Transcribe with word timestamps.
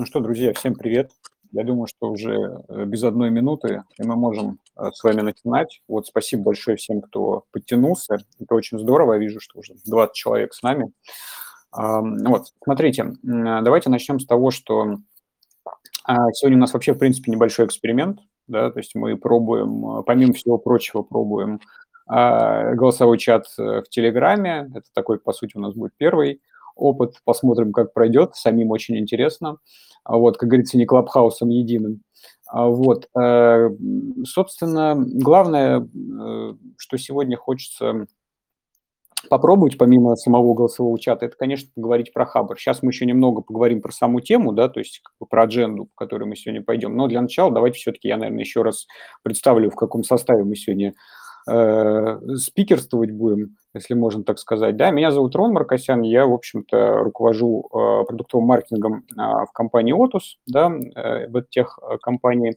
Ну 0.00 0.06
что, 0.06 0.20
друзья, 0.20 0.52
всем 0.52 0.76
привет. 0.76 1.10
Я 1.50 1.64
думаю, 1.64 1.88
что 1.88 2.08
уже 2.08 2.62
э, 2.68 2.84
без 2.84 3.02
одной 3.02 3.30
минуты 3.30 3.82
и 3.98 4.04
мы 4.04 4.14
можем 4.14 4.60
э, 4.76 4.92
с 4.94 5.02
вами 5.02 5.22
начинать. 5.22 5.82
Вот 5.88 6.06
спасибо 6.06 6.44
большое 6.44 6.76
всем, 6.76 7.00
кто 7.00 7.46
подтянулся. 7.50 8.18
Это 8.38 8.54
очень 8.54 8.78
здорово. 8.78 9.14
Я 9.14 9.18
вижу, 9.18 9.40
что 9.40 9.58
уже 9.58 9.74
20 9.84 10.14
человек 10.14 10.54
с 10.54 10.62
нами. 10.62 10.92
Вот, 11.72 12.46
смотрите, 12.62 13.12
давайте 13.24 13.90
начнем 13.90 14.20
с 14.20 14.26
того, 14.26 14.52
что 14.52 14.98
а, 16.04 16.30
сегодня 16.32 16.58
у 16.58 16.60
нас 16.60 16.72
вообще, 16.72 16.92
в 16.92 16.98
принципе, 16.98 17.32
небольшой 17.32 17.66
эксперимент. 17.66 18.20
Да, 18.46 18.70
то 18.70 18.78
есть 18.78 18.94
мы 18.94 19.16
пробуем, 19.16 19.98
э, 19.98 20.02
помимо 20.04 20.32
всего 20.32 20.58
прочего, 20.58 21.02
пробуем 21.02 21.60
а, 22.06 22.72
голосовой 22.74 23.18
чат 23.18 23.46
в 23.56 23.82
Телеграме. 23.90 24.70
Это 24.76 24.86
такой, 24.94 25.18
по 25.18 25.32
сути, 25.32 25.56
у 25.56 25.60
нас 25.60 25.74
будет 25.74 25.90
первый 25.96 26.40
опыт. 26.78 27.16
Посмотрим, 27.24 27.72
как 27.72 27.92
пройдет. 27.92 28.34
Самим 28.34 28.70
очень 28.70 28.96
интересно. 28.98 29.58
А 30.04 30.16
вот, 30.16 30.38
как 30.38 30.48
говорится, 30.48 30.78
не 30.78 30.86
клабхаусом 30.86 31.50
единым. 31.50 32.02
А 32.46 32.66
вот, 32.66 33.08
э, 33.14 33.70
собственно, 34.24 34.94
главное, 34.96 35.80
э, 35.80 36.54
что 36.78 36.96
сегодня 36.96 37.36
хочется 37.36 38.06
попробовать, 39.28 39.76
помимо 39.76 40.16
самого 40.16 40.54
голосового 40.54 40.98
чата, 40.98 41.26
это, 41.26 41.36
конечно, 41.36 41.70
поговорить 41.74 42.12
про 42.12 42.24
Хабр. 42.24 42.58
Сейчас 42.58 42.82
мы 42.82 42.90
еще 42.90 43.04
немного 43.04 43.42
поговорим 43.42 43.82
про 43.82 43.92
саму 43.92 44.20
тему, 44.20 44.52
да, 44.52 44.68
то 44.68 44.80
есть 44.80 45.00
как 45.02 45.12
бы 45.20 45.26
про 45.26 45.42
адженду, 45.42 45.86
по 45.86 46.04
которой 46.04 46.24
мы 46.24 46.36
сегодня 46.36 46.62
пойдем. 46.62 46.96
Но 46.96 47.08
для 47.08 47.20
начала 47.20 47.52
давайте 47.52 47.78
все-таки 47.78 48.08
я, 48.08 48.16
наверное, 48.16 48.44
еще 48.44 48.62
раз 48.62 48.86
представлю, 49.22 49.70
в 49.70 49.76
каком 49.76 50.04
составе 50.04 50.44
мы 50.44 50.56
сегодня 50.56 50.94
э, 51.48 52.36
спикерствовать 52.36 53.10
будем, 53.10 53.56
если 53.74 53.94
можно 53.94 54.24
так 54.24 54.38
сказать. 54.38 54.76
Да, 54.76 54.90
меня 54.90 55.10
зовут 55.10 55.34
Рон 55.34 55.52
Маркосян, 55.52 56.02
я, 56.02 56.26
в 56.26 56.32
общем-то, 56.32 56.98
руковожу 56.98 57.68
э, 57.72 58.04
продуктовым 58.06 58.46
маркетингом 58.46 59.04
э, 59.10 59.16
в 59.16 59.50
компании 59.52 59.94
Otus, 59.94 60.36
да, 60.46 60.70
э, 60.70 61.28
в 61.28 61.42
тех 61.42 61.78
компании. 62.02 62.56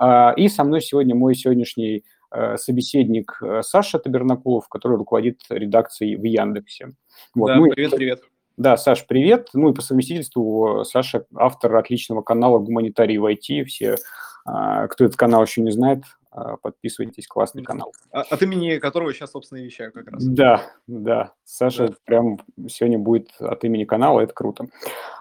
Э, 0.00 0.34
и 0.36 0.48
со 0.48 0.64
мной 0.64 0.80
сегодня 0.80 1.14
мой 1.14 1.34
сегодняшний 1.34 2.04
э, 2.30 2.56
собеседник 2.56 3.38
э, 3.42 3.62
Саша 3.62 3.98
Табернакулов, 3.98 4.68
который 4.68 4.96
руководит 4.96 5.40
редакцией 5.48 6.16
в 6.16 6.24
Яндексе. 6.24 6.94
Вот. 7.34 7.48
Да, 7.48 7.56
ну, 7.56 7.68
привет, 7.70 7.92
привет. 7.92 8.22
Да, 8.56 8.76
Саш, 8.76 9.06
привет. 9.06 9.48
Ну 9.54 9.70
и 9.70 9.74
по 9.74 9.82
совместительству 9.82 10.84
Саша 10.84 11.24
автор 11.34 11.74
отличного 11.74 12.22
канала 12.22 12.58
«Гуманитарий 12.58 13.16
в 13.16 13.24
IT». 13.24 13.64
Все, 13.64 13.96
кто 14.44 15.04
этот 15.04 15.16
канал 15.16 15.42
еще 15.42 15.62
не 15.62 15.70
знает, 15.70 16.02
а, 16.04 16.21
подписывайтесь, 16.62 17.26
классный 17.26 17.62
канал. 17.62 17.92
А, 18.10 18.22
от 18.22 18.42
имени 18.42 18.78
которого 18.78 19.12
сейчас, 19.12 19.32
собственно, 19.32 19.58
и 19.58 19.64
вещаю 19.64 19.92
как 19.92 20.08
раз. 20.10 20.24
Да, 20.24 20.62
да. 20.86 21.32
Саша 21.44 21.88
да. 21.88 21.94
прям 22.04 22.40
сегодня 22.68 22.98
будет 22.98 23.30
от 23.38 23.64
имени 23.64 23.84
канала, 23.84 24.20
это 24.20 24.32
круто. 24.32 24.66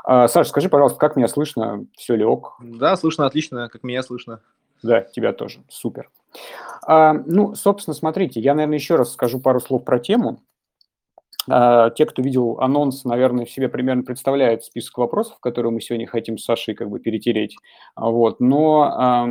А, 0.04 0.28
Саша, 0.28 0.50
скажи, 0.50 0.70
пожалуйста, 0.70 1.00
как 1.00 1.16
меня 1.16 1.28
слышно? 1.28 1.86
Все 1.98 2.16
ли 2.16 2.24
ок? 2.24 2.58
Да, 2.62 2.96
слышно 2.96 3.26
отлично, 3.26 3.70
как 3.70 3.84
меня 3.84 4.04
слышно. 4.04 4.42
Да, 4.84 5.02
тебя 5.02 5.34
тоже. 5.34 5.64
Супер. 5.70 6.10
А, 6.84 7.14
ну, 7.14 7.56
собственно, 7.56 7.94
смотрите, 7.94 8.40
я, 8.40 8.54
наверное, 8.56 8.78
еще 8.78 8.96
раз 8.96 9.14
скажу 9.14 9.40
пару 9.40 9.60
слов 9.60 9.84
про 9.84 10.00
тему. 10.00 10.42
А, 11.54 11.90
те, 11.90 12.06
кто 12.06 12.22
видел 12.22 12.58
анонс, 12.60 13.04
наверное, 13.04 13.46
себе 13.46 13.68
примерно 13.68 14.04
представляют 14.04 14.64
список 14.64 14.98
вопросов, 15.00 15.38
которые 15.42 15.72
мы 15.74 15.82
сегодня 15.82 16.08
хотим 16.08 16.38
с 16.38 16.46
Сашей 16.46 16.76
как 16.76 16.90
бы 16.90 17.00
перетереть. 17.00 17.58
А, 17.96 18.10
вот. 18.10 18.40
Но, 18.40 19.26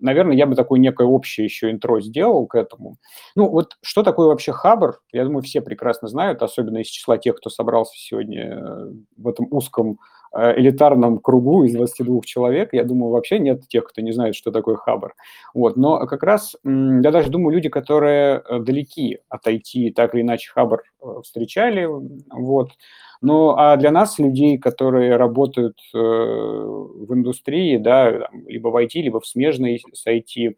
наверное, 0.00 0.36
я 0.36 0.46
бы 0.46 0.54
такое 0.54 0.78
некое 0.78 1.06
общее 1.06 1.44
еще 1.44 1.70
интро 1.70 2.00
сделал 2.00 2.46
к 2.46 2.54
этому. 2.54 2.96
Ну, 3.34 3.48
вот 3.48 3.76
что 3.82 4.02
такое 4.02 4.28
вообще 4.28 4.52
Хабр? 4.52 5.00
Я 5.12 5.24
думаю, 5.24 5.42
все 5.42 5.60
прекрасно 5.62 6.08
знают, 6.08 6.42
особенно 6.42 6.78
из 6.78 6.88
числа 6.88 7.16
тех, 7.16 7.36
кто 7.36 7.48
собрался 7.48 7.94
сегодня 7.96 8.58
э, 8.58 8.90
в 9.16 9.28
этом 9.28 9.46
узком 9.50 9.98
элитарном 10.34 11.18
кругу 11.18 11.64
из 11.64 11.72
22 11.72 12.20
человек, 12.24 12.70
я 12.72 12.84
думаю, 12.84 13.12
вообще 13.12 13.38
нет 13.38 13.66
тех, 13.68 13.84
кто 13.84 14.00
не 14.00 14.12
знает, 14.12 14.34
что 14.34 14.50
такое 14.50 14.76
Хабр. 14.76 15.14
Вот. 15.52 15.76
Но 15.76 16.06
как 16.06 16.22
раз, 16.22 16.56
я 16.64 17.10
даже 17.10 17.30
думаю, 17.30 17.54
люди, 17.54 17.68
которые 17.68 18.42
э, 18.48 18.58
далеки 18.60 19.18
от 19.28 19.46
IT, 19.46 19.92
так 19.92 20.14
или 20.14 20.22
иначе 20.22 20.50
Хабр 20.52 20.82
э, 20.82 21.06
встречали, 21.22 21.88
вот. 22.30 22.70
Ну, 23.20 23.54
а 23.56 23.76
для 23.76 23.90
нас, 23.90 24.18
людей, 24.18 24.58
которые 24.58 25.16
работают 25.16 25.78
в 25.94 27.14
индустрии, 27.14 27.78
да, 27.78 28.28
либо 28.46 28.68
в 28.68 28.76
IT, 28.76 29.00
либо 29.00 29.18
в 29.18 29.26
смежной 29.26 29.82
с 29.94 30.06
IT, 30.06 30.56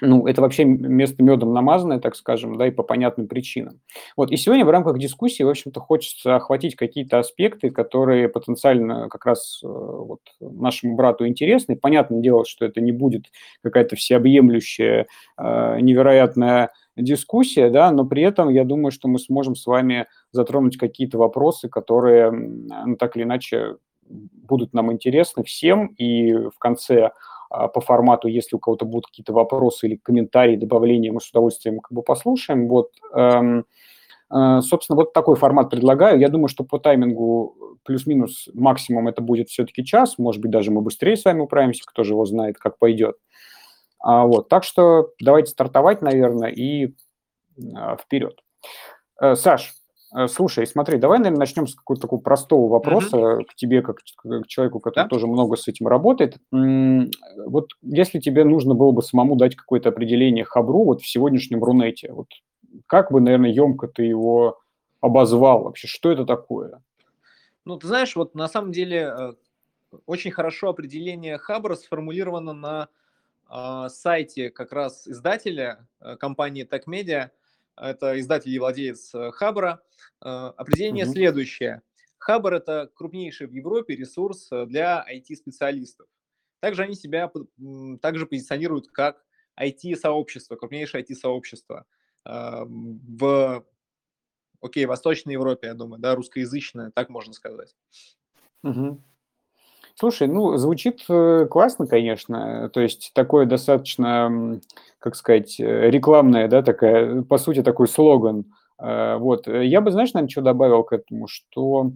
ну, 0.00 0.26
это 0.26 0.42
вообще 0.42 0.64
место 0.64 1.22
медом 1.22 1.54
намазанное, 1.54 1.98
так 1.98 2.16
скажем, 2.16 2.56
да, 2.58 2.66
и 2.66 2.70
по 2.70 2.82
понятным 2.82 3.28
причинам. 3.28 3.80
Вот, 4.16 4.30
и 4.30 4.36
сегодня 4.36 4.64
в 4.64 4.70
рамках 4.70 4.98
дискуссии, 4.98 5.42
в 5.42 5.48
общем-то, 5.48 5.80
хочется 5.80 6.36
охватить 6.36 6.76
какие-то 6.76 7.18
аспекты, 7.18 7.70
которые 7.70 8.28
потенциально 8.28 9.08
как 9.08 9.24
раз 9.24 9.60
э, 9.64 9.66
вот, 9.66 10.20
нашему 10.40 10.96
брату 10.96 11.26
интересны. 11.26 11.76
Понятное 11.76 12.20
дело, 12.20 12.44
что 12.44 12.64
это 12.64 12.80
не 12.80 12.92
будет 12.92 13.26
какая-то 13.62 13.96
всеобъемлющая, 13.96 15.06
э, 15.38 15.80
невероятная 15.80 16.70
дискуссия, 16.96 17.70
да, 17.70 17.90
но 17.90 18.04
при 18.04 18.22
этом 18.22 18.48
я 18.48 18.64
думаю, 18.64 18.90
что 18.90 19.08
мы 19.08 19.18
сможем 19.18 19.54
с 19.54 19.66
вами 19.66 20.06
затронуть 20.32 20.76
какие-то 20.76 21.18
вопросы, 21.18 21.68
которые, 21.68 22.30
ну, 22.30 22.96
так 22.96 23.16
или 23.16 23.24
иначе, 23.24 23.76
будут 24.08 24.72
нам 24.72 24.92
интересны 24.92 25.42
всем, 25.44 25.88
и 25.98 26.32
в 26.32 26.58
конце 26.58 27.10
по 27.48 27.80
формату, 27.80 28.28
если 28.28 28.56
у 28.56 28.58
кого-то 28.58 28.84
будут 28.84 29.06
какие-то 29.06 29.32
вопросы 29.32 29.86
или 29.86 29.96
комментарии, 29.96 30.56
добавления, 30.56 31.12
мы 31.12 31.20
с 31.20 31.30
удовольствием 31.30 31.80
как 31.80 31.92
бы 31.92 32.02
послушаем. 32.02 32.68
Вот, 32.68 32.92
эм, 33.14 33.64
э, 34.30 34.60
собственно, 34.62 34.96
вот 34.96 35.12
такой 35.12 35.36
формат 35.36 35.70
предлагаю. 35.70 36.18
Я 36.18 36.28
думаю, 36.28 36.48
что 36.48 36.64
по 36.64 36.78
таймингу 36.78 37.78
плюс-минус 37.84 38.48
максимум 38.52 39.08
это 39.08 39.22
будет 39.22 39.48
все-таки 39.48 39.84
час, 39.84 40.18
может 40.18 40.40
быть, 40.40 40.50
даже 40.50 40.70
мы 40.70 40.80
быстрее 40.80 41.16
с 41.16 41.24
вами 41.24 41.40
управимся, 41.40 41.84
кто 41.86 42.02
же 42.02 42.14
его 42.14 42.24
знает, 42.24 42.58
как 42.58 42.78
пойдет. 42.78 43.16
А, 44.00 44.26
вот, 44.26 44.48
так 44.48 44.64
что 44.64 45.10
давайте 45.20 45.52
стартовать, 45.52 46.02
наверное, 46.02 46.50
и 46.50 46.94
а, 47.74 47.96
вперед. 47.96 48.42
Э, 49.20 49.34
Саш, 49.36 49.72
Э, 49.72 49.85
слушай, 50.28 50.66
смотри, 50.66 50.98
давай, 50.98 51.18
наверное, 51.18 51.40
начнем 51.40 51.66
с 51.66 51.74
какого-то 51.74 52.02
такого 52.02 52.20
простого 52.20 52.68
вопроса 52.68 53.16
mm-hmm. 53.16 53.44
к 53.44 53.54
тебе, 53.54 53.82
как 53.82 53.98
к 53.98 54.46
человеку, 54.46 54.80
который 54.80 55.04
да? 55.04 55.08
тоже 55.08 55.26
много 55.26 55.56
с 55.56 55.68
этим 55.68 55.88
работает. 55.88 56.38
Вот 56.50 57.70
если 57.82 58.20
тебе 58.20 58.44
нужно 58.44 58.74
было 58.74 58.92
бы 58.92 59.02
самому 59.02 59.36
дать 59.36 59.56
какое-то 59.56 59.88
определение 59.88 60.44
хабру 60.44 60.84
вот 60.84 61.02
в 61.02 61.08
сегодняшнем 61.08 61.62
Рунете, 61.62 62.12
вот 62.12 62.28
как 62.86 63.10
бы, 63.10 63.20
наверное, 63.20 63.50
емко 63.50 63.88
ты 63.88 64.04
его 64.04 64.60
обозвал 65.00 65.64
вообще? 65.64 65.88
Что 65.88 66.10
это 66.10 66.24
такое? 66.24 66.82
Ну, 67.64 67.76
ты 67.76 67.86
знаешь, 67.88 68.14
вот 68.14 68.34
на 68.34 68.48
самом 68.48 68.70
деле 68.70 69.12
э, 69.18 69.32
очень 70.06 70.30
хорошо 70.30 70.68
определение 70.68 71.36
хабра 71.36 71.74
сформулировано 71.74 72.52
на 72.52 72.88
э, 73.50 73.88
сайте 73.88 74.50
как 74.50 74.72
раз 74.72 75.08
издателя 75.08 75.86
э, 76.00 76.16
компании 76.16 76.66
Tech 76.66 76.84
Media– 76.86 77.30
это 77.76 78.18
издатель 78.18 78.50
и 78.50 78.58
владелец 78.58 79.14
э, 79.14 79.30
Хабра. 79.32 79.82
Э, 80.24 80.52
определение 80.56 81.04
mm-hmm. 81.04 81.12
следующее. 81.12 81.82
Хабр– 82.18 82.54
это 82.54 82.90
крупнейший 82.94 83.46
в 83.46 83.52
Европе 83.52 83.94
ресурс 83.94 84.50
э, 84.50 84.66
для 84.66 85.04
IT-специалистов. 85.10 86.08
Также 86.60 86.82
они 86.82 86.94
себя 86.94 87.30
также 88.00 88.26
позиционируют 88.26 88.88
как 88.88 89.24
IT-сообщество, 89.60 90.56
крупнейшее 90.56 91.04
IT-сообщество 91.04 91.84
в, 92.24 93.64
окей, 94.60 94.86
Восточной 94.86 95.34
Европе, 95.34 95.68
я 95.68 95.74
думаю, 95.74 96.00
да, 96.00 96.14
русскоязычное, 96.16 96.90
так 96.90 97.08
можно 97.08 97.34
сказать. 97.34 97.76
Угу. 98.64 99.00
Слушай, 99.98 100.28
ну, 100.28 100.58
звучит 100.58 101.04
э, 101.08 101.46
классно, 101.50 101.86
конечно. 101.86 102.68
То 102.68 102.80
есть 102.80 103.12
такое 103.14 103.46
достаточно, 103.46 104.60
как 104.98 105.16
сказать, 105.16 105.58
э, 105.58 105.90
рекламное, 105.90 106.48
да, 106.48 106.62
такая, 106.62 107.22
по 107.22 107.38
сути, 107.38 107.62
такой 107.62 107.88
слоган. 107.88 108.44
Э, 108.78 109.16
вот. 109.16 109.46
Я 109.46 109.80
бы, 109.80 109.90
знаешь, 109.90 110.12
наверное, 110.12 110.30
что 110.30 110.42
добавил 110.42 110.84
к 110.84 110.92
этому, 110.92 111.28
что 111.28 111.92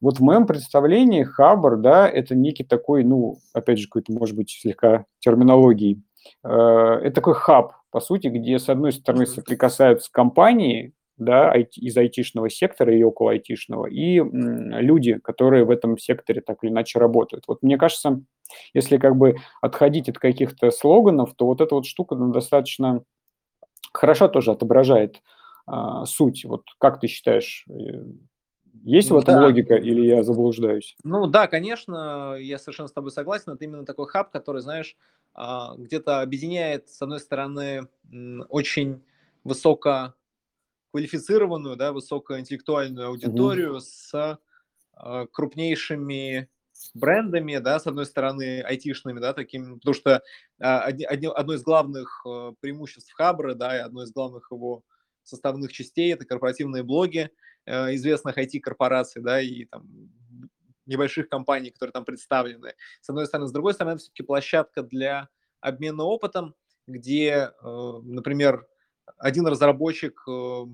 вот 0.00 0.16
в 0.16 0.22
моем 0.22 0.46
представлении 0.46 1.24
Хабр, 1.24 1.76
да, 1.76 2.08
это 2.08 2.34
некий 2.34 2.64
такой, 2.64 3.04
ну, 3.04 3.36
опять 3.52 3.78
же, 3.78 3.86
какой-то, 3.86 4.12
может 4.12 4.34
быть, 4.34 4.50
слегка 4.50 5.04
терминологии. 5.18 6.02
Это 6.42 7.10
такой 7.14 7.34
хаб, 7.34 7.72
по 7.90 8.00
сути, 8.00 8.28
где, 8.28 8.58
с 8.58 8.68
одной 8.68 8.92
стороны, 8.92 9.26
соприкасаются 9.26 10.08
компании, 10.10 10.92
да, 11.16 11.52
из 11.54 11.96
айтишного 11.96 12.50
сектора 12.50 12.96
и 12.96 13.02
около 13.02 13.32
айтишного, 13.32 13.86
и 13.86 14.20
люди, 14.20 15.18
которые 15.18 15.64
в 15.64 15.70
этом 15.70 15.98
секторе 15.98 16.40
так 16.40 16.58
или 16.62 16.70
иначе 16.70 16.98
работают. 16.98 17.44
Вот 17.46 17.62
мне 17.62 17.78
кажется, 17.78 18.22
если 18.74 18.98
как 18.98 19.16
бы 19.16 19.36
отходить 19.60 20.08
от 20.08 20.18
каких-то 20.18 20.70
слоганов, 20.70 21.34
то 21.34 21.46
вот 21.46 21.60
эта 21.60 21.74
вот 21.74 21.86
штука 21.86 22.14
ну, 22.14 22.32
достаточно 22.32 23.02
хорошо 23.92 24.28
тоже 24.28 24.52
отображает 24.52 25.22
а, 25.66 26.04
суть. 26.06 26.44
Вот 26.44 26.64
как 26.78 27.00
ты 27.00 27.06
считаешь, 27.06 27.64
э, 27.68 28.04
есть 28.84 29.10
в 29.10 29.16
этом 29.16 29.34
да. 29.34 29.42
логика 29.42 29.74
или 29.74 30.06
я 30.06 30.22
заблуждаюсь? 30.22 30.96
Ну 31.04 31.26
да, 31.26 31.46
конечно, 31.46 32.36
я 32.38 32.58
совершенно 32.58 32.88
с 32.88 32.92
тобой 32.92 33.10
согласен. 33.10 33.52
Это 33.52 33.64
именно 33.64 33.84
такой 33.84 34.06
хаб, 34.06 34.30
который, 34.30 34.60
знаешь, 34.60 34.96
а, 35.34 35.74
где-то 35.76 36.20
объединяет, 36.20 36.88
с 36.88 37.00
одной 37.00 37.20
стороны, 37.20 37.88
очень 38.48 39.02
высоко 39.44 40.14
квалифицированную, 40.92 41.76
да, 41.76 41.92
высокоинтеллектуальную 41.92 43.08
аудиторию 43.08 43.76
mm-hmm. 43.76 43.80
с 43.80 44.38
э, 45.02 45.26
крупнейшими 45.32 46.48
брендами, 46.94 47.58
да, 47.58 47.80
с 47.80 47.86
одной 47.86 48.06
стороны, 48.06 48.60
айтишными, 48.60 49.20
да, 49.20 49.32
таким, 49.32 49.78
потому 49.78 49.94
что 49.94 50.22
а, 50.60 50.80
одни, 50.82 51.04
одно 51.04 51.54
из 51.54 51.62
главных 51.62 52.22
э, 52.26 52.52
преимуществ 52.60 53.12
Хабра, 53.12 53.54
да, 53.54 53.76
и 53.76 53.80
одно 53.80 54.02
из 54.02 54.12
главных 54.12 54.50
его 54.50 54.82
составных 55.22 55.72
частей– 55.72 56.12
это 56.14 56.24
корпоративные 56.24 56.82
блоги 56.82 57.30
э, 57.66 57.94
известных 57.94 58.38
IT-корпораций, 58.38 59.22
да, 59.22 59.40
и 59.40 59.64
там 59.66 60.10
небольших 60.86 61.28
компаний, 61.28 61.70
которые 61.70 61.92
там 61.92 62.04
представлены. 62.04 62.74
С 63.00 63.08
одной 63.08 63.26
стороны. 63.26 63.48
С 63.48 63.52
другой 63.52 63.74
стороны, 63.74 63.94
это 63.94 64.00
все-таки 64.00 64.24
площадка 64.24 64.82
для 64.82 65.28
обмена 65.60 66.02
опытом, 66.02 66.54
где, 66.86 67.52
э, 67.62 68.00
например, 68.02 68.66
один 69.18 69.46
разработчик, 69.46 70.22
э, 70.28 70.64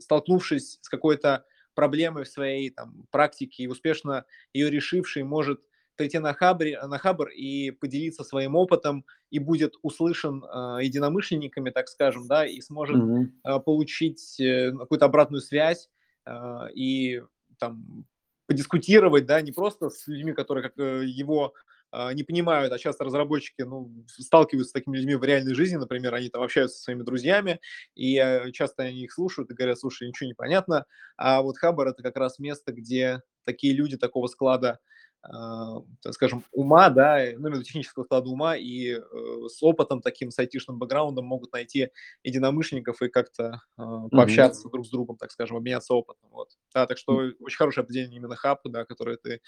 столкнувшись 0.00 0.78
с 0.80 0.88
какой-то 0.88 1.44
проблемой 1.74 2.24
в 2.24 2.28
своей 2.28 2.70
там, 2.70 3.06
практике 3.10 3.64
и 3.64 3.66
успешно 3.68 4.24
ее 4.52 4.70
решивший, 4.70 5.22
может 5.22 5.60
прийти 5.96 6.18
на, 6.18 6.34
хабре, 6.34 6.80
на 6.82 6.98
хабр 6.98 7.28
и 7.28 7.70
поделиться 7.70 8.22
своим 8.24 8.54
опытом 8.54 9.04
и 9.30 9.38
будет 9.38 9.74
услышан 9.82 10.44
э, 10.44 10.78
единомышленниками, 10.82 11.70
так 11.70 11.88
скажем, 11.88 12.26
да, 12.26 12.46
и 12.46 12.60
сможет 12.60 12.96
mm-hmm. 12.96 13.26
э, 13.44 13.60
получить 13.60 14.40
э, 14.40 14.72
какую-то 14.72 15.06
обратную 15.06 15.40
связь 15.40 15.88
э, 16.26 16.72
и 16.74 17.22
там 17.58 18.04
подискутировать, 18.46 19.26
да, 19.26 19.40
не 19.40 19.52
просто 19.52 19.90
с 19.90 20.06
людьми, 20.06 20.32
которые 20.32 20.64
как 20.64 20.78
э, 20.78 21.04
его 21.04 21.54
не 22.14 22.22
понимают, 22.22 22.72
а 22.72 22.78
часто 22.78 23.04
разработчики 23.04 23.62
ну, 23.62 24.04
сталкиваются 24.06 24.70
с 24.70 24.72
такими 24.72 24.96
людьми 24.96 25.14
в 25.14 25.24
реальной 25.24 25.54
жизни, 25.54 25.76
например, 25.76 26.14
они 26.14 26.28
там 26.28 26.42
общаются 26.42 26.76
со 26.76 26.84
своими 26.84 27.02
друзьями, 27.02 27.60
и 27.94 28.18
э, 28.18 28.50
часто 28.52 28.84
они 28.84 29.04
их 29.04 29.12
слушают 29.12 29.50
и 29.50 29.54
говорят, 29.54 29.78
слушай, 29.78 30.06
ничего 30.06 30.26
не 30.28 30.34
понятно, 30.34 30.84
а 31.16 31.42
вот 31.42 31.58
Хабар– 31.58 31.88
это 31.88 32.02
как 32.02 32.16
раз 32.16 32.38
место, 32.38 32.72
где 32.72 33.22
такие 33.44 33.72
люди 33.72 33.96
такого 33.96 34.26
склада 34.26 34.70
а, 34.72 34.78
скажем, 36.10 36.44
ума, 36.52 36.88
да, 36.90 37.18
ну, 37.36 37.48
именно 37.48 37.64
технического 37.64 38.04
склада 38.04 38.28
ума 38.28 38.56
и 38.56 38.94
э, 38.94 39.00
с 39.48 39.62
опытом 39.62 40.00
таким, 40.00 40.30
с 40.30 40.38
айтишным 40.38 40.78
бэкграундом 40.78 41.24
могут 41.24 41.52
найти 41.52 41.90
единомышленников 42.22 43.02
и 43.02 43.08
как-то 43.08 43.60
э, 43.78 43.82
пообщаться 44.10 44.66
mm-hmm. 44.66 44.70
друг 44.70 44.86
с 44.86 44.90
другом, 44.90 45.16
так 45.16 45.30
скажем, 45.30 45.56
обменяться 45.56 45.94
опытом. 45.94 46.28
Вот. 46.30 46.50
Да, 46.74 46.86
так 46.86 46.98
что 46.98 47.22
mm-hmm. 47.22 47.34
очень 47.40 47.56
хорошее 47.56 47.84
определение 47.84 48.18
именно 48.18 48.36
хаб, 48.36 48.60
да, 48.64 48.84
которое 48.84 49.16
ты 49.16 49.40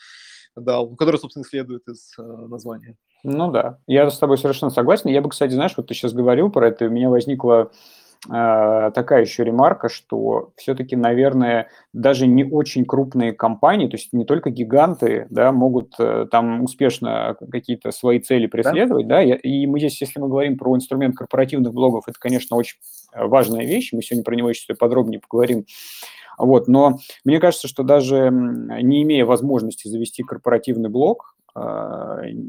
дал, 0.56 0.94
которое, 0.96 1.18
собственно, 1.18 1.44
следует 1.44 1.86
из 1.88 2.14
э, 2.18 2.22
названия. 2.22 2.96
Ну 3.24 3.50
да, 3.50 3.78
я 3.86 4.08
с 4.10 4.18
тобой 4.18 4.38
совершенно 4.38 4.70
согласен. 4.70 5.10
Я 5.10 5.22
бы, 5.22 5.30
кстати, 5.30 5.52
знаешь, 5.52 5.74
вот 5.76 5.88
ты 5.88 5.94
сейчас 5.94 6.12
говорил 6.12 6.50
про 6.50 6.68
это, 6.68 6.86
у 6.86 6.90
меня 6.90 7.10
возникла 7.10 7.70
Э, 7.70 8.07
такая 8.24 9.22
еще 9.22 9.44
ремарка, 9.44 9.88
что 9.88 10.50
все-таки, 10.56 10.96
наверное, 10.96 11.68
даже 11.92 12.26
не 12.26 12.44
очень 12.44 12.84
крупные 12.84 13.32
компании, 13.32 13.86
то 13.88 13.96
есть 13.96 14.12
не 14.12 14.24
только 14.24 14.50
гиганты, 14.50 15.26
да, 15.30 15.52
могут 15.52 15.94
э, 16.00 16.26
там 16.30 16.64
успешно 16.64 17.36
какие-то 17.52 17.92
свои 17.92 18.18
цели 18.18 18.46
преследовать, 18.46 19.06
да, 19.06 19.16
да 19.16 19.22
и 19.22 19.66
мы 19.66 19.78
здесь, 19.78 20.00
если 20.00 20.18
мы 20.18 20.28
говорим 20.28 20.58
про 20.58 20.74
инструмент 20.76 21.16
корпоративных 21.16 21.72
блогов, 21.72 22.04
это, 22.08 22.18
конечно, 22.18 22.56
очень 22.56 22.78
э, 23.12 23.24
важная 23.24 23.64
вещь, 23.64 23.90
мы 23.92 24.02
сегодня 24.02 24.24
про 24.24 24.34
него 24.34 24.48
еще 24.48 24.74
подробнее 24.74 25.20
поговорим, 25.20 25.64
вот, 26.38 26.66
но 26.66 26.98
мне 27.24 27.38
кажется, 27.38 27.68
что 27.68 27.82
даже 27.84 28.30
не 28.30 29.02
имея 29.02 29.26
возможности 29.26 29.88
завести 29.88 30.22
корпоративный 30.22 30.88
блог, 30.88 31.36
а, 31.47 31.47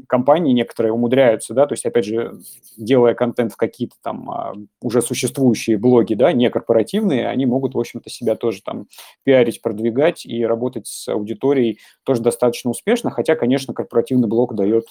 компании 0.08 0.52
некоторые 0.52 0.92
умудряются, 0.92 1.54
да, 1.54 1.66
то 1.66 1.74
есть, 1.74 1.86
опять 1.86 2.04
же, 2.04 2.38
делая 2.76 3.14
контент 3.14 3.52
в 3.52 3.56
какие-то 3.56 3.96
там 4.02 4.30
а, 4.30 4.54
уже 4.80 5.02
существующие 5.02 5.78
блоги, 5.78 6.14
да, 6.14 6.32
не 6.32 6.50
корпоративные, 6.50 7.28
они 7.28 7.46
могут, 7.46 7.74
в 7.74 7.78
общем-то, 7.78 8.10
себя 8.10 8.36
тоже 8.36 8.62
там 8.62 8.86
пиарить, 9.24 9.62
продвигать 9.62 10.26
и 10.26 10.44
работать 10.44 10.86
с 10.86 11.08
аудиторией 11.08 11.78
тоже 12.04 12.22
достаточно 12.22 12.70
успешно, 12.70 13.10
хотя, 13.10 13.36
конечно, 13.36 13.74
корпоративный 13.74 14.28
блог 14.28 14.54
дает 14.54 14.86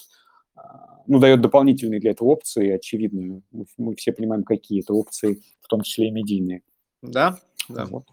а, 0.55 1.01
ну, 1.07 1.19
дает 1.19 1.41
дополнительные 1.41 1.99
для 1.99 2.11
этого 2.11 2.29
опции, 2.29 2.71
очевидно, 2.71 3.41
мы 3.77 3.95
все 3.95 4.13
понимаем, 4.13 4.43
какие 4.43 4.81
это 4.81 4.93
опции, 4.93 5.41
в 5.61 5.67
том 5.67 5.81
числе 5.81 6.07
и 6.07 6.11
медийные. 6.11 6.61
Да, 7.01 7.37
да. 7.67 7.85
Вот. 7.85 8.05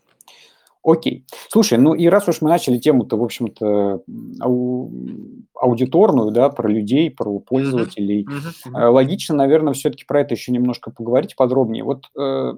Окей. 0.86 1.26
Слушай, 1.48 1.78
ну 1.78 1.94
и 1.94 2.06
раз 2.06 2.28
уж 2.28 2.40
мы 2.40 2.48
начали 2.48 2.78
тему-то, 2.78 3.16
в 3.16 3.24
общем-то, 3.24 4.02
ау- 4.40 4.92
аудиторную, 5.54 6.30
да, 6.30 6.48
про 6.48 6.68
людей, 6.68 7.10
про 7.10 7.40
пользователей, 7.40 8.24
mm-hmm. 8.24 8.90
логично, 8.90 9.34
наверное, 9.34 9.72
все-таки 9.72 10.04
про 10.06 10.20
это 10.20 10.34
еще 10.34 10.52
немножко 10.52 10.92
поговорить 10.92 11.34
подробнее. 11.34 11.82
Вот 11.82 12.04
э, 12.16 12.54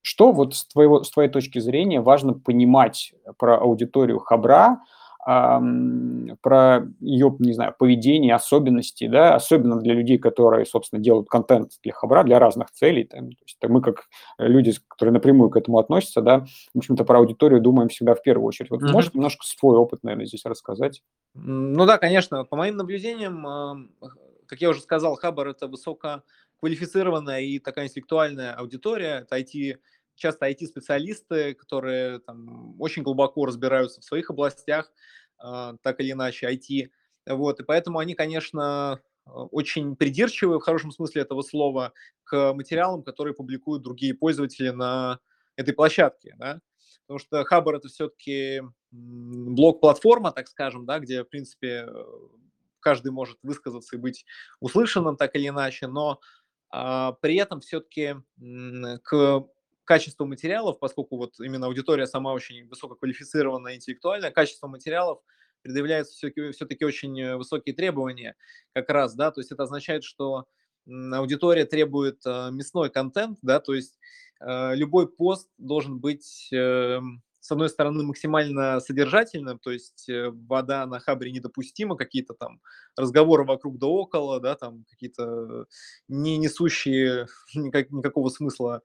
что 0.00 0.32
вот 0.32 0.54
с, 0.54 0.66
твоего, 0.66 1.04
с 1.04 1.10
твоей 1.10 1.28
точки 1.28 1.58
зрения 1.58 2.00
важно 2.00 2.32
понимать 2.32 3.12
про 3.38 3.58
аудиторию 3.58 4.20
Хабра, 4.20 4.80
про 5.28 6.88
ее, 7.00 7.36
не 7.38 7.52
знаю, 7.52 7.74
поведение, 7.78 8.34
особенности, 8.34 9.06
да, 9.08 9.34
особенно 9.34 9.78
для 9.78 9.92
людей, 9.92 10.16
которые, 10.16 10.64
собственно, 10.64 11.02
делают 11.02 11.28
контент 11.28 11.72
для 11.82 11.92
Хабра, 11.92 12.24
для 12.24 12.38
разных 12.38 12.70
целей. 12.70 13.04
Там, 13.04 13.32
то 13.32 13.44
есть 13.44 13.58
мы, 13.68 13.82
как 13.82 14.08
люди, 14.38 14.72
которые 14.88 15.12
напрямую 15.12 15.50
к 15.50 15.56
этому 15.58 15.78
относятся, 15.78 16.22
да, 16.22 16.46
в 16.72 16.78
общем-то, 16.78 17.04
про 17.04 17.18
аудиторию 17.18 17.60
думаем 17.60 17.90
всегда 17.90 18.14
в 18.14 18.22
первую 18.22 18.46
очередь. 18.46 18.70
Вот 18.70 18.80
mm-hmm. 18.82 18.90
можешь 18.90 19.12
немножко 19.12 19.44
свой 19.44 19.76
опыт, 19.76 20.02
наверное, 20.02 20.24
здесь 20.24 20.46
рассказать? 20.46 21.02
Ну 21.34 21.84
да, 21.84 21.98
конечно. 21.98 22.44
По 22.46 22.56
моим 22.56 22.76
наблюдениям, 22.76 23.90
как 24.46 24.62
я 24.62 24.70
уже 24.70 24.80
сказал, 24.80 25.16
Хабар– 25.16 25.48
это 25.50 25.68
высококвалифицированная 25.68 27.40
и 27.40 27.58
такая 27.58 27.88
интеллектуальная 27.88 28.54
аудитория, 28.54 29.26
это 29.26 29.38
IT 29.38 29.76
часто 30.18 30.50
IT-специалисты, 30.50 31.54
которые 31.54 32.18
там, 32.18 32.74
очень 32.80 33.02
глубоко 33.02 33.46
разбираются 33.46 34.00
в 34.00 34.04
своих 34.04 34.30
областях, 34.30 34.90
так 35.38 36.00
или 36.00 36.12
иначе, 36.12 36.50
IT. 36.50 36.90
Вот, 37.26 37.60
и 37.60 37.64
поэтому 37.64 37.98
они, 37.98 38.14
конечно, 38.14 39.00
очень 39.24 39.96
придирчивы 39.96 40.58
в 40.58 40.62
хорошем 40.62 40.90
смысле 40.90 41.22
этого 41.22 41.42
слова 41.42 41.92
к 42.24 42.52
материалам, 42.54 43.02
которые 43.02 43.34
публикуют 43.34 43.82
другие 43.82 44.14
пользователи 44.14 44.70
на 44.70 45.20
этой 45.56 45.74
площадке. 45.74 46.34
Да? 46.38 46.60
Потому 47.06 47.18
что 47.18 47.44
Хабар 47.44 47.76
это 47.76 47.88
все-таки 47.88 48.62
блок-платформа, 48.90 50.32
так 50.32 50.48
скажем, 50.48 50.86
да, 50.86 50.98
где, 50.98 51.24
в 51.24 51.28
принципе, 51.28 51.86
каждый 52.80 53.12
может 53.12 53.38
высказаться 53.42 53.96
и 53.96 53.98
быть 53.98 54.24
услышанным 54.60 55.16
так 55.16 55.34
или 55.34 55.48
иначе, 55.48 55.86
но 55.86 56.20
а, 56.70 57.12
при 57.12 57.36
этом 57.36 57.60
все-таки 57.60 58.16
к 59.02 59.44
качество 59.88 60.26
материалов, 60.26 60.78
поскольку 60.78 61.16
вот 61.16 61.40
именно 61.40 61.66
аудитория 61.66 62.06
сама 62.06 62.34
очень 62.34 62.68
высококвалифицированная, 62.68 63.76
интеллектуальная, 63.76 64.30
качество 64.30 64.68
материалов 64.68 65.20
предъявляются 65.62 66.14
все-таки, 66.14 66.84
очень 66.84 67.18
э, 67.18 67.36
высокие 67.36 67.74
требования 67.74 68.36
как 68.74 68.90
раз, 68.90 69.14
да, 69.14 69.30
то 69.30 69.40
есть 69.40 69.50
это 69.50 69.62
означает, 69.62 70.04
что 70.04 70.46
аудитория 70.86 71.64
требует 71.64 72.20
э, 72.26 72.50
мясной 72.52 72.90
контент, 72.90 73.38
да, 73.40 73.60
то 73.60 73.72
есть 73.72 73.98
э, 74.40 74.74
любой 74.74 75.08
пост 75.08 75.48
должен 75.56 75.98
быть 75.98 76.48
э, 76.52 77.00
с 77.40 77.50
одной 77.50 77.70
стороны, 77.70 78.02
максимально 78.02 78.78
содержательным, 78.78 79.58
то 79.58 79.70
есть 79.70 80.06
вода 80.46 80.84
на 80.84 81.00
хабре 81.00 81.30
недопустима, 81.32 81.96
какие-то 81.96 82.34
там 82.34 82.60
разговоры 82.94 83.44
вокруг 83.44 83.78
да 83.78 83.86
около, 83.86 84.38
да, 84.38 84.54
там 84.54 84.84
какие-то 84.90 85.64
не 86.08 86.36
несущие 86.36 87.26
никак, 87.54 87.90
никакого 87.90 88.28
смысла 88.28 88.82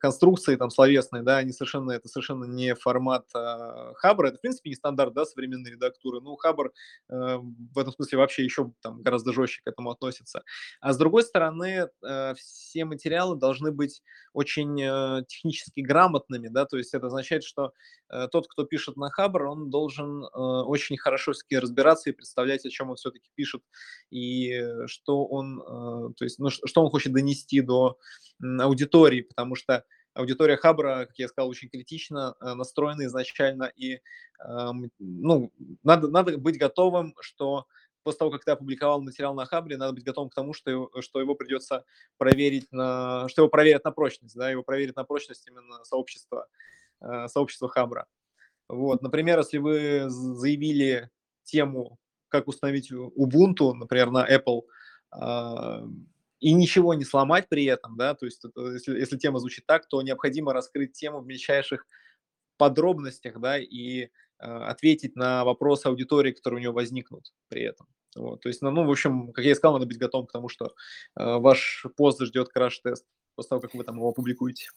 конструкции 0.00 0.56
там 0.56 0.70
словесные, 0.70 1.22
да, 1.22 1.38
они 1.38 1.52
совершенно, 1.52 1.92
это 1.92 2.08
совершенно 2.08 2.44
не 2.44 2.74
формат 2.74 3.26
а, 3.34 3.92
Хабра, 3.94 4.28
это, 4.28 4.38
в 4.38 4.40
принципе, 4.40 4.70
не 4.70 4.76
стандарт, 4.76 5.14
да, 5.14 5.24
современной 5.24 5.72
редактуры, 5.72 6.20
ну, 6.20 6.36
Хабр 6.36 6.72
э, 7.08 7.36
в 7.38 7.78
этом 7.78 7.92
смысле 7.92 8.18
вообще 8.18 8.44
еще 8.44 8.72
там 8.80 9.02
гораздо 9.02 9.32
жестче 9.32 9.60
к 9.64 9.68
этому 9.68 9.90
относится. 9.90 10.42
А 10.80 10.92
с 10.92 10.98
другой 10.98 11.22
стороны, 11.22 11.88
э, 12.02 12.34
все 12.36 12.84
материалы 12.84 13.36
должны 13.36 13.72
быть 13.72 14.02
очень 14.32 14.80
э, 14.80 15.24
технически 15.26 15.80
грамотными, 15.80 16.48
да, 16.48 16.64
то 16.64 16.76
есть 16.76 16.94
это 16.94 17.06
означает, 17.06 17.44
что 17.44 17.72
э, 18.10 18.28
тот, 18.30 18.48
кто 18.48 18.64
пишет 18.64 18.96
на 18.96 19.10
Хабр, 19.10 19.46
он 19.46 19.70
должен 19.70 20.24
э, 20.24 20.28
очень 20.28 20.96
хорошо 20.96 21.32
разбираться 21.50 22.10
и 22.10 22.12
представлять, 22.12 22.64
о 22.64 22.70
чем 22.70 22.90
он 22.90 22.96
все-таки 22.96 23.28
пишет, 23.34 23.62
и 24.10 24.62
что 24.86 25.24
он, 25.26 25.60
э, 25.60 26.12
то 26.16 26.24
есть, 26.24 26.38
ну, 26.38 26.50
что 26.50 26.82
он 26.82 26.90
хочет 26.90 27.12
донести 27.12 27.60
до 27.60 27.98
аудитории, 28.40 29.22
потому 29.22 29.54
что 29.58 29.84
аудитория 30.14 30.56
Хабра, 30.56 31.06
как 31.06 31.18
я 31.18 31.28
сказал, 31.28 31.50
очень 31.50 31.68
критично 31.68 32.34
э, 32.40 32.54
настроена 32.54 33.04
изначально, 33.06 33.64
и 33.76 34.00
ну, 35.00 35.52
надо, 35.82 36.06
надо 36.08 36.38
быть 36.38 36.58
готовым, 36.58 37.12
что 37.20 37.66
после 38.08 38.18
того, 38.20 38.30
как 38.30 38.44
ты 38.44 38.52
опубликовал 38.52 39.02
материал 39.02 39.34
на 39.34 39.44
Хабре, 39.44 39.76
надо 39.76 39.92
быть 39.92 40.04
готовым 40.04 40.30
к 40.30 40.34
тому, 40.34 40.54
что 40.54 40.70
его, 40.70 40.90
что 41.00 41.20
его 41.20 41.34
придется 41.34 41.84
проверить, 42.16 42.70
на, 42.72 43.28
что 43.28 43.42
его 43.42 43.50
проверят 43.50 43.84
на 43.84 43.90
прочность, 43.90 44.34
да, 44.34 44.50
его 44.50 44.62
проверят 44.62 44.96
на 44.96 45.04
прочность 45.04 45.46
именно 45.46 45.84
сообщества, 45.84 46.46
э, 47.00 47.28
сообщества 47.28 47.68
Хабра. 47.68 48.06
Вот, 48.68 49.02
например, 49.02 49.38
если 49.38 49.58
вы 49.58 50.04
заявили 50.08 51.10
тему, 51.44 51.98
как 52.28 52.48
установить 52.48 52.92
Ubuntu, 52.92 53.72
например, 53.72 54.10
на 54.10 54.26
Apple, 54.26 54.62
и 56.40 56.52
ничего 56.52 56.94
не 56.94 57.04
сломать 57.04 57.48
при 57.48 57.64
этом, 57.64 57.96
да, 57.96 58.14
то 58.14 58.26
есть 58.26 58.42
если, 58.56 58.98
если 58.98 59.16
тема 59.16 59.38
звучит 59.38 59.66
так, 59.66 59.88
то 59.88 60.02
необходимо 60.02 60.52
раскрыть 60.52 60.92
тему 60.92 61.20
в 61.20 61.26
мельчайших 61.26 61.86
подробностях, 62.56 63.40
да, 63.40 63.58
и 63.58 64.08
ответить 64.38 65.16
на 65.16 65.44
вопросы 65.44 65.86
аудитории, 65.86 66.32
которые 66.32 66.60
у 66.60 66.62
него 66.62 66.74
возникнут 66.74 67.32
при 67.48 67.62
этом. 67.62 67.86
Вот, 68.16 68.40
то 68.40 68.48
есть, 68.48 68.62
ну, 68.62 68.70
ну, 68.70 68.86
в 68.86 68.90
общем, 68.90 69.32
как 69.32 69.44
я 69.44 69.52
и 69.52 69.54
сказал, 69.54 69.74
надо 69.74 69.86
быть 69.86 69.98
готовым 69.98 70.26
к 70.26 70.32
тому, 70.32 70.48
что 70.48 70.66
э, 70.66 70.70
ваш 71.16 71.86
пост 71.96 72.20
ждет 72.22 72.48
краш-тест 72.48 73.04
после 73.34 73.48
того, 73.48 73.60
как 73.60 73.74
вы 73.74 73.84
там 73.84 73.96
его 73.96 74.08
опубликуете. 74.08 74.70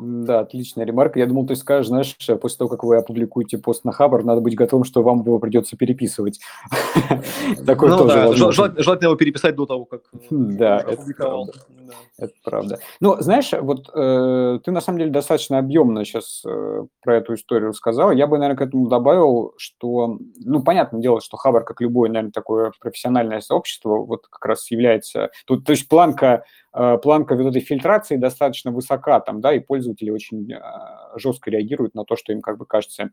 Да, 0.00 0.40
отличная 0.40 0.84
ремарка. 0.84 1.18
Я 1.18 1.26
думал, 1.26 1.46
ты 1.46 1.56
скажешь, 1.56 1.88
знаешь, 1.88 2.16
после 2.40 2.58
того, 2.58 2.70
как 2.70 2.84
вы 2.84 2.96
опубликуете 2.96 3.58
пост 3.58 3.84
на 3.84 3.92
Хабар, 3.92 4.24
надо 4.24 4.40
быть 4.40 4.54
готовым, 4.54 4.84
что 4.84 5.02
вам 5.02 5.20
его 5.20 5.38
придется 5.38 5.76
переписывать. 5.76 6.40
Такое 7.66 7.90
ну, 7.90 7.98
тоже. 7.98 8.52
Желательно 8.52 9.08
его 9.08 9.16
переписать 9.16 9.56
до 9.56 9.66
того, 9.66 9.84
как 9.84 10.02
э, 10.30 10.96
Это 12.18 12.32
правда. 12.42 12.78
Ну, 13.00 13.16
знаешь, 13.20 13.52
вот 13.52 13.88
э, 13.94 14.60
ты 14.64 14.70
на 14.70 14.80
самом 14.80 14.98
деле 14.98 15.10
достаточно 15.10 15.58
объемно 15.58 16.04
сейчас 16.04 16.42
э, 16.46 16.86
про 17.02 17.16
эту 17.16 17.34
историю 17.34 17.70
рассказал. 17.70 18.10
Я 18.12 18.26
бы, 18.26 18.38
наверное, 18.38 18.58
к 18.58 18.62
этому 18.62 18.88
добавил, 18.88 19.54
что, 19.56 20.18
ну, 20.36 20.62
понятное 20.62 21.00
дело, 21.00 21.20
что 21.20 21.36
Хабар, 21.36 21.64
как 21.64 21.80
любое, 21.80 22.10
наверное, 22.10 22.32
такое 22.32 22.72
профессиональное 22.80 23.40
сообщество, 23.40 23.96
вот 23.96 24.26
как 24.28 24.44
раз 24.44 24.70
является... 24.70 25.30
Тут, 25.46 25.64
то 25.64 25.72
есть 25.72 25.88
планка 25.88 26.44
Э, 26.74 26.98
планка 27.00 27.36
вот 27.36 27.46
этой 27.46 27.60
фильтрации 27.60 28.16
достаточно 28.16 28.72
высока 28.72 29.20
там, 29.20 29.40
да, 29.40 29.54
и 29.54 29.60
пользователи 29.60 30.10
очень 30.10 30.52
э, 30.52 30.60
жестко 31.16 31.50
реагируют 31.50 31.94
на 31.94 32.04
то, 32.04 32.16
что 32.16 32.32
им 32.32 32.40
как 32.40 32.58
бы 32.58 32.66
кажется 32.66 33.10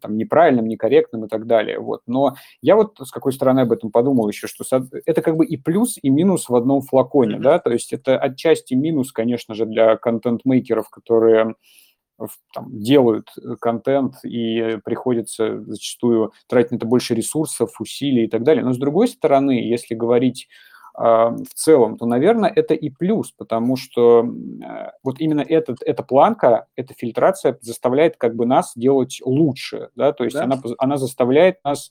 там, 0.00 0.16
неправильным, 0.16 0.66
некорректным 0.66 1.24
и 1.24 1.28
так 1.28 1.46
далее. 1.46 1.78
Вот. 1.78 2.02
Но 2.06 2.34
я 2.62 2.76
вот 2.76 2.98
с 3.00 3.10
какой 3.10 3.32
стороны 3.32 3.60
об 3.60 3.72
этом 3.72 3.90
подумал 3.90 4.28
еще, 4.28 4.46
что 4.46 4.64
это 5.06 5.22
как 5.22 5.36
бы 5.36 5.44
и 5.44 5.56
плюс, 5.56 5.98
и 6.00 6.10
минус 6.10 6.48
в 6.48 6.54
одном 6.54 6.82
флаконе, 6.82 7.36
mm-hmm. 7.36 7.42
да, 7.42 7.58
то 7.58 7.70
есть 7.70 7.92
это 7.92 8.18
отчасти 8.18 8.74
минус, 8.74 9.12
конечно 9.12 9.54
же, 9.54 9.66
для 9.66 9.96
контент-мейкеров, 9.96 10.88
которые 10.90 11.54
там, 12.54 12.66
делают 12.70 13.28
контент 13.60 14.24
и 14.24 14.78
приходится 14.84 15.62
зачастую 15.64 16.32
тратить 16.46 16.72
на 16.72 16.76
это 16.76 16.86
больше 16.86 17.14
ресурсов, 17.14 17.80
усилий 17.80 18.24
и 18.24 18.28
так 18.28 18.44
далее. 18.44 18.64
Но 18.64 18.72
с 18.72 18.78
другой 18.78 19.08
стороны, 19.08 19.52
если 19.52 19.94
говорить 19.94 20.46
а, 20.46 20.73
в 20.96 21.54
целом, 21.54 21.96
то, 21.96 22.06
наверное, 22.06 22.52
это 22.54 22.74
и 22.74 22.88
плюс, 22.88 23.32
потому 23.32 23.76
что 23.76 24.24
э, 24.24 24.90
вот 25.02 25.20
именно 25.20 25.40
этот, 25.40 25.82
эта 25.82 26.04
планка, 26.04 26.66
эта 26.76 26.94
фильтрация 26.94 27.58
заставляет 27.62 28.16
как 28.16 28.36
бы 28.36 28.46
нас 28.46 28.72
делать 28.76 29.20
лучше, 29.24 29.90
да, 29.96 30.12
то 30.12 30.22
есть 30.22 30.36
да. 30.36 30.44
Она, 30.44 30.60
она 30.78 30.96
заставляет 30.96 31.62
нас 31.64 31.90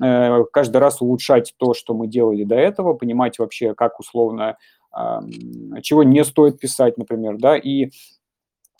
э, 0.00 0.44
каждый 0.50 0.78
раз 0.78 1.02
улучшать 1.02 1.54
то, 1.58 1.74
что 1.74 1.92
мы 1.92 2.08
делали 2.08 2.44
до 2.44 2.54
этого, 2.54 2.94
понимать 2.94 3.38
вообще, 3.38 3.74
как 3.74 4.00
условно, 4.00 4.56
чего 5.82 6.02
не 6.02 6.24
стоит 6.24 6.58
писать, 6.58 6.96
например, 6.96 7.36
да, 7.36 7.58
и 7.58 7.90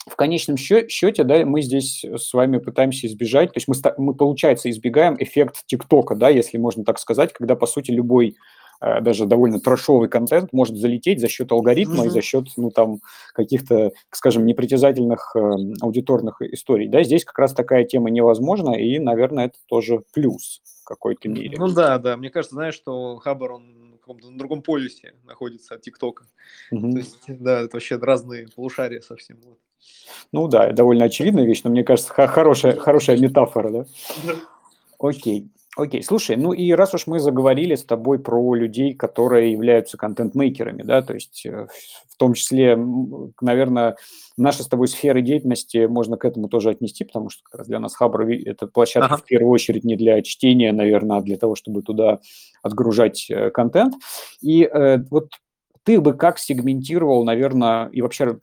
в 0.07 0.15
конечном 0.15 0.57
счете, 0.57 1.23
да, 1.23 1.45
мы 1.45 1.61
здесь 1.61 2.03
с 2.03 2.33
вами 2.33 2.57
пытаемся 2.57 3.07
избежать, 3.07 3.53
то 3.53 3.57
есть 3.57 3.67
мы, 3.67 3.75
мы 3.97 4.15
получается, 4.15 4.69
избегаем 4.69 5.15
эффект 5.19 5.63
ТикТока, 5.67 6.15
да, 6.15 6.29
если 6.29 6.57
можно 6.57 6.83
так 6.83 6.99
сказать, 6.99 7.31
когда, 7.33 7.55
по 7.55 7.67
сути, 7.67 7.91
любой 7.91 8.35
даже 8.79 9.25
довольно 9.25 9.59
трошовый 9.59 10.09
контент 10.09 10.53
может 10.53 10.77
залететь 10.77 11.19
за 11.19 11.27
счет 11.27 11.51
алгоритма 11.51 12.03
mm-hmm. 12.03 12.07
и 12.07 12.09
за 12.09 12.21
счет, 12.21 12.45
ну, 12.57 12.71
там, 12.71 12.99
каких-то, 13.33 13.91
скажем, 14.11 14.45
непритязательных 14.45 15.35
э, 15.35 15.39
аудиторных 15.81 16.41
историй. 16.41 16.87
Да, 16.87 17.03
здесь 17.03 17.25
как 17.25 17.37
раз 17.39 17.53
такая 17.53 17.83
тема 17.83 18.09
невозможна, 18.09 18.71
и, 18.71 18.99
наверное, 18.99 19.47
это 19.47 19.57
тоже 19.67 20.03
плюс 20.13 20.61
в 20.81 20.85
какой-то 20.85 21.27
мере. 21.29 21.57
Ну 21.57 21.67
да, 21.67 21.97
да. 21.97 22.17
Мне 22.17 22.29
кажется, 22.29 22.55
знаешь, 22.55 22.75
что 22.75 23.17
Хабар, 23.17 23.53
он 23.53 23.89
каком-то 24.09 24.31
на 24.31 24.37
другом 24.39 24.63
полюсе 24.63 25.13
находится 25.23 25.75
от 25.75 25.81
ТикТока. 25.81 26.25
Mm-hmm. 26.73 26.91
То 26.91 26.97
есть, 26.97 27.17
да, 27.27 27.61
это 27.61 27.75
вообще 27.75 27.97
разные 27.97 28.47
полушария 28.55 29.01
совсем. 29.01 29.37
Вот. 29.43 29.59
Ну 30.31 30.47
да, 30.47 30.71
довольно 30.71 31.05
очевидная 31.05 31.45
вещь, 31.45 31.61
но 31.63 31.69
мне 31.69 31.83
кажется, 31.83 32.11
хорошая, 32.11 32.75
хорошая 32.75 33.17
метафора, 33.17 33.69
да? 33.69 33.85
Окей. 34.97 35.51
Окей, 35.79 36.03
слушай, 36.03 36.35
ну 36.35 36.51
и 36.51 36.71
раз 36.73 36.93
уж 36.93 37.07
мы 37.07 37.19
заговорили 37.19 37.75
с 37.75 37.85
тобой 37.85 38.19
про 38.19 38.53
людей, 38.53 38.93
которые 38.93 39.53
являются 39.53 39.95
контент-мейкерами, 39.97 40.83
да, 40.83 41.01
то 41.01 41.13
есть 41.13 41.45
э, 41.45 41.67
в 42.09 42.17
том 42.17 42.33
числе, 42.33 42.77
наверное, 43.39 43.95
наша 44.35 44.63
с 44.63 44.67
тобой 44.67 44.89
сфера 44.89 45.21
деятельности 45.21 45.85
можно 45.85 46.17
к 46.17 46.25
этому 46.25 46.49
тоже 46.49 46.71
отнести, 46.71 47.05
потому 47.05 47.29
что 47.29 47.43
как 47.43 47.59
раз 47.59 47.67
для 47.67 47.79
нас 47.79 47.95
Хабр– 47.95 48.27
это 48.45 48.67
площадка 48.67 49.13
ага. 49.13 49.17
в 49.17 49.23
первую 49.23 49.51
очередь 49.51 49.85
не 49.85 49.95
для 49.95 50.21
чтения, 50.21 50.73
наверное, 50.73 51.19
а 51.19 51.21
для 51.21 51.37
того, 51.37 51.55
чтобы 51.55 51.81
туда 51.81 52.19
отгружать 52.61 53.27
э, 53.29 53.49
контент. 53.49 53.93
И 54.41 54.63
э, 54.63 54.97
вот 55.09 55.29
ты 55.83 56.01
бы 56.01 56.13
как 56.13 56.39
сегментировал, 56.39 57.23
наверное, 57.23 57.87
и 57.87 58.01
вообще 58.01 58.39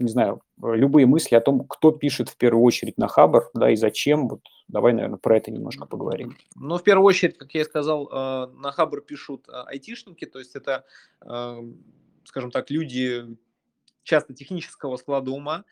не 0.00 0.08
знаю, 0.08 0.40
любые 0.60 1.06
мысли 1.06 1.34
о 1.34 1.40
том, 1.40 1.66
кто 1.66 1.92
пишет 1.92 2.28
в 2.28 2.36
первую 2.36 2.64
очередь 2.64 2.98
на 2.98 3.08
Хабр, 3.08 3.50
да, 3.54 3.70
и 3.70 3.76
зачем, 3.76 4.28
вот 4.28 4.40
давай, 4.68 4.92
наверное, 4.92 5.18
про 5.18 5.36
это 5.36 5.50
немножко 5.50 5.86
поговорим. 5.86 6.36
Ну, 6.56 6.78
в 6.78 6.82
первую 6.82 7.06
очередь, 7.06 7.36
как 7.38 7.54
я 7.54 7.62
и 7.62 7.64
сказал, 7.64 8.08
э, 8.08 8.46
на 8.54 8.72
Хабр 8.72 9.00
пишут 9.00 9.48
э, 9.48 9.52
айтишники, 9.52 10.24
то 10.24 10.38
есть 10.38 10.56
это, 10.56 10.84
э, 11.22 11.56
скажем 12.24 12.50
так, 12.50 12.70
люди 12.70 13.36
часто 14.02 14.34
технического 14.34 14.96
склада 14.96 15.30
ума, 15.30 15.64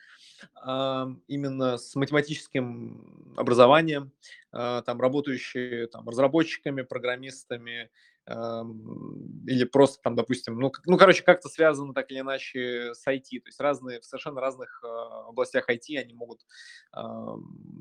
именно 1.26 1.78
с 1.78 1.96
математическим 1.96 3.34
образованием, 3.36 4.12
там 4.52 5.00
работающие 5.00 5.88
там, 5.88 6.08
разработчиками, 6.08 6.82
программистами, 6.82 7.90
или 8.28 9.64
просто 9.64 10.02
там, 10.02 10.14
допустим, 10.14 10.58
ну, 10.58 10.70
ну, 10.84 10.98
короче, 10.98 11.22
как-то 11.22 11.48
связано 11.48 11.94
так 11.94 12.10
или 12.10 12.20
иначе 12.20 12.92
с 12.94 13.06
IT, 13.06 13.40
то 13.40 13.48
есть 13.48 13.58
разные, 13.58 14.00
в 14.00 14.04
совершенно 14.04 14.40
разных 14.40 14.82
а, 14.84 15.28
областях 15.28 15.70
IT 15.70 15.96
они 15.96 16.12
могут 16.12 16.44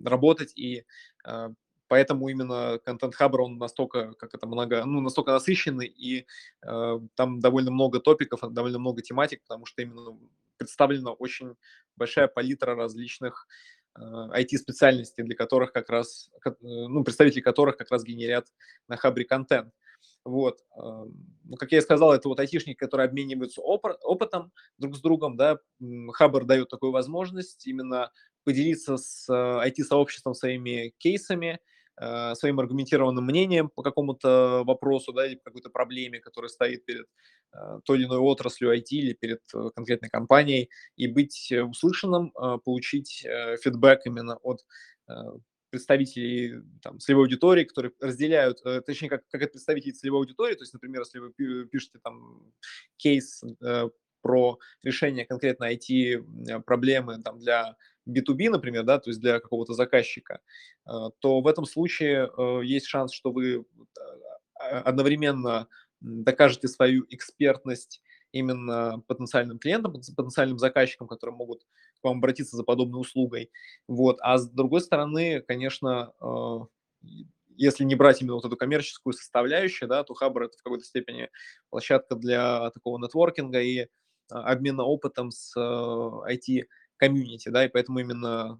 работать, 0.05 0.53
и 0.55 0.85
а, 1.25 1.51
поэтому 1.89 2.29
именно 2.29 2.79
контент 2.85 3.15
Hubber, 3.19 3.39
он 3.39 3.57
настолько, 3.57 4.13
как 4.13 4.33
это 4.33 4.47
много, 4.47 4.85
ну, 4.85 5.01
настолько 5.01 5.31
насыщенный, 5.31 5.87
и 5.87 6.25
э, 6.65 6.99
там 7.15 7.39
довольно 7.39 7.71
много 7.71 7.99
топиков, 7.99 8.41
довольно 8.53 8.77
много 8.77 9.01
тематик, 9.01 9.41
потому 9.43 9.65
что 9.65 9.81
именно 9.81 10.17
представлена 10.57 11.11
очень 11.11 11.55
большая 11.95 12.27
палитра 12.27 12.75
различных 12.75 13.47
IT-специальностей, 13.97 15.23
для 15.23 15.35
которых 15.35 15.71
как 15.71 15.89
раз, 15.89 16.29
ну, 16.61 17.03
представители 17.03 17.41
которых 17.41 17.77
как 17.77 17.89
раз 17.89 18.03
генерят 18.03 18.47
на 18.87 18.97
Хабре 18.97 19.25
контент. 19.25 19.73
Вот. 20.27 20.59
Ну, 20.75 21.55
как 21.57 21.71
я 21.71 21.77
и 21.77 21.81
сказал, 21.81 22.13
это 22.13 22.27
вот 22.27 22.39
айтишники, 22.41 22.75
которые 22.75 23.05
обмениваются 23.05 23.61
опытом 23.61 24.51
друг 24.77 24.97
с 24.97 24.99
другом, 24.99 25.37
да, 25.37 25.59
Хабр 26.11 26.43
дает 26.43 26.67
такую 26.67 26.91
возможность 26.91 27.65
именно 27.65 28.11
поделиться 28.43 28.97
с 28.97 29.29
IT-сообществом 29.29 30.33
своими 30.33 30.93
кейсами, 30.97 31.59
э, 32.01 32.35
своим 32.35 32.59
аргументированным 32.59 33.25
мнением 33.25 33.69
по 33.69 33.83
какому-то 33.83 34.63
вопросу, 34.65 35.13
да, 35.13 35.25
или 35.25 35.39
какой-то 35.41 35.69
проблеме, 35.69 36.19
которая 36.19 36.49
стоит 36.49 36.83
перед 36.83 37.05
э, 37.53 37.79
той 37.85 37.99
или 37.99 38.05
иной 38.05 38.19
отраслью 38.19 38.77
IT 38.77 38.87
или 38.89 39.13
перед 39.13 39.39
э, 39.53 39.69
конкретной 39.75 40.09
компанией, 40.09 40.69
и 40.97 41.07
быть 41.07 41.53
услышанным, 41.53 42.33
получить 42.65 43.25
фидбэк 43.63 44.01
именно 44.05 44.35
от 44.43 44.65
представителей 45.69 46.61
там, 46.81 46.99
целевой 46.99 47.25
аудитории, 47.25 47.63
которые 47.63 47.91
разделяют, 47.99 48.59
э, 48.65 48.81
точнее, 48.81 49.09
как, 49.09 49.27
как 49.29 49.41
это 49.41 49.53
представители 49.53 49.91
целевой 49.91 50.21
аудитории, 50.21 50.55
то 50.55 50.63
есть, 50.63 50.73
например, 50.73 51.01
если 51.01 51.19
вы 51.19 51.65
пишете 51.67 51.99
там 52.03 52.51
кейс 52.97 53.43
э, 53.61 53.89
про 54.21 54.59
решение 54.83 55.25
конкретно 55.25 55.71
IT-проблемы 55.73 57.21
там, 57.21 57.39
для 57.39 57.75
B2B, 58.07 58.49
например, 58.49 58.83
да, 58.83 58.99
то 58.99 59.09
есть 59.09 59.19
для 59.19 59.39
какого-то 59.39 59.73
заказчика, 59.73 60.39
э, 60.85 60.91
то 61.19 61.41
в 61.41 61.47
этом 61.47 61.65
случае 61.65 62.29
э, 62.37 62.61
есть 62.63 62.87
шанс, 62.87 63.13
что 63.13 63.31
вы 63.31 63.55
э, 63.55 63.63
одновременно 64.59 65.67
докажете 65.99 66.67
свою 66.67 67.05
экспертность 67.09 68.01
именно 68.31 69.01
потенциальным 69.07 69.59
клиентам, 69.59 69.93
потенциальным 69.93 70.59
заказчикам, 70.59 71.07
которые 71.07 71.35
могут 71.35 71.63
к 72.01 72.03
вам 72.03 72.17
обратиться 72.17 72.55
за 72.55 72.63
подобной 72.63 73.01
услугой. 73.01 73.51
Вот. 73.87 74.17
А 74.21 74.37
с 74.37 74.49
другой 74.49 74.81
стороны, 74.81 75.41
конечно, 75.41 76.13
э, 76.21 76.59
если 77.55 77.83
не 77.83 77.95
брать 77.95 78.21
именно 78.21 78.35
вот 78.35 78.45
эту 78.45 78.57
коммерческую 78.57 79.13
составляющую, 79.13 79.87
да, 79.89 80.03
то 80.03 80.13
Хабр 80.13 80.43
это 80.43 80.57
в 80.57 80.63
какой-то 80.63 80.85
степени 80.85 81.29
площадка 81.69 82.15
для 82.15 82.69
такого 82.71 82.97
нетворкинга 82.99 83.61
и 83.61 83.77
э, 83.79 83.87
обмена 84.29 84.83
опытом 84.83 85.31
с 85.31 85.55
IT-комьюнити, 85.57 87.49
э, 87.49 87.51
да, 87.51 87.65
и 87.65 87.69
поэтому 87.69 87.99
именно, 87.99 88.59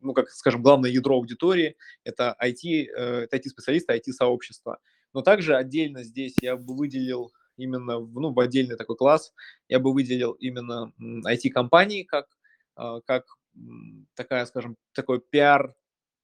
ну, 0.00 0.14
как, 0.14 0.30
скажем, 0.30 0.62
главное 0.62 0.90
ядро 0.90 1.16
аудитории– 1.16 1.76
это 2.04 2.36
IT, 2.42 2.86
это 2.86 3.36
IT-специалисты, 3.36 3.94
IT-сообщество. 3.94 4.78
Но 5.12 5.22
также 5.22 5.56
отдельно 5.56 6.04
здесь 6.04 6.34
я 6.40 6.56
бы 6.56 6.76
выделил 6.76 7.32
именно 7.60 7.98
ну, 8.00 8.32
в 8.32 8.40
отдельный 8.40 8.76
такой 8.76 8.96
класс, 8.96 9.32
я 9.68 9.78
бы 9.78 9.92
выделил 9.92 10.32
именно 10.32 10.92
IT-компании 11.00 12.02
как, 12.02 12.26
а, 12.76 13.00
как 13.02 13.24
такая, 14.14 14.46
скажем, 14.46 14.76
такой 14.92 15.20
пиар, 15.20 15.74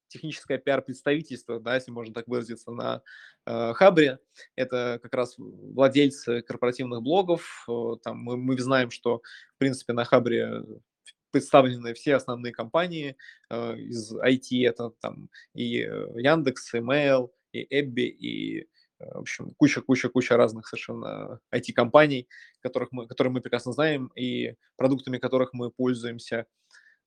техническое 0.09 0.59
пиар-представительство, 0.59 1.61
да, 1.61 1.75
если 1.75 1.91
можно 1.91 2.15
так 2.15 2.29
выразиться, 2.29 2.71
на 2.71 3.03
э, 3.45 3.73
Хабре. 3.75 4.21
Это 4.55 5.01
как 5.03 5.15
раз 5.15 5.35
владельцы 5.37 6.43
корпоративных 6.43 7.03
блогов. 7.03 7.67
Там 8.03 8.19
мы, 8.19 8.37
мы 8.37 8.59
знаем, 8.59 8.91
что, 8.91 9.23
в 9.55 9.59
принципе, 9.59 9.93
на 9.93 10.05
Хабре 10.05 10.63
представлены 11.33 11.93
все 11.95 12.15
основные 12.15 12.53
компании 12.53 13.17
э, 13.51 13.77
из 13.77 14.15
IT, 14.15 14.67
это 14.67 14.91
там 15.01 15.29
и 15.55 15.65
Яндекс, 15.65 16.75
и 16.75 16.79
Mail, 16.79 17.31
и 17.53 17.67
Эбби, 17.69 18.03
и 18.03 18.69
в 18.99 19.19
общем, 19.19 19.53
куча-куча-куча 19.57 20.37
разных 20.37 20.69
совершенно 20.69 21.41
IT-компаний, 21.55 22.29
которых 22.61 22.93
мы, 22.93 23.07
которые 23.07 23.33
мы 23.33 23.41
прекрасно 23.41 23.73
знаем, 23.73 24.11
и 24.17 24.55
продуктами 24.77 25.19
которых 25.19 25.53
мы 25.53 25.71
пользуемся 25.71 26.47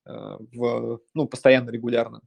в, 0.05 0.99
ну, 1.13 1.27
постоянно, 1.27 1.69
регулярно. 1.69 2.21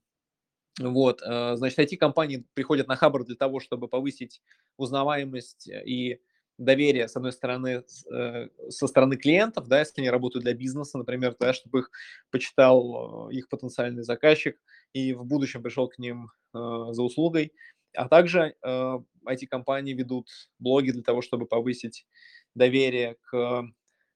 Вот, 0.80 1.20
значит, 1.20 1.78
IT-компании 1.78 2.44
приходят 2.54 2.86
на 2.86 2.96
Хабр 2.96 3.24
для 3.24 3.36
того, 3.36 3.60
чтобы 3.60 3.88
повысить 3.88 4.40
узнаваемость 4.76 5.68
и 5.68 6.20
доверие, 6.58 7.08
с 7.08 7.16
одной 7.16 7.32
стороны, 7.32 7.84
э, 8.12 8.48
со 8.68 8.86
стороны 8.86 9.16
клиентов, 9.16 9.68
да, 9.68 9.80
если 9.80 10.00
они 10.00 10.10
работают 10.10 10.44
для 10.44 10.54
бизнеса, 10.54 10.98
например, 10.98 11.34
да, 11.38 11.52
чтобы 11.52 11.80
их 11.80 11.90
почитал 12.30 13.28
э, 13.30 13.34
их 13.34 13.48
потенциальный 13.48 14.02
заказчик 14.02 14.58
и 14.92 15.14
в 15.14 15.24
будущем 15.24 15.62
пришел 15.62 15.88
к 15.88 15.98
ним 15.98 16.30
э, 16.54 16.58
за 16.90 17.02
услугой. 17.02 17.52
А 17.94 18.08
также 18.08 18.54
IT-компании 18.64 19.92
ведут 19.92 20.28
блоги 20.58 20.90
для 20.90 21.02
того, 21.02 21.22
чтобы 21.22 21.46
повысить 21.46 22.06
доверие 22.54 23.16
к 23.22 23.64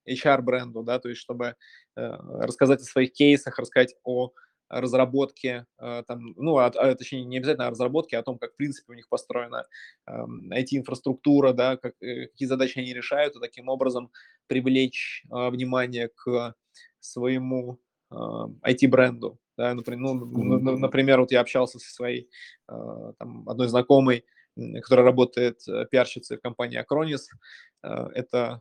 HR-бренду, 0.09 0.83
да, 0.83 0.99
то 0.99 1.09
есть 1.09 1.21
чтобы 1.21 1.57
рассказать 1.95 2.81
о 2.81 2.85
своих 2.85 3.13
кейсах, 3.13 3.59
рассказать 3.59 3.95
о 4.05 4.33
разработке, 4.69 5.67
э, 5.79 6.03
там, 6.07 6.33
ну, 6.37 6.57
а, 6.59 6.67
а, 6.67 6.95
точнее, 6.95 7.25
не 7.25 7.39
обязательно 7.39 7.69
о 7.69 7.71
разработке, 7.71 8.17
а 8.17 8.21
о 8.21 8.23
том, 8.23 8.39
как, 8.39 8.53
в 8.53 8.57
принципе, 8.57 8.93
у 8.93 8.97
них 8.97 9.09
построена 9.09 9.65
IT-инфраструктура, 10.09 11.53
да, 11.53 11.77
как, 11.77 11.95
э, 12.01 12.27
какие 12.27 12.49
задачи 12.49 12.79
они 12.79 12.93
решают, 12.93 13.37
и 13.37 13.41
таким 13.41 13.69
образом 13.69 14.11
привлечь 14.47 15.25
э, 15.31 15.51
внимание 15.51 16.09
к 16.09 16.55
своему 17.01 17.79
э, 18.11 18.15
IT-бренду. 18.15 19.39
Да, 19.57 19.75
например, 19.75 20.15
ну, 20.15 20.77
например, 20.79 21.21
вот 21.21 21.33
я 21.33 21.41
общался 21.41 21.79
со 21.79 21.91
своей 21.93 22.29
э, 22.69 23.13
там, 23.19 23.49
одной 23.49 23.69
знакомой, 23.69 24.25
которая 24.83 25.07
работает 25.07 25.61
пиарщицей 25.91 26.37
в 26.37 26.41
компании 26.43 26.83
Acronis. 26.83 27.23
Э, 27.83 28.09
это 28.15 28.61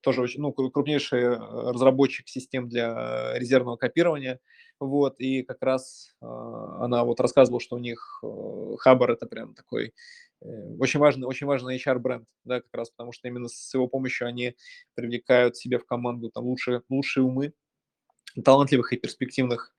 тоже 0.00 0.22
очень, 0.22 0.40
ну, 0.40 0.52
крупнейший 0.52 1.36
разработчик 1.36 2.28
систем 2.28 2.68
для 2.68 3.36
резервного 3.36 3.76
копирования. 3.76 4.38
Вот, 4.78 5.18
и 5.20 5.42
как 5.42 5.62
раз 5.62 6.14
э, 6.20 6.26
она 6.26 7.04
вот 7.04 7.18
рассказывала, 7.18 7.60
что 7.60 7.76
у 7.76 7.78
них 7.78 8.20
э, 8.22 8.76
Хабар 8.78 9.12
это 9.12 9.26
прям 9.26 9.54
такой 9.54 9.94
э, 10.42 10.46
очень 10.78 11.00
важный, 11.00 11.26
очень 11.26 11.46
важный 11.46 11.78
HR-бренд, 11.78 12.26
да, 12.44 12.60
как 12.60 12.74
раз 12.74 12.90
потому 12.90 13.12
что 13.12 13.26
именно 13.26 13.48
с 13.48 13.72
его 13.72 13.88
помощью 13.88 14.28
они 14.28 14.54
привлекают 14.94 15.56
себе 15.56 15.78
в 15.78 15.86
команду 15.86 16.30
там 16.30 16.44
лучшие, 16.44 16.82
лучшие 16.90 17.24
умы, 17.24 17.54
талантливых 18.44 18.92
и 18.92 18.96
перспективных 18.96 19.74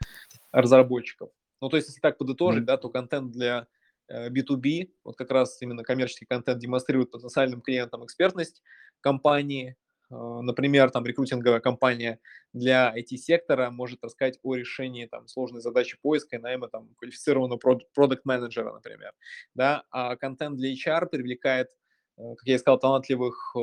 разработчиков. 0.52 1.30
Ну, 1.62 1.70
то 1.70 1.78
есть, 1.78 1.90
если 1.90 2.02
так 2.02 2.18
подытожить, 2.18 2.64
mm-hmm. 2.64 2.68
да, 2.68 2.78
то 2.78 2.90
контент 2.90 3.32
для 3.32 3.68
B2B, 4.10 4.92
вот 5.04 5.18
как 5.18 5.32
раз 5.32 5.62
именно 5.62 5.84
коммерческий 5.84 6.26
контент 6.26 6.60
демонстрирует 6.60 7.12
потенциальным 7.12 7.62
клиентам 7.62 8.06
экспертность 8.06 8.62
компании, 9.02 9.76
а, 10.10 10.42
например, 10.42 10.90
там 10.92 11.06
рекрутинговая 11.06 11.60
компания 11.60 12.20
для 12.54 12.94
IT-сектора 12.98 13.70
может 13.70 14.04
рассказать 14.04 14.40
о 14.44 14.56
решении 14.56 15.06
там, 15.06 15.28
сложной 15.28 15.62
задачи 15.62 15.98
поиска 16.02 16.38
и 16.38 16.40
найма 16.40 16.70
там, 16.70 16.90
квалифицированного 16.98 17.60
продукт-менеджера, 17.94 18.74
например. 18.74 19.14
Да? 19.54 19.84
А 19.92 20.16
контент 20.16 20.58
для 20.58 20.74
HR 20.74 21.08
привлекает, 21.08 21.68
э, 21.68 21.74
как 22.18 22.46
я 22.46 22.56
и 22.56 22.58
сказал, 22.58 22.80
талантливых 22.80 23.54
э, 23.56 23.60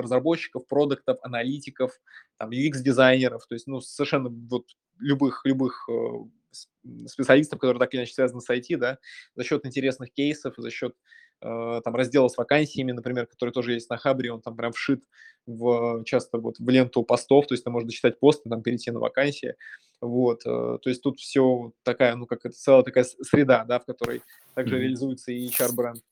разработчиков, 0.00 0.66
продуктов, 0.66 1.18
аналитиков, 1.22 1.92
там, 2.38 2.50
UX-дизайнеров, 2.50 3.46
то 3.46 3.54
есть 3.54 3.66
ну, 3.66 3.80
совершенно 3.80 4.28
вот 4.28 4.66
любых, 4.98 5.42
любых 5.44 5.88
э, 5.88 7.04
специалистов, 7.06 7.58
которые 7.58 7.78
так 7.78 7.92
или 7.92 8.00
иначе 8.00 8.14
связаны 8.14 8.40
с 8.40 8.50
IT, 8.50 8.76
да, 8.76 8.98
за 9.34 9.44
счет 9.44 9.64
интересных 9.66 10.12
кейсов, 10.12 10.54
за 10.56 10.70
счет 10.70 10.94
Э, 11.42 11.80
там 11.84 11.94
раздела 11.94 12.28
с 12.28 12.38
вакансиями, 12.38 12.92
например, 12.92 13.26
который 13.26 13.50
тоже 13.50 13.74
есть 13.74 13.90
на 13.90 13.98
Хабре, 13.98 14.32
он 14.32 14.40
там 14.40 14.56
прям 14.56 14.72
вшит 14.72 15.04
в, 15.46 16.02
часто 16.04 16.38
вот 16.38 16.58
в 16.58 16.68
ленту 16.68 17.02
постов, 17.02 17.46
то 17.46 17.54
есть 17.54 17.62
ты 17.62 17.70
можешь 17.70 17.86
дочитать 17.86 18.18
пост 18.18 18.42
там 18.44 18.62
перейти 18.62 18.90
на 18.90 19.00
вакансии, 19.00 19.54
вот, 20.00 20.46
э, 20.46 20.78
то 20.82 20.88
есть 20.88 21.02
тут 21.02 21.20
все 21.20 21.72
такая, 21.82 22.16
ну, 22.16 22.26
как 22.26 22.46
это 22.46 22.54
целая 22.56 22.82
такая 22.84 23.04
среда, 23.04 23.64
да, 23.64 23.80
в 23.80 23.84
которой 23.84 24.22
также 24.54 24.76
mm-hmm. 24.76 24.80
реализуется 24.80 25.32
и 25.32 25.46
HR-бренд, 25.48 26.02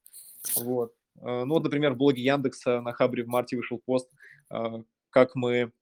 вот. 0.56 0.92
Э, 1.20 1.44
ну, 1.44 1.54
вот, 1.54 1.64
например, 1.64 1.94
в 1.94 1.96
блоге 1.96 2.22
Яндекса 2.22 2.80
на 2.80 2.92
Хабре 2.92 3.24
в 3.24 3.28
марте 3.28 3.56
вышел 3.56 3.80
пост, 3.84 4.10
как 5.10 5.34
мы 5.34 5.72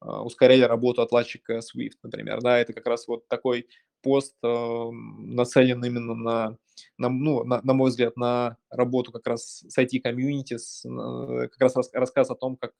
ускоряли 0.00 0.62
работу 0.62 1.02
отладчика 1.02 1.58
Swift, 1.58 1.98
например, 2.02 2.40
да, 2.40 2.58
это 2.58 2.72
как 2.72 2.86
раз 2.86 3.06
вот 3.06 3.26
такой 3.28 3.68
пост 4.02 4.36
э, 4.42 4.90
нацелен 5.18 5.82
именно 5.84 6.14
на, 6.14 6.56
на, 6.98 7.08
ну, 7.08 7.44
на, 7.44 7.62
на 7.62 7.72
мой 7.72 7.90
взгляд, 7.90 8.16
на 8.16 8.56
работу 8.68 9.12
как 9.12 9.26
раз 9.26 9.64
с 9.68 9.78
IT-комьюнити, 9.78 10.58
как 11.48 11.60
раз 11.60 11.76
рас, 11.76 11.90
рассказ 11.92 12.30
о 12.30 12.34
том, 12.34 12.56
как, 12.56 12.72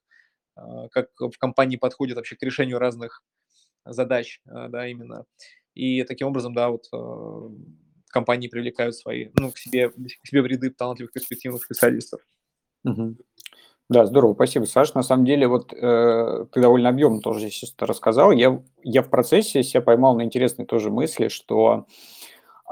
э, 0.56 0.88
как 0.90 1.08
в 1.18 1.38
компании 1.38 1.76
подходят 1.76 2.16
вообще 2.16 2.36
к 2.36 2.42
решению 2.42 2.78
разных 2.78 3.22
задач, 3.84 4.40
э, 4.46 4.68
да, 4.68 4.86
именно. 4.88 5.24
И 5.74 6.04
таким 6.04 6.28
образом, 6.28 6.54
да, 6.54 6.68
вот 6.68 6.86
э, 6.92 7.48
компании 8.12 8.48
привлекают 8.48 8.94
свои, 8.94 9.30
ну, 9.38 9.50
к 9.50 9.58
себе, 9.58 9.90
к 9.90 10.26
себе 10.26 10.42
в 10.42 10.46
ряды 10.46 10.70
талантливых 10.70 11.12
перспективных 11.12 11.64
специалистов. 11.64 12.20
Угу. 12.84 13.16
Да, 13.88 14.06
здорово, 14.06 14.34
спасибо, 14.34 14.64
Саш. 14.64 14.94
На 14.94 15.02
самом 15.02 15.24
деле, 15.24 15.48
вот 15.48 15.72
э, 15.72 16.46
ты 16.50 16.60
довольно 16.60 16.88
объемно 16.88 17.20
тоже 17.20 17.40
здесь 17.40 17.72
это 17.76 17.86
рассказал. 17.86 18.32
Я, 18.32 18.62
я 18.82 19.02
в 19.02 19.10
процессе 19.10 19.62
себя 19.62 19.82
поймал 19.82 20.16
на 20.16 20.22
интересной 20.22 20.64
тоже 20.64 20.90
мысли, 20.90 21.28
что 21.28 21.86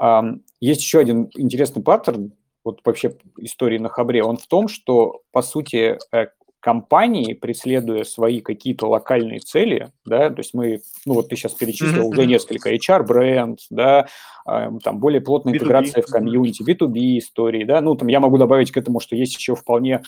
э, 0.01 0.21
есть 0.59 0.81
еще 0.81 0.99
один 0.99 1.29
интересный 1.35 1.83
паттерн, 1.83 2.33
вот 2.63 2.81
вообще 2.85 3.17
истории 3.37 3.77
на 3.77 3.89
Хабре, 3.89 4.23
он 4.23 4.37
в 4.37 4.47
том, 4.47 4.67
что, 4.67 5.21
по 5.31 5.41
сути, 5.41 5.99
э, 6.11 6.27
компании, 6.61 7.33
преследуя 7.33 8.05
свои 8.05 8.39
какие-то 8.39 8.87
локальные 8.87 9.39
цели, 9.39 9.91
да, 10.05 10.29
то 10.29 10.39
есть 10.39 10.53
мы, 10.53 10.81
ну 11.05 11.15
вот 11.15 11.27
ты 11.27 11.35
сейчас 11.35 11.53
перечислил 11.53 12.03
mm-hmm. 12.03 12.07
уже 12.07 12.25
несколько, 12.25 12.73
HR-бренд, 12.73 13.59
да, 13.69 14.07
э, 14.47 14.69
там 14.81 14.99
более 14.99 15.19
плотная 15.19 15.53
B2B. 15.53 15.57
интеграция 15.57 16.01
в 16.01 16.05
комьюнити, 16.05 16.63
B2B 16.63 17.17
истории, 17.17 17.65
да, 17.65 17.81
ну 17.81 17.95
там 17.95 18.07
я 18.07 18.21
могу 18.21 18.37
добавить 18.37 18.71
к 18.71 18.77
этому, 18.77 19.01
что 19.01 19.17
есть 19.17 19.35
еще 19.35 19.55
вполне 19.55 20.01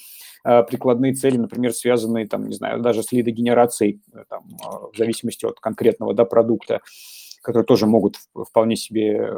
Э, 0.46 0.64
прикладные 0.64 1.14
цели, 1.14 1.38
например, 1.38 1.74
связанные, 1.74 2.28
там, 2.28 2.48
не 2.48 2.56
знаю, 2.56 2.82
даже 2.82 3.02
с 3.02 3.12
лидогенерацией, 3.12 4.02
э, 4.14 4.26
там, 4.28 4.44
э, 4.62 4.92
в 4.94 4.98
зависимости 4.98 5.46
от 5.46 5.60
конкретного 5.60 6.14
да, 6.14 6.26
продукта, 6.26 6.82
которые 7.42 7.66
тоже 7.66 7.88
могут 7.88 8.18
вполне 8.34 8.76
себе 8.76 9.34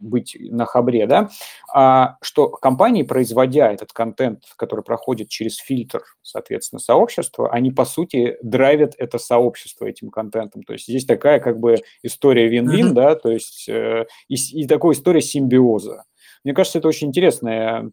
быть 0.00 0.36
на 0.38 0.64
хабре, 0.66 1.06
да, 1.06 1.28
а, 1.72 2.16
что 2.22 2.48
компании, 2.48 3.02
производя 3.02 3.72
этот 3.72 3.92
контент, 3.92 4.44
который 4.56 4.84
проходит 4.84 5.28
через 5.28 5.56
фильтр, 5.56 6.02
соответственно, 6.22 6.80
сообщества, 6.80 7.50
они, 7.50 7.70
по 7.70 7.84
сути, 7.84 8.36
драйвят 8.42 8.94
это 8.98 9.18
сообщество 9.18 9.86
этим 9.86 10.10
контентом. 10.10 10.62
То 10.62 10.72
есть 10.72 10.86
здесь 10.86 11.04
такая 11.04 11.40
как 11.40 11.58
бы 11.58 11.76
история 12.02 12.48
вин-вин, 12.48 12.90
mm-hmm. 12.90 12.94
да, 12.94 13.14
то 13.14 13.30
есть 13.30 13.68
э, 13.68 14.06
и, 14.28 14.34
и 14.34 14.66
такая 14.66 14.92
история 14.92 15.20
симбиоза. 15.20 16.04
Мне 16.44 16.54
кажется, 16.54 16.78
это 16.78 16.88
очень 16.88 17.08
интересный, 17.08 17.90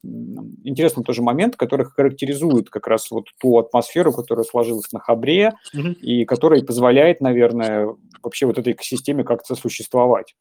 интересный 0.63 1.03
тоже 1.03 1.21
момент, 1.21 1.55
который 1.55 1.85
характеризует 1.85 2.69
как 2.69 2.87
раз 2.87 3.09
вот 3.11 3.25
ту 3.39 3.57
атмосферу, 3.57 4.13
которая 4.13 4.45
сложилась 4.45 4.91
на 4.91 4.99
Хабре, 4.99 5.53
угу. 5.73 5.89
и 6.01 6.25
которая 6.25 6.61
позволяет, 6.61 7.21
наверное, 7.21 7.95
вообще 8.21 8.45
вот 8.45 8.57
этой 8.57 8.73
экосистеме 8.73 9.23
как-то 9.23 9.55
существовать. 9.55 10.35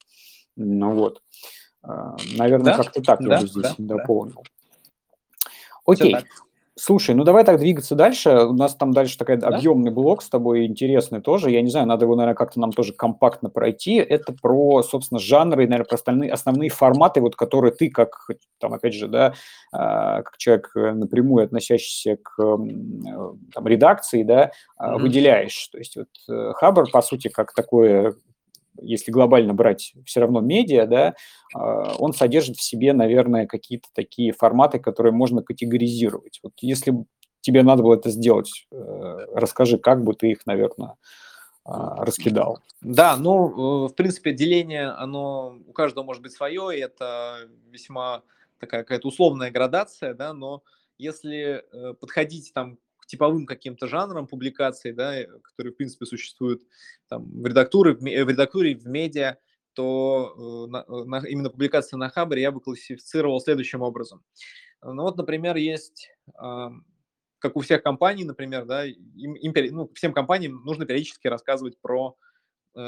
Ну 0.57 0.92
вот. 0.92 1.20
А, 1.87 2.16
наверное, 2.37 2.73
да? 2.73 2.83
как-то 2.83 3.03
так 3.03 3.20
да, 3.23 3.37
я 3.37 3.40
бы 3.40 3.47
здесь 3.47 3.75
да, 3.79 3.97
дополнил. 3.97 4.42
Да. 4.42 5.53
Окей. 5.87 6.16
Слушай, 6.77 7.14
ну 7.14 7.23
давай 7.23 7.44
так 7.44 7.61
двигаться 7.61 7.94
дальше. 7.94 8.31
У 8.31 8.53
нас 8.53 8.75
там 8.75 8.92
дальше 8.92 9.16
такой 9.16 9.37
да? 9.37 9.47
объемный 9.47 9.92
блок 9.92 10.25
с 10.25 10.29
тобой 10.29 10.66
интересный 10.66 11.20
тоже. 11.20 11.53
Я 11.53 11.62
не 11.62 11.70
знаю, 11.70 11.87
надо 11.87 12.05
его, 12.05 12.16
наверное, 12.16 12.35
как-то 12.35 12.59
нам 12.59 12.73
тоже 12.73 12.92
компактно 12.92 13.49
пройти. 13.49 13.94
Это 13.94 14.33
про, 14.33 14.83
собственно, 14.83 15.20
жанры, 15.20 15.68
наверное, 15.68 15.85
про 15.85 15.94
остальные, 15.94 16.33
основные 16.33 16.70
форматы, 16.70 17.20
вот 17.20 17.37
которые 17.37 17.73
ты, 17.73 17.90
как, 17.90 18.29
там, 18.59 18.75
опять 18.75 18.94
же, 18.94 19.07
да, 19.07 19.35
а, 19.70 20.23
как 20.23 20.37
человек 20.37 20.73
э, 20.75 20.92
напрямую 20.94 21.44
относящийся 21.44 22.16
к 22.16 22.42
э, 22.42 22.57
там, 23.53 23.66
редакции, 23.68 24.25
да, 24.25 24.51
mm-hmm. 24.81 24.99
выделяешь. 24.99 25.68
То 25.68 25.79
есть 25.79 25.94
вот 25.94 26.09
э, 26.29 26.53
Хабр, 26.55 26.90
по 26.90 27.03
сути, 27.03 27.29
как 27.29 27.55
такое 27.55 28.16
если 28.80 29.10
глобально 29.10 29.54
брать 29.54 29.94
все 30.04 30.20
равно 30.20 30.40
медиа, 30.40 30.87
да, 30.87 31.14
а, 31.54 31.94
он 31.98 32.12
содержит 32.12 32.56
в 32.56 32.62
себе, 32.62 32.92
наверное, 32.92 33.46
какие-то 33.46 33.88
такие 33.94 34.32
форматы, 34.32 34.78
которые 34.78 35.12
можно 35.12 35.42
категоризировать. 35.42 36.40
Вот 36.42 36.52
если 36.60 36.94
тебе 37.40 37.62
надо 37.62 37.82
было 37.82 37.94
это 37.94 38.10
сделать, 38.10 38.66
э, 38.72 39.26
расскажи, 39.34 39.78
как 39.78 40.02
бы 40.02 40.14
ты 40.14 40.30
их, 40.30 40.46
наверное, 40.46 40.96
а, 41.64 42.04
раскидал. 42.04 42.58
Да, 42.80 43.16
ну, 43.16 43.87
э, 43.87 43.88
в 43.88 43.94
принципе, 43.94 44.32
деление, 44.32 44.88
оно 44.88 45.58
у 45.66 45.72
каждого 45.72 46.04
может 46.04 46.22
быть 46.22 46.32
свое, 46.32 46.76
и 46.76 46.80
это 46.80 47.48
весьма 47.70 48.22
такая 48.58 48.82
какая-то 48.82 49.08
условная 49.08 49.50
градация, 49.50 50.14
да, 50.14 50.32
но 50.32 50.62
если 50.98 51.64
э, 51.72 51.94
подходить 51.94 52.52
там 52.54 52.78
типовым 53.14 53.46
каким-то 53.46 53.87
жанром 53.87 54.27
публикаций, 54.27 54.92
да, 54.92 55.24
которые, 55.42 55.72
в 55.72 55.77
принципе, 55.77 56.07
существуют 56.07 56.62
там, 57.09 57.31
в, 57.31 57.46
редактуре, 57.46 57.94
в 57.94 58.29
редактуре, 58.29 58.74
в 58.74 58.87
медиа, 58.87 59.37
то 59.72 60.66
на, 60.68 60.85
на, 60.87 61.27
именно 61.27 61.50
публикация 61.50 61.96
на 61.96 62.09
Хабре 62.09 62.42
я 62.42 62.53
бы 62.53 62.61
классифицировал 62.61 63.40
следующим 63.40 63.83
образом. 63.83 64.22
Ну 64.83 65.03
вот, 65.03 65.16
например, 65.16 65.57
есть 65.57 66.11
как 67.44 67.57
у 67.57 67.61
всех 67.61 67.83
компаний, 67.83 68.24
например, 68.24 68.64
да, 68.64 68.87
им, 68.87 69.35
им, 69.35 69.53
ну, 69.77 69.90
всем 69.94 70.14
компаниям 70.14 70.64
нужно 70.64 70.87
периодически 70.87 71.27
рассказывать 71.27 71.79
про 71.79 72.16
э, 72.16 72.23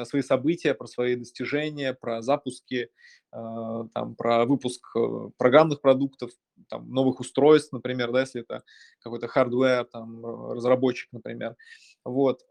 свои 0.04 0.22
события, 0.22 0.74
про 0.74 0.86
свои 0.86 1.16
достижения, 1.16 1.94
про 1.94 2.22
запуски, 2.22 2.90
э, 3.32 3.84
там, 3.94 4.14
про 4.16 4.44
выпуск 4.44 4.84
э, 4.96 5.30
программных 5.36 5.80
продуктов, 5.80 6.30
там, 6.68 6.90
новых 6.90 7.20
устройств, 7.20 7.72
например, 7.72 8.12
да, 8.12 8.20
если 8.20 8.42
это 8.42 8.62
какой-то 9.00 9.28
hardware, 9.28 9.84
там, 9.84 10.24
разработчик, 10.52 11.12
например. 11.12 11.56
Вот. 12.04 12.42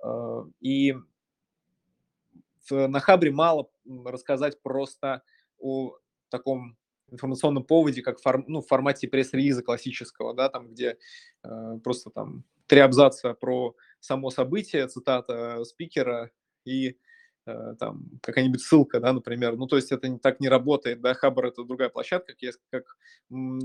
И 0.61 0.95
на 2.69 2.99
Хабре 2.99 3.31
мало 3.31 3.69
рассказать 4.05 4.61
просто 4.61 5.21
о 5.59 5.97
таком 6.29 6.77
информационном 7.11 7.63
поводе, 7.63 8.01
как 8.01 8.19
форм, 8.19 8.45
ну, 8.47 8.61
в 8.61 8.67
формате 8.67 9.07
пресс-релиза 9.07 9.63
классического, 9.63 10.33
да, 10.33 10.49
там, 10.49 10.69
где 10.69 10.97
э, 11.43 11.79
просто 11.83 12.09
там 12.09 12.43
три 12.67 12.79
абзаца 12.79 13.33
про 13.33 13.75
само 13.99 14.31
событие, 14.31 14.87
цитата 14.87 15.63
спикера 15.65 16.31
и 16.65 16.89
э, 16.89 16.95
там 17.45 18.05
какая-нибудь 18.21 18.61
ссылка, 18.61 18.99
да, 18.99 19.13
например. 19.13 19.55
Ну, 19.55 19.67
то 19.67 19.75
есть 19.75 19.91
это 19.91 20.17
так 20.17 20.39
не 20.39 20.49
работает, 20.49 21.01
да, 21.01 21.13
Хабр– 21.13 21.45
это 21.47 21.63
другая 21.63 21.89
площадка, 21.89 22.33
как, 22.39 22.55
как 22.71 22.97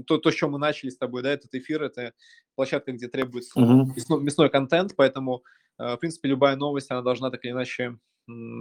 то, 0.07 0.19
то, 0.19 0.31
с 0.31 0.35
чем 0.35 0.53
мы 0.53 0.59
начали 0.59 0.90
с 0.90 0.99
тобой, 0.99 1.23
да, 1.23 1.33
этот 1.33 1.55
эфир– 1.55 1.83
это 1.85 2.12
площадка, 2.55 2.93
где 2.93 3.09
требуется 3.09 3.59
uh-huh. 3.59 3.87
мясной, 3.97 4.23
мясной 4.23 4.51
контент, 4.51 4.95
поэтому, 4.97 5.43
э, 5.79 5.95
в 5.95 5.97
принципе, 5.97 6.29
любая 6.29 6.57
новость, 6.57 6.90
она 6.90 7.03
должна 7.03 7.31
так 7.31 7.45
или 7.45 7.53
иначе 7.53 7.99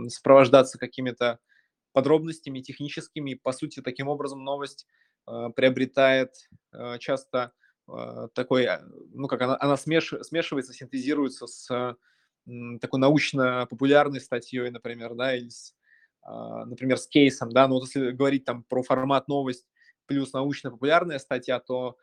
сопровождаться 0.07 0.77
какими-то 0.77 1.39
подробностями 1.91 2.61
техническими. 2.61 3.33
По 3.33 3.51
сути, 3.51 3.81
таким 3.81 4.07
образом 4.07 4.43
новость 4.43 4.87
э, 5.27 5.49
приобретает 5.55 6.31
э, 6.71 6.97
часто 6.99 7.51
э, 7.87 8.27
такой, 8.33 8.67
ну 9.13 9.27
как 9.27 9.41
она, 9.41 9.57
она 9.59 9.77
смеш, 9.77 10.13
смешивается, 10.21 10.73
синтезируется 10.73 11.47
с 11.47 11.95
такой 12.81 12.99
научно-популярной 12.99 14.21
статьей, 14.21 14.69
например, 14.69 15.13
да, 15.15 15.35
или 15.35 15.49
с, 15.49 15.75
например, 16.25 16.97
с 16.97 17.07
кейсом, 17.07 17.51
да, 17.51 17.67
но 17.67 17.75
вот 17.75 17.85
если 17.85 18.11
говорить 18.11 18.45
там 18.45 18.63
про 18.63 18.83
формат 18.83 19.27
новость 19.27 19.67
плюс 20.05 20.33
научно-популярная 20.33 21.19
статья, 21.19 21.59
то 21.59 21.97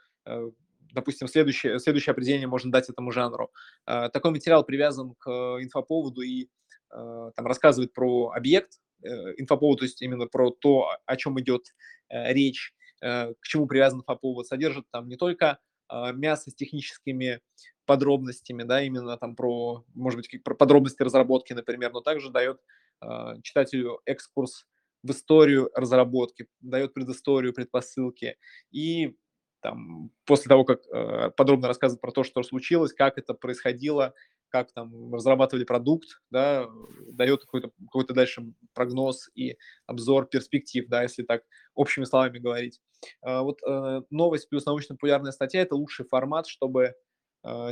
допустим, 0.93 1.27
следующее, 1.27 1.79
следующее 1.81 2.13
определение 2.13 2.47
можно 2.47 2.71
дать 2.71 2.89
этому 2.89 3.11
жанру. 3.11 3.51
Такой 3.85 4.31
материал 4.31 4.65
привязан 4.65 5.15
к 5.19 5.29
инфоповоду 5.29 6.23
и 6.23 6.49
там 6.89 7.47
рассказывает 7.47 7.93
про 7.93 8.31
объект, 8.31 8.79
Э, 9.03 9.35
инфоповод, 9.37 9.81
то 9.81 9.85
есть 9.85 10.01
именно 10.03 10.27
про 10.27 10.51
то, 10.51 10.89
о 11.05 11.17
чем 11.17 11.39
идет 11.41 11.75
э, 12.09 12.33
речь, 12.33 12.75
э, 13.03 13.35
к 13.35 13.47
чему 13.47 13.67
привязан 13.67 14.01
инфоповод, 14.01 14.47
содержит 14.47 14.87
там 14.91 15.09
не 15.09 15.17
только 15.17 15.59
а, 15.89 16.11
мясо 16.13 16.51
с 16.51 16.55
техническими 16.55 17.41
подробностями, 17.87 18.63
да, 18.65 18.83
именно 18.83 19.17
там 19.17 19.37
про, 19.37 19.85
может 19.95 20.19
быть, 20.19 20.43
про 20.43 20.55
подробности 20.55 21.03
разработки, 21.03 21.53
например, 21.53 21.93
но 21.93 22.01
также 22.01 22.31
дает 22.31 22.61
а, 23.01 23.41
читателю 23.43 24.01
экскурс 24.05 24.67
в 25.03 25.11
историю 25.11 25.71
разработки, 25.75 26.49
дает 26.61 26.95
предысторию, 26.95 27.55
предпосылки 27.55 28.37
и 28.71 29.17
там, 29.61 30.11
после 30.27 30.49
того, 30.49 30.65
как 30.65 30.87
э, 30.87 31.31
подробно 31.37 31.67
рассказывает 31.67 32.01
про 32.01 32.13
то, 32.13 32.23
что 32.23 32.43
случилось, 32.43 32.93
как 32.93 33.19
это 33.19 33.35
происходило, 33.35 34.15
как 34.49 34.73
там 34.73 35.13
разрабатывали 35.13 35.65
продукт, 35.65 36.21
да, 36.31 36.69
дает 37.11 37.43
какой-то 37.43 37.71
какой 37.85 38.07
дальше 38.07 38.43
прогноз 38.75 39.29
и 39.35 39.57
обзор 39.87 40.27
перспектив, 40.27 40.87
да, 40.89 41.03
если 41.03 41.25
так 41.25 41.43
общими 41.75 42.05
словами 42.05 42.39
говорить. 42.39 42.81
А, 43.23 43.43
вот 43.43 43.59
э, 43.67 44.03
новость 44.11 44.49
плюс 44.49 44.65
научно-популярная 44.67 45.33
статья– 45.33 45.61
это 45.63 45.75
лучший 45.75 46.07
формат, 46.07 46.47
чтобы 46.47 46.83
э, 46.85 46.95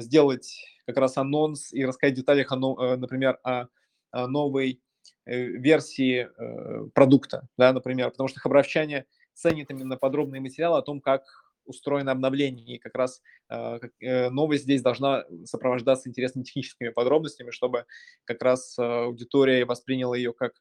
сделать 0.01 0.57
как 0.87 0.97
раз 0.99 1.17
анонс 1.17 1.73
и 1.73 1.85
рассказать 1.85 2.15
в 2.15 2.19
деталях, 2.19 2.53
о, 2.53 2.85
э, 2.85 2.97
например, 2.97 3.39
о, 3.43 3.67
о 4.11 4.27
новой 4.29 4.81
версии 5.27 6.29
продукта, 6.95 7.49
да, 7.57 7.73
например, 7.73 8.11
потому 8.11 8.29
что 8.29 8.41
хабаровчане 8.41 9.07
ценят 9.33 9.71
именно 9.71 9.97
подробные 9.97 10.41
материалы 10.41 10.79
о 10.79 10.83
том, 10.83 11.01
как 11.01 11.25
устроено 11.67 12.13
обновление, 12.13 12.77
и 12.77 12.79
как 12.79 12.95
раз 12.95 13.23
э, 13.51 13.81
э, 14.01 14.31
новость 14.31 14.65
здесь 14.65 14.83
должна 14.83 15.25
сопровождаться 15.45 16.09
интересными 16.09 16.45
техническими 16.45 16.91
подробностями, 16.91 17.51
чтобы 17.51 17.87
как 18.25 18.43
раз 18.43 18.79
э, 18.79 18.83
аудитория 18.83 19.65
восприняла 19.65 20.17
ее 20.17 20.33
как, 20.33 20.53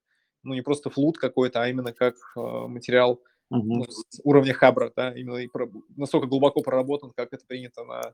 ну, 0.43 0.53
не 0.53 0.61
просто 0.61 0.89
флут 0.89 1.17
какой-то, 1.17 1.61
а 1.61 1.67
именно 1.67 1.93
как 1.93 2.15
материал 2.35 3.21
угу. 3.49 3.77
ну, 3.77 3.85
с 3.85 4.19
уровня 4.23 4.53
хабра, 4.53 4.91
да, 4.95 5.13
именно 5.13 5.37
и 5.37 5.47
про, 5.47 5.69
настолько 5.95 6.27
глубоко 6.27 6.61
проработан, 6.61 7.11
как 7.15 7.33
это 7.33 7.45
принято 7.45 7.83
на 7.83 8.13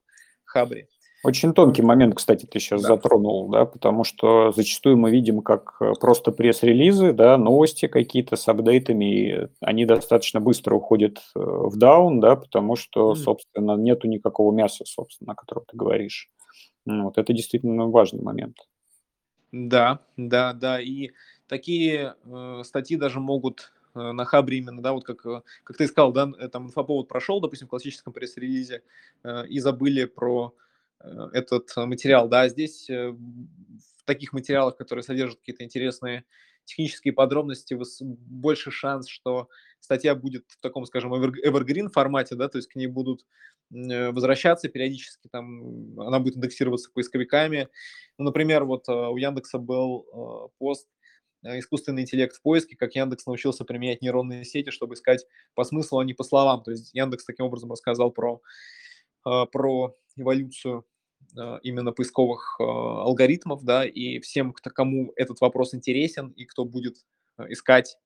хабре. 0.49 0.87
Очень 1.21 1.53
тонкий 1.53 1.81
момент, 1.81 2.15
кстати, 2.15 2.45
ты 2.45 2.59
сейчас 2.59 2.81
да. 2.81 2.89
затронул, 2.89 3.49
да, 3.49 3.65
потому 3.65 4.05
что 4.05 4.53
зачастую 4.53 4.95
мы 4.95 5.11
видим 5.11 5.41
как 5.41 5.75
э, 5.81 5.91
просто 5.99 6.31
пресс-релизы, 6.31 7.11
да, 7.11 7.37
новости 7.37 7.87
какие-то 7.87 8.37
с 8.37 8.47
апдейтами, 8.47 9.05
и 9.05 9.47
они 9.59 9.85
достаточно 9.85 10.39
быстро 10.39 10.75
уходят 10.75 11.17
э, 11.17 11.39
в 11.39 11.75
даун, 11.77 12.21
да, 12.21 12.37
потому 12.37 12.77
что, 12.77 13.15
собственно, 13.15 13.75
нету 13.75 14.07
никакого 14.07 14.53
мяса, 14.53 14.85
собственно, 14.85 15.33
о 15.33 15.35
котором 15.35 15.65
ты 15.67 15.75
говоришь. 15.75 16.29
Ну, 16.85 17.05
вот 17.05 17.17
это 17.17 17.33
действительно 17.33 17.87
важный 17.87 18.21
момент. 18.21 18.55
Да, 19.51 19.99
да, 20.15 20.53
да, 20.53 20.79
и 20.79 21.09
такие 21.47 22.15
э, 22.23 22.61
статьи 22.63 22.95
даже 22.95 23.19
могут 23.19 23.73
на 23.99 24.25
Хабре 24.25 24.57
именно, 24.57 24.81
да, 24.81 24.93
вот 24.93 25.05
как, 25.05 25.21
как 25.63 25.77
ты 25.77 25.87
сказал, 25.87 26.11
да, 26.11 26.31
там 26.51 26.67
инфоповод 26.67 27.07
прошел, 27.07 27.39
допустим, 27.39 27.67
в 27.67 27.69
классическом 27.69 28.13
пресс-релизе, 28.13 28.83
э, 29.23 29.47
и 29.47 29.59
забыли 29.59 30.05
про 30.05 30.55
Э, 31.01 31.29
этот 31.33 31.75
материал. 31.77 32.27
Да, 32.27 32.47
здесь 32.49 32.89
э, 32.89 33.11
в 33.11 34.03
таких 34.05 34.33
материалах, 34.33 34.75
которые 34.77 35.03
содержат 35.03 35.39
какие-то 35.39 35.63
интересные 35.63 36.25
технические 36.65 37.13
подробности, 37.13 37.75
больше 38.03 38.69
шанс, 38.69 39.07
что 39.07 39.49
статья 39.79 40.13
будет 40.13 40.45
в 40.49 40.61
таком, 40.61 40.85
скажем, 40.85 41.13
evergreen 41.13 41.89
формате, 41.89 42.35
да, 42.35 42.47
то 42.47 42.59
есть 42.59 42.67
к 42.67 42.75
ней 42.75 42.85
будут 42.85 43.25
э, 43.73 44.11
возвращаться 44.11 44.69
периодически, 44.69 45.29
там, 45.31 45.99
она 45.99 46.19
будет 46.19 46.37
индексироваться 46.37 46.91
поисковиками. 46.93 47.69
Ну, 48.17 48.25
например, 48.25 48.65
вот 48.65 48.87
у 48.89 49.15
Яндекса 49.17 49.57
был 49.57 50.51
пост 50.59 50.87
искусственный 51.43 52.03
интеллект 52.03 52.35
в 52.35 52.41
поиске, 52.41 52.75
как 52.75 52.95
Яндекс 52.95 53.25
научился 53.25 53.65
применять 53.65 54.01
нейронные 54.01 54.45
сети, 54.45 54.71
чтобы 54.71 54.95
искать 54.95 55.25
по 55.55 55.63
смыслу, 55.63 55.99
а 55.99 56.05
не 56.05 56.13
по 56.13 56.23
словам. 56.23 56.63
То 56.63 56.71
есть 56.71 56.93
Яндекс 56.93 57.25
таким 57.25 57.45
образом 57.45 57.71
рассказал 57.71 58.11
про, 58.11 58.41
про 59.23 59.95
эволюцию 60.17 60.85
а, 61.37 61.59
именно 61.63 61.91
поисковых 61.91 62.57
алгоритмов, 62.59 63.63
да, 63.63 63.85
и 63.85 64.19
всем, 64.19 64.53
кто, 64.53 64.69
кому 64.69 65.13
этот 65.15 65.39
вопрос 65.41 65.73
интересен 65.73 66.29
и 66.29 66.45
кто 66.45 66.65
будет 66.65 66.97
искать 67.47 67.97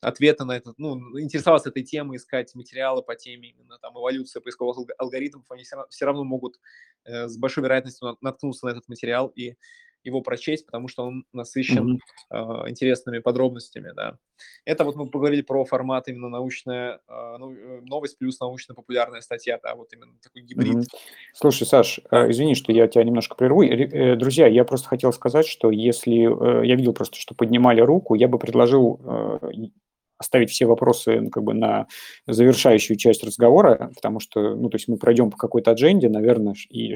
ответы 0.00 0.44
на 0.44 0.56
этот, 0.56 0.78
ну, 0.78 1.18
интересоваться 1.18 1.70
этой 1.70 1.82
темой, 1.82 2.16
искать 2.16 2.54
материалы 2.54 3.02
по 3.02 3.16
теме 3.16 3.48
именно 3.48 3.78
там 3.78 3.98
эволюции 3.98 4.38
поисковых 4.38 4.78
алгоритмов, 4.98 5.44
они 5.50 5.64
все 5.64 6.06
равно 6.06 6.22
могут 6.22 6.60
э, 7.04 7.26
с 7.26 7.36
большой 7.36 7.64
вероятностью 7.64 8.16
наткнуться 8.20 8.66
на 8.66 8.70
этот 8.70 8.88
материал 8.88 9.28
и 9.34 9.56
его 10.04 10.20
прочесть, 10.20 10.66
потому 10.66 10.88
что 10.88 11.04
он 11.04 11.24
насыщен 11.32 12.00
mm-hmm. 12.32 12.64
э, 12.66 12.70
интересными 12.70 13.18
подробностями, 13.18 13.92
да. 13.94 14.18
Это 14.64 14.84
вот 14.84 14.96
мы 14.96 15.06
поговорили 15.06 15.42
про 15.42 15.64
формат 15.64 16.08
именно 16.08 16.28
научная 16.28 17.00
э, 17.08 17.36
ну, 17.38 17.52
э, 17.52 17.80
новость 17.82 18.18
плюс 18.18 18.40
научно-популярная 18.40 19.20
статья, 19.20 19.58
да, 19.62 19.74
вот 19.74 19.92
именно 19.92 20.12
такой 20.22 20.42
гибрид. 20.42 20.74
Mm-hmm. 20.74 20.98
Слушай, 21.34 21.66
Саш, 21.66 22.00
э, 22.10 22.30
извини, 22.30 22.54
что 22.54 22.72
я 22.72 22.88
тебя 22.88 23.04
немножко 23.04 23.34
прерву. 23.34 23.62
Э, 23.62 24.16
друзья, 24.16 24.46
я 24.46 24.64
просто 24.64 24.88
хотел 24.88 25.12
сказать, 25.12 25.46
что 25.46 25.70
если 25.70 26.62
э, 26.62 26.66
я 26.66 26.76
видел 26.76 26.92
просто, 26.92 27.18
что 27.18 27.34
поднимали 27.34 27.80
руку, 27.80 28.14
я 28.14 28.28
бы 28.28 28.38
предложил 28.38 29.00
э, 29.04 29.50
оставить 30.18 30.50
все 30.50 30.66
вопросы 30.66 31.20
ну, 31.20 31.30
как 31.30 31.42
бы 31.42 31.54
на 31.54 31.86
завершающую 32.26 32.96
часть 32.96 33.24
разговора, 33.24 33.90
потому 33.94 34.20
что, 34.20 34.54
ну, 34.54 34.68
то 34.68 34.76
есть 34.76 34.88
мы 34.88 34.96
пройдем 34.96 35.30
по 35.30 35.36
какой-то 35.36 35.72
адженде, 35.72 36.08
наверное, 36.08 36.54
и 36.68 36.94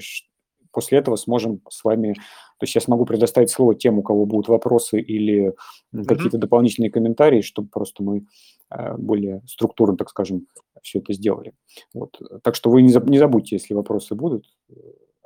после 0.70 0.98
этого 0.98 1.16
сможем 1.16 1.60
с 1.68 1.84
вами, 1.84 2.14
то 2.14 2.64
есть 2.64 2.74
я 2.74 2.80
смогу 2.80 3.04
предоставить 3.04 3.50
слово 3.50 3.74
тем, 3.74 3.98
у 3.98 4.02
кого 4.02 4.26
будут 4.26 4.48
вопросы 4.48 5.00
или 5.00 5.54
mm-hmm. 5.94 6.04
какие-то 6.04 6.38
дополнительные 6.38 6.90
комментарии, 6.90 7.40
чтобы 7.40 7.68
просто 7.68 8.02
мы 8.02 8.26
э, 8.70 8.96
более 8.96 9.42
структурно, 9.46 9.96
так 9.96 10.10
скажем, 10.10 10.46
все 10.82 11.00
это 11.00 11.12
сделали. 11.12 11.52
Вот. 11.94 12.20
Так 12.42 12.54
что 12.54 12.70
вы 12.70 12.82
не, 12.82 12.94
не 13.10 13.18
забудьте, 13.18 13.56
если 13.56 13.74
вопросы 13.74 14.14
будут, 14.14 14.46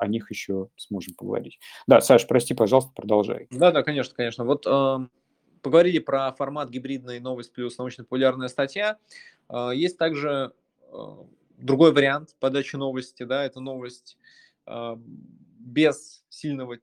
о 0.03 0.07
них 0.09 0.31
еще 0.31 0.69
сможем 0.77 1.15
поговорить. 1.15 1.59
Да, 1.87 2.01
Саш, 2.01 2.27
прости, 2.27 2.55
пожалуйста, 2.55 2.91
продолжай. 2.95 3.47
Да, 3.51 3.71
да, 3.71 3.83
конечно, 3.83 4.15
конечно. 4.15 4.45
Вот 4.45 4.67
э, 4.67 4.99
поговорили 5.63 6.01
про 6.01 6.33
формат 6.33 6.71
гибридной 6.71 7.21
новость 7.21 7.53
плюс 7.53 7.79
научно-популярная 7.79 8.49
статья. 8.49 8.99
Э, 9.49 9.71
есть 9.73 9.97
также 9.99 10.53
э, 10.93 10.97
другой 11.57 11.93
вариант 11.93 12.35
подачи 12.41 12.77
новости, 12.77 13.23
да, 13.23 13.45
это 13.45 13.61
новость 13.61 14.19
без 14.67 16.25
сильного 16.29 16.79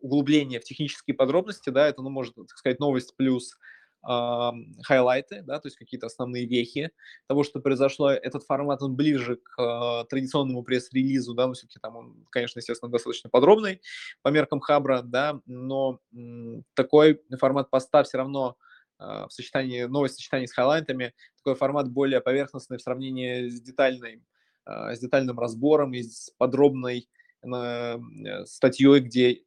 углубления 0.00 0.60
в 0.60 0.64
технические 0.64 1.14
подробности, 1.14 1.70
да, 1.70 1.88
это, 1.88 2.02
ну, 2.02 2.10
может, 2.10 2.34
так 2.34 2.56
сказать, 2.56 2.80
новость 2.80 3.16
плюс 3.16 3.56
хайлайты, 4.00 5.42
да, 5.42 5.58
то 5.58 5.66
есть 5.66 5.76
какие-то 5.76 6.06
основные 6.06 6.46
вехи 6.46 6.92
того, 7.26 7.42
что 7.42 7.60
произошло. 7.60 8.10
Этот 8.10 8.44
формат, 8.44 8.80
он 8.80 8.94
ближе 8.94 9.36
к 9.36 9.60
э, 9.60 10.04
традиционному 10.08 10.62
пресс-релизу, 10.62 11.34
да, 11.34 11.48
но 11.48 11.54
все-таки 11.54 11.80
там 11.80 11.96
он, 11.96 12.26
конечно, 12.30 12.60
естественно, 12.60 12.90
достаточно 12.90 13.28
подробный 13.28 13.80
по 14.22 14.28
меркам 14.28 14.60
Хабра, 14.60 15.02
да, 15.02 15.40
но 15.46 15.98
м, 16.14 16.64
такой 16.74 17.20
формат 17.38 17.70
поста 17.70 18.02
все 18.04 18.18
равно 18.18 18.56
э, 19.00 19.04
в 19.28 19.32
сочетании, 19.32 19.82
новость 19.84 20.14
в 20.14 20.18
сочетании 20.18 20.46
с 20.46 20.52
хайлайтами, 20.52 21.12
такой 21.38 21.56
формат 21.56 21.90
более 21.90 22.20
поверхностный 22.20 22.78
в 22.78 22.82
сравнении 22.82 23.48
с 23.48 23.60
детальной, 23.60 24.22
э, 24.64 24.94
с 24.94 25.00
детальным 25.00 25.38
разбором 25.40 25.92
и 25.92 26.02
с 26.04 26.30
подробной 26.38 27.08
статьей, 28.46 29.00
где 29.00 29.42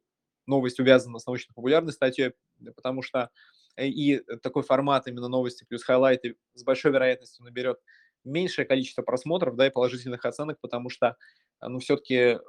новость 0.45 0.79
увязана 0.79 1.19
с 1.19 1.25
научно-популярной 1.25 1.93
статьей, 1.93 2.33
потому 2.75 3.01
что 3.01 3.29
Э, 3.75 3.87
и 3.87 4.19
такой 4.41 4.63
формат 4.63 5.07
именно 5.07 5.27
новости 5.27 5.63
плюс 5.63 5.83
хайлайты 5.83 6.35
с 6.53 6.63
большой 6.63 6.91
вероятностью 6.91 7.45
наберет 7.45 7.79
меньшее 8.23 8.65
количество 8.65 9.01
просмотров, 9.01 9.55
да, 9.55 9.67
и 9.67 9.71
положительных 9.71 10.25
оценок, 10.25 10.59
потому 10.61 10.89
что, 10.89 11.17
э, 11.61 11.67
ну, 11.67 11.79
все-таки 11.79 12.15
э, 12.15 12.39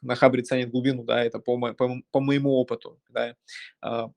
на 0.00 0.14
Хабре 0.14 0.42
ценит 0.42 0.70
глубину, 0.70 1.04
да, 1.04 1.24
это 1.24 1.38
по, 1.38 1.56
мо- 1.56 1.74
по, 1.74 1.90
по 2.10 2.20
моему 2.20 2.52
опыту, 2.52 3.00
да. 3.08 3.36
А, 3.80 4.10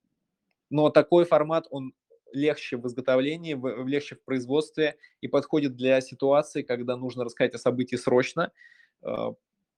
но 0.70 0.90
такой 0.90 1.26
формат, 1.26 1.68
он 1.72 1.94
легче 2.34 2.78
в 2.78 2.88
изготовлении, 2.88 3.56
в, 3.56 3.88
легче 3.88 4.16
в 4.16 4.24
производстве 4.24 4.98
и 5.20 5.28
подходит 5.28 5.76
для 5.76 6.00
ситуации, 6.00 6.62
когда 6.62 6.96
нужно 6.96 7.26
рассказать 7.26 7.56
о 7.56 7.58
событии 7.58 7.98
срочно, 7.98 8.52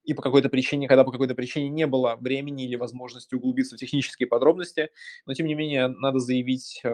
и 0.04 0.13
по 0.13 0.22
какой-то 0.22 0.50
причине, 0.50 0.88
когда 0.88 1.04
по 1.04 1.12
какой-то 1.12 1.36
причине 1.36 1.70
не 1.70 1.88
было 1.88 2.18
времени 2.20 2.66
или 2.66 2.76
возможности 2.76 3.36
углубиться 3.36 3.76
в 3.76 3.80
технические 3.80 4.28
подробности, 4.28 4.89
но 5.26 5.34
тем 5.34 5.48
не 5.48 5.56
менее 5.56 5.88
надо 5.88 6.20
заявить, 6.20 6.82
э, 6.84 6.89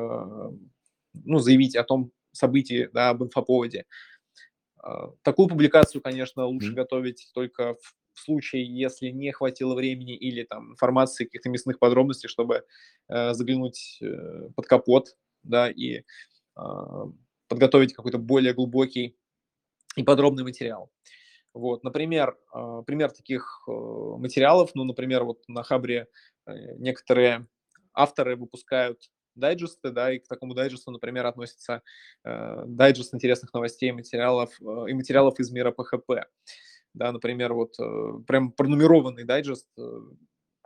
ну, 1.14 1.40
заявить 1.40 1.76
о 1.76 1.84
том 1.84 2.12
событии, 2.32 2.90
да, 2.94 3.10
об 3.10 3.24
инфоповоде. 3.24 3.86
Э, 4.84 5.08
такую 5.24 5.48
публикацию, 5.48 6.02
конечно, 6.02 6.46
лучше 6.46 6.72
mm-hmm. 6.72 6.76
готовить 6.76 7.30
только 7.34 7.76
в 8.14 8.20
случае, 8.20 8.66
если 8.66 9.10
не 9.10 9.32
хватило 9.32 9.76
времени 9.76 10.16
или 10.16 10.44
там 10.44 10.74
информации, 10.74 11.26
каких-то 11.26 11.50
мясных 11.50 11.80
подробностей, 11.80 12.30
чтобы 12.30 12.66
э, 13.08 13.34
заглянуть 13.34 13.98
э, 14.02 14.50
под 14.56 14.68
капот, 14.68 15.16
да, 15.44 15.70
и 15.70 16.04
э, 16.58 16.62
подготовить 17.48 17.94
какой-то 17.94 18.18
более 18.18 18.54
глубокий 18.54 19.18
и 19.96 20.04
подробный 20.04 20.44
материал. 20.44 20.92
Вот, 21.54 21.84
например, 21.84 22.38
а, 22.52 22.84
пример 22.84 23.12
таких 23.12 23.64
э, 23.68 23.72
материалов, 23.72 24.72
ну, 24.76 24.84
например, 24.84 25.24
вот 25.24 25.40
на 25.48 25.64
Хабре 25.64 26.08
э, 26.46 26.76
некоторые 26.78 27.48
авторы 27.94 28.36
выпускают 28.36 29.10
дайджесты, 29.36 29.90
да, 29.90 30.12
и 30.12 30.20
к 30.20 30.28
такому 30.28 30.54
дайджесту, 30.54 30.92
например, 30.92 31.26
относится 31.26 31.82
э, 32.24 32.64
дайджест 32.68 33.16
интересных 33.16 33.54
новостей 33.54 33.92
материалов, 33.92 34.60
и 34.62 34.94
материалов 34.94 35.40
из 35.40 35.52
мира 35.52 35.72
ПХП. 35.72 36.26
Да, 36.94 37.12
например, 37.12 37.54
вот 37.54 37.76
прям 38.26 38.52
пронумерованный 38.52 39.24
дайджест, 39.24 39.68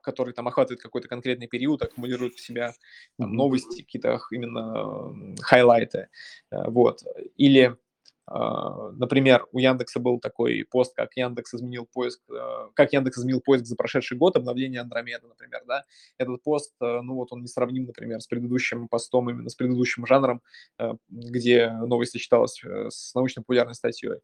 который 0.01 0.33
там 0.33 0.47
охватывает 0.47 0.81
какой-то 0.81 1.09
конкретный 1.09 1.47
период, 1.47 1.81
аккумулирует 1.81 2.35
в 2.35 2.39
себя 2.39 2.73
там, 3.17 3.33
новости, 3.33 3.81
какие-то 3.81 4.19
именно 4.31 5.35
хайлайты. 5.41 6.07
Вот. 6.49 7.03
Или 7.35 7.77
например, 8.27 9.45
у 9.51 9.59
Яндекса 9.59 9.99
был 9.99 10.19
такой 10.19 10.65
пост, 10.69 10.95
как 10.95 11.15
Яндекс 11.15 11.55
изменил 11.55 11.87
поиск, 11.91 12.21
э, 12.31 12.69
как 12.73 12.93
Яндекс 12.93 13.19
изменил 13.19 13.41
поиск 13.41 13.65
за 13.65 13.75
прошедший 13.75 14.17
год, 14.17 14.35
обновление 14.37 14.81
Андромеда, 14.81 15.27
например, 15.27 15.61
да. 15.67 15.83
Этот 16.17 16.41
пост, 16.41 16.73
э, 16.81 17.01
ну 17.01 17.15
вот 17.15 17.31
он 17.31 17.41
не 17.41 17.47
сравним, 17.47 17.85
например, 17.85 18.21
с 18.21 18.27
предыдущим 18.27 18.87
постом, 18.87 19.29
именно 19.29 19.49
с 19.49 19.55
предыдущим 19.55 20.05
жанром, 20.05 20.41
э, 20.79 20.93
где 21.09 21.69
новость 21.71 22.13
сочеталась 22.13 22.61
с 22.63 23.13
научно-популярной 23.13 23.75
статьей. 23.75 24.19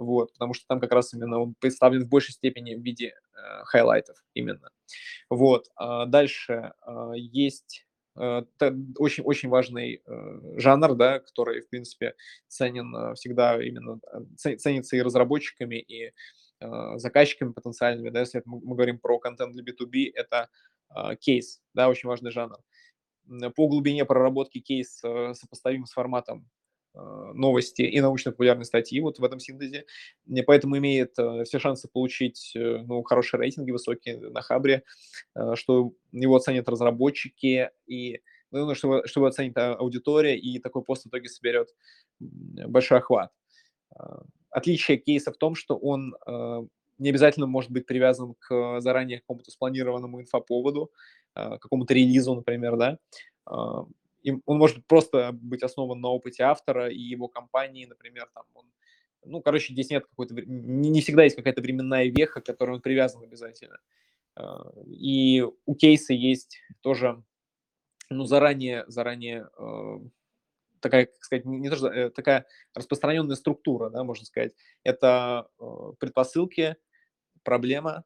Вот, 0.00 0.32
потому 0.32 0.54
что 0.54 0.64
там 0.66 0.80
как 0.80 0.92
раз 0.92 1.12
именно 1.12 1.40
он 1.40 1.54
представлен 1.60 2.04
в 2.04 2.08
большей 2.08 2.32
степени 2.32 2.74
в 2.74 2.82
виде 2.82 3.08
э, 3.08 3.64
хайлайтов 3.64 4.16
именно. 4.32 4.70
Вот. 5.28 5.66
А 5.76 6.06
дальше 6.06 6.72
э, 6.86 7.12
есть 7.16 7.86
очень-очень 8.16 9.48
э, 9.48 9.52
важный 9.52 10.02
э, 10.04 10.40
жанр, 10.56 10.94
да, 10.94 11.20
который, 11.20 11.62
в 11.62 11.68
принципе, 11.68 12.14
ценен 12.48 12.94
э, 12.94 13.14
всегда 13.14 13.62
именно, 13.62 14.00
ценится 14.36 14.96
и 14.96 15.02
разработчиками, 15.02 15.76
и 15.76 16.12
заказчиками 16.96 17.52
потенциальными, 17.52 18.10
да, 18.10 18.20
если 18.20 18.42
мы, 18.44 18.60
говорим 18.60 18.98
про 18.98 19.18
контент 19.18 19.54
для 19.54 19.64
B2B, 19.64 20.12
это 20.12 20.50
кейс, 21.18 21.62
да, 21.72 21.88
очень 21.88 22.06
важный 22.06 22.32
жанр. 22.32 22.58
По 23.56 23.66
глубине 23.66 24.04
проработки 24.04 24.60
кейс 24.60 24.98
сопоставим 24.98 25.86
с 25.86 25.92
форматом 25.92 26.50
новости 26.94 27.82
и 27.82 28.00
научно-популярные 28.00 28.64
статьи 28.64 29.00
вот 29.00 29.18
в 29.18 29.24
этом 29.24 29.38
синтезе, 29.38 29.84
и 30.26 30.42
поэтому 30.42 30.76
имеет 30.78 31.16
э, 31.18 31.44
все 31.44 31.58
шансы 31.60 31.88
получить 31.88 32.52
э, 32.56 32.82
ну, 32.84 33.02
хорошие 33.04 33.38
рейтинги, 33.38 33.70
высокие 33.70 34.18
на 34.18 34.42
Хабре, 34.42 34.82
что 35.54 35.92
его 36.10 36.36
оценят 36.36 36.68
разработчики, 36.68 37.70
и 37.86 38.20
ну, 38.50 38.74
чтобы, 38.74 39.06
чтобы 39.06 39.28
оценить 39.28 39.56
аудитория, 39.56 40.36
и 40.36 40.58
такой 40.58 40.82
пост 40.82 41.04
в 41.04 41.08
итоге 41.08 41.28
соберет 41.28 41.68
большой 42.18 42.98
охват. 42.98 43.30
Отличие 44.50 44.98
кейса 44.98 45.32
в 45.32 45.36
том, 45.36 45.54
что 45.54 45.76
он 45.76 46.16
не 46.98 47.10
обязательно 47.10 47.46
может 47.46 47.70
быть 47.70 47.86
привязан 47.86 48.34
к 48.40 48.80
заранее 48.80 49.20
какому-то 49.20 49.52
спланированному 49.52 50.20
инфоповоду, 50.20 50.90
какому-то 51.34 51.94
релизу, 51.94 52.34
например, 52.34 52.76
да, 52.76 52.98
он 54.24 54.58
может 54.58 54.86
просто 54.86 55.32
быть 55.32 55.62
основан 55.62 56.00
на 56.00 56.08
опыте 56.08 56.42
автора 56.42 56.90
и 56.90 56.98
его 56.98 57.28
компании, 57.28 57.86
например, 57.86 58.28
там 58.34 58.44
он, 58.54 58.66
ну, 59.24 59.42
короче, 59.42 59.72
здесь 59.72 59.90
нет 59.90 60.06
какой-то, 60.06 60.34
не, 60.34 60.90
не 60.90 61.00
всегда 61.00 61.24
есть 61.24 61.36
какая-то 61.36 61.62
временная 61.62 62.06
веха, 62.06 62.40
к 62.40 62.46
которой 62.46 62.72
он 62.72 62.80
привязан 62.80 63.22
обязательно. 63.22 63.78
А, 64.36 64.72
и 64.86 65.44
у 65.66 65.74
кейса 65.74 66.12
есть 66.12 66.58
тоже, 66.80 67.22
ну, 68.08 68.24
заранее, 68.24 68.84
заранее 68.88 69.48
а, 69.56 70.00
такая, 70.80 71.06
как 71.06 71.24
сказать, 71.24 71.44
не 71.44 71.68
то, 71.68 71.76
что, 71.76 71.88
э, 71.88 72.10
такая 72.10 72.46
распространенная 72.74 73.36
структура, 73.36 73.90
да, 73.90 74.02
можно 74.04 74.24
сказать. 74.24 74.52
Это 74.82 75.48
а, 75.58 75.92
предпосылки, 75.98 76.76
проблема 77.42 78.04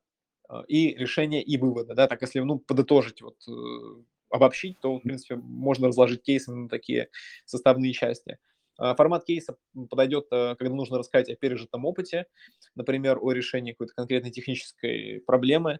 и 0.68 0.94
решение 0.94 1.42
и 1.42 1.56
выводы, 1.56 1.94
да, 1.94 2.06
так 2.06 2.20
если, 2.22 2.40
ну, 2.40 2.58
подытожить 2.58 3.22
вот 3.22 3.36
э, 3.48 4.02
обобщить, 4.34 4.80
то, 4.80 4.98
в 4.98 5.02
принципе, 5.02 5.36
можно 5.36 5.86
разложить 5.88 6.22
кейсы 6.22 6.50
на 6.52 6.68
такие 6.68 7.08
составные 7.44 7.92
части. 7.92 8.38
А, 8.76 8.96
формат 8.96 9.24
кейса 9.24 9.56
подойдет, 9.90 10.26
э, 10.32 10.56
когда 10.58 10.74
нужно 10.74 10.98
рассказать 10.98 11.30
о 11.30 11.36
пережитом 11.36 11.84
опыте, 11.84 12.26
например, 12.74 13.18
о 13.20 13.30
решении 13.30 13.70
какой-то 13.70 13.94
конкретной 13.94 14.32
технической 14.32 15.22
проблемы. 15.24 15.78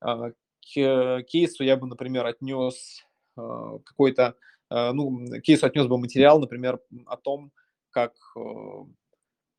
А, 0.00 0.30
к 0.30 1.22
кейсу 1.24 1.62
я 1.64 1.76
бы, 1.76 1.86
например, 1.86 2.24
отнес 2.24 3.04
а, 3.36 3.78
какой-то, 3.80 4.36
ну, 4.70 5.26
к 5.26 5.40
кейсу 5.42 5.66
отнес 5.66 5.86
бы 5.88 5.98
материал, 5.98 6.40
например, 6.40 6.80
о 7.06 7.16
том, 7.16 7.50
как, 7.90 8.14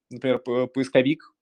например, 0.09 0.39
поисковик 0.69 1.33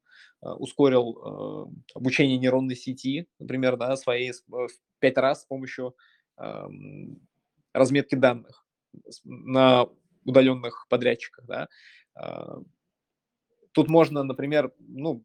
ускорил 0.42 1.70
обучение 1.94 2.40
нейронной 2.40 2.76
сети, 2.76 3.28
например, 3.38 3.78
да, 3.78 3.96
своей 3.96 4.34
в 4.48 4.70
пять 4.98 5.18
раз 5.18 5.44
с 5.44 5.46
помощью 5.46 5.96
разметки 7.74 8.16
данных 8.16 8.66
на 9.24 9.88
удаленных 10.26 10.88
подрядчиках. 10.90 11.46
Да. 11.46 11.68
А, 12.16 12.60
тут 13.72 13.90
можно, 13.90 14.24
например, 14.24 14.74
ну, 14.80 15.24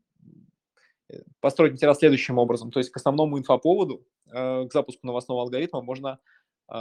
э, 1.08 1.22
построить 1.40 1.72
материал 1.72 1.94
следующим 1.94 2.38
образом. 2.38 2.70
То 2.70 2.80
есть 2.80 2.90
к 2.90 2.96
основному 2.96 3.38
инфоповоду, 3.38 4.06
э, 4.26 4.66
к 4.66 4.72
запуску 4.72 5.06
новостного 5.06 5.42
алгоритма 5.42 5.82
можно 5.82 6.18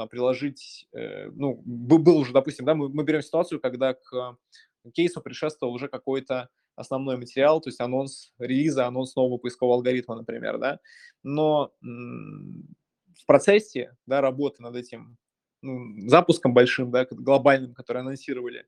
приложить, 0.09 0.87
э, 0.93 1.29
ну, 1.31 1.61
был 1.65 2.17
уже, 2.17 2.31
допустим, 2.31 2.65
да, 2.65 2.73
мы, 2.73 2.87
мы 2.87 3.03
берем 3.03 3.21
ситуацию, 3.21 3.59
когда 3.59 3.93
к 3.93 4.37
кейсу 4.93 5.19
предшествовал 5.21 5.73
уже 5.73 5.89
какой-то 5.89 6.47
основной 6.77 7.17
материал, 7.17 7.59
то 7.59 7.67
есть 7.67 7.81
анонс 7.81 8.31
релиза, 8.39 8.87
анонс 8.87 9.13
нового 9.17 9.37
поискового 9.37 9.75
алгоритма, 9.75 10.15
например, 10.15 10.57
да, 10.57 10.79
но 11.21 11.73
в 13.17 13.25
процессе 13.25 13.95
да, 14.05 14.21
работы 14.21 14.61
над 14.61 14.75
этим 14.75 15.17
ну, 15.63 16.09
запуском 16.09 16.53
большим, 16.53 16.91
да, 16.91 17.07
глобальным, 17.09 17.73
который 17.73 18.01
анонсировали 18.01 18.65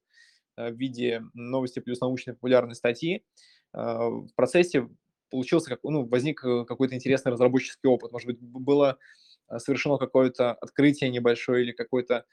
э, 0.58 0.71
в 0.71 0.75
виде 0.77 1.23
новости 1.34 1.79
плюс 1.79 1.99
научной 1.99 2.34
популярной 2.34 2.75
статьи, 2.75 3.23
э, 3.73 3.77
в 3.77 4.29
процессе 4.36 4.89
получился, 5.29 5.69
как, 5.69 5.84
ну, 5.84 6.05
возник 6.05 6.43
э, 6.43 6.65
какой-то 6.65 6.95
интересный 6.95 7.34
разработческий 7.34 7.88
опыт. 7.88 8.12
Может 8.12 8.27
быть, 8.27 8.39
было 8.39 8.97
совершено 9.58 9.97
какое-то 9.97 10.53
открытие 10.53 11.12
небольшое 11.12 11.63
или 11.63 11.71
какой-то, 11.71 12.25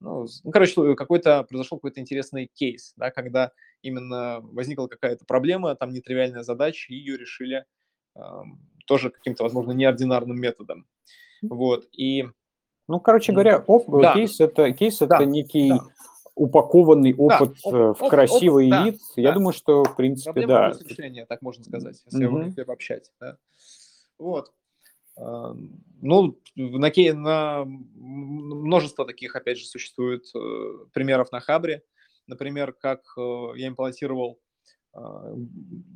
ну, 0.00 0.26
ну 0.44 0.50
короче, 0.52 0.94
какой-то, 0.94 1.42
произошел 1.44 1.78
какой-то 1.78 2.00
интересный 2.00 2.46
кейс, 2.52 2.92
да, 2.96 3.10
когда 3.10 3.52
именно 3.82 4.40
возникла 4.40 4.86
какая-то 4.86 5.24
проблема, 5.24 5.74
там 5.74 5.90
нетривиальная 5.90 6.42
задача, 6.42 6.92
и 6.92 6.96
ее 6.96 7.16
решили 7.16 7.64
тоже 8.86 9.10
каким-то, 9.10 9.44
возможно, 9.44 9.72
неординарным 9.72 10.38
методом. 10.38 10.86
Вот, 11.42 11.86
и... 11.92 12.26
Ну, 12.88 13.00
короче 13.00 13.32
говоря, 13.32 13.62
оп, 13.66 13.86
да. 14.00 14.14
кейс 14.14 14.40
это 14.40 14.72
кейс 14.72 14.98
да. 14.98 15.06
это 15.06 15.24
некий 15.24 15.68
да. 15.70 15.84
упакованный 16.34 17.14
опыт 17.14 17.56
да. 17.64 17.70
Э, 17.70 17.94
в 17.94 18.08
красивый 18.08 18.66
оп, 18.72 18.84
вид. 18.84 19.00
Да. 19.16 19.22
Я 19.22 19.28
да. 19.28 19.34
думаю, 19.34 19.52
что 19.52 19.84
в 19.84 19.96
принципе 19.96 20.32
Проблема 20.32 20.74
да. 20.74 21.26
так 21.26 21.42
можно 21.42 21.62
сказать, 21.64 22.02
если 22.04 22.28
mm-hmm. 22.28 22.60
обобщать. 22.62 23.12
Да. 23.20 23.36
Вот. 24.18 24.52
Ну, 25.16 26.38
на, 26.56 26.90
на 27.14 27.64
множество 27.64 29.04
таких, 29.04 29.36
опять 29.36 29.58
же, 29.58 29.66
существует 29.66 30.24
э, 30.34 30.38
примеров 30.92 31.30
на 31.30 31.40
Хабре. 31.40 31.82
Например, 32.26 32.72
как 32.72 33.02
э, 33.18 33.52
я 33.56 33.68
имплантировал 33.68 34.40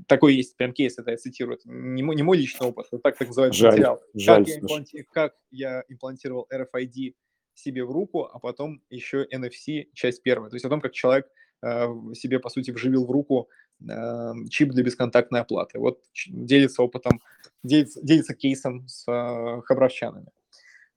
такой 0.06 0.36
есть 0.36 0.56
прям 0.56 0.72
кейс, 0.72 0.98
это 0.98 1.10
я 1.10 1.16
цитирую, 1.16 1.58
это 1.58 1.68
не 1.68 2.02
мой, 2.02 2.14
не 2.14 2.22
мой 2.22 2.38
личный 2.38 2.68
опыт, 2.68 2.86
это 2.92 2.98
так, 2.98 3.18
так 3.18 3.28
называется 3.28 3.58
жаль, 3.58 3.72
материал. 3.72 4.02
Жаль, 4.14 4.44
как, 4.44 4.48
я 4.48 4.60
импланти... 4.60 5.06
как 5.10 5.34
я 5.50 5.84
имплантировал 5.88 6.48
RFID 6.52 7.14
себе 7.54 7.84
в 7.84 7.90
руку, 7.90 8.28
а 8.32 8.38
потом 8.38 8.82
еще 8.90 9.26
NFC, 9.32 9.88
часть 9.94 10.22
первая. 10.22 10.50
То 10.50 10.56
есть 10.56 10.64
о 10.64 10.68
том, 10.68 10.80
как 10.80 10.92
человек 10.92 11.26
э, 11.62 11.86
себе, 12.14 12.38
по 12.38 12.50
сути, 12.50 12.70
вживил 12.70 13.06
в 13.06 13.10
руку 13.10 13.48
э, 13.88 14.32
чип 14.50 14.70
для 14.70 14.84
бесконтактной 14.84 15.40
оплаты. 15.40 15.78
Вот 15.78 16.00
делится 16.26 16.82
опытом, 16.82 17.20
делится, 17.62 18.00
делится 18.02 18.34
кейсом 18.34 18.86
с 18.88 19.06
э, 19.08 19.62
хабаровчанами. 19.62 20.28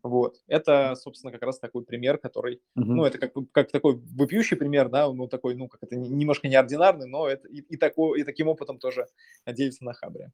Вот. 0.04 0.38
Это, 0.48 0.96
собственно, 0.96 1.32
как 1.32 1.42
раз 1.42 1.60
такой 1.60 1.84
пример, 1.84 2.18
который, 2.18 2.56
uh-huh. 2.78 2.84
ну, 2.84 3.06
это 3.06 3.18
как, 3.18 3.34
как 3.52 3.72
такой 3.72 3.96
вопиющий 4.16 4.56
пример, 4.56 4.90
да, 4.90 5.12
ну, 5.12 5.28
такой, 5.28 5.56
ну, 5.56 5.68
как 5.68 5.84
это 5.84 5.96
немножко 5.96 6.48
неординарный, 6.48 7.08
но 7.08 7.28
это 7.28 7.48
и, 7.48 7.62
и, 7.62 7.78
такой, 7.78 8.22
и 8.22 8.24
таким 8.24 8.48
опытом 8.48 8.80
тоже 8.80 9.08
делится 9.46 9.84
на 9.84 9.94
Хабре. 9.94 10.32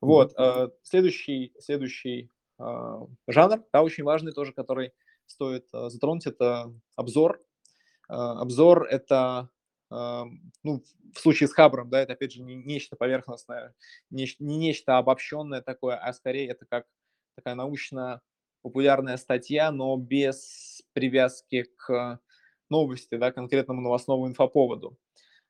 Вот. 0.00 0.34
Э, 0.38 0.68
следующий, 0.82 1.54
следующий 1.60 2.30
э, 2.58 3.00
жанр, 3.26 3.64
да, 3.72 3.82
очень 3.82 4.04
важный 4.04 4.32
тоже, 4.32 4.52
который 4.52 4.92
стоит 5.26 5.66
э, 5.72 5.88
затронуть, 5.88 6.26
это 6.26 6.72
обзор. 6.96 7.40
Обзор– 8.06 8.84
это, 8.90 9.48
ну, 9.88 10.84
в 11.14 11.18
случае 11.18 11.48
с 11.48 11.54
Хабром, 11.54 11.88
да, 11.88 12.02
это, 12.02 12.12
опять 12.12 12.32
же, 12.32 12.42
не 12.42 12.54
нечто 12.54 12.96
поверхностное, 12.96 13.74
не, 14.10 14.26
не 14.38 14.58
нечто 14.58 14.98
обобщенное 14.98 15.62
такое, 15.62 15.96
а 15.96 16.12
скорее 16.12 16.48
это 16.48 16.66
как 16.66 16.84
такая 17.34 17.54
научная 17.54 18.20
популярная 18.64 19.18
статья, 19.18 19.70
но 19.70 19.94
без 19.98 20.82
привязки 20.94 21.66
к 21.76 22.18
новости, 22.70 23.16
да, 23.16 23.30
конкретному 23.30 23.82
новостному 23.82 24.26
инфоповоду. 24.26 24.96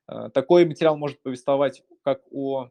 Э, 0.09 0.31
такой 0.35 0.66
материал 0.66 0.96
может 0.96 1.22
повествовать 1.22 1.85
как 2.03 2.22
о 2.33 2.70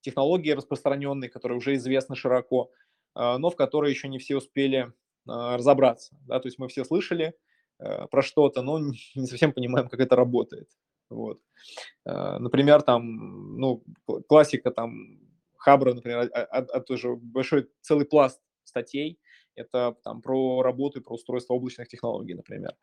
технологии 0.00 0.52
распространенной, 0.52 1.28
которая 1.28 1.58
уже 1.58 1.74
известна 1.74 2.16
широко, 2.16 2.70
э, 3.14 3.36
но 3.36 3.50
в 3.50 3.56
которой 3.56 3.90
еще 3.90 4.08
не 4.08 4.18
все 4.18 4.38
успели 4.38 4.78
э, 4.86 4.90
разобраться. 5.26 6.16
Да? 6.26 6.40
То 6.40 6.48
есть 6.48 6.58
мы 6.58 6.68
все 6.68 6.84
слышали 6.84 7.34
про 7.76 8.22
что-то, 8.22 8.62
но 8.62 8.78
не 9.14 9.26
совсем 9.26 9.52
понимаем, 9.52 9.88
как 9.88 10.00
это 10.00 10.16
работает. 10.16 10.70
Вот. 11.10 11.40
Например, 12.04 12.82
там, 12.82 13.58
ну, 13.58 13.84
классика 14.26 14.70
там 14.70 15.20
Хабра, 15.64 15.94
например, 15.94 16.30
а, 16.32 16.58
а, 16.58 16.80
тоже 16.80 17.16
большой 17.16 17.68
целый 17.80 18.04
пласт 18.04 18.40
статей, 18.64 19.18
это 19.56 19.96
там 20.02 20.22
про 20.22 20.62
работу 20.62 21.00
и 21.00 21.02
про 21.02 21.14
устройство 21.14 21.54
облачных 21.54 21.88
технологий, 21.88 22.34
например. 22.34 22.74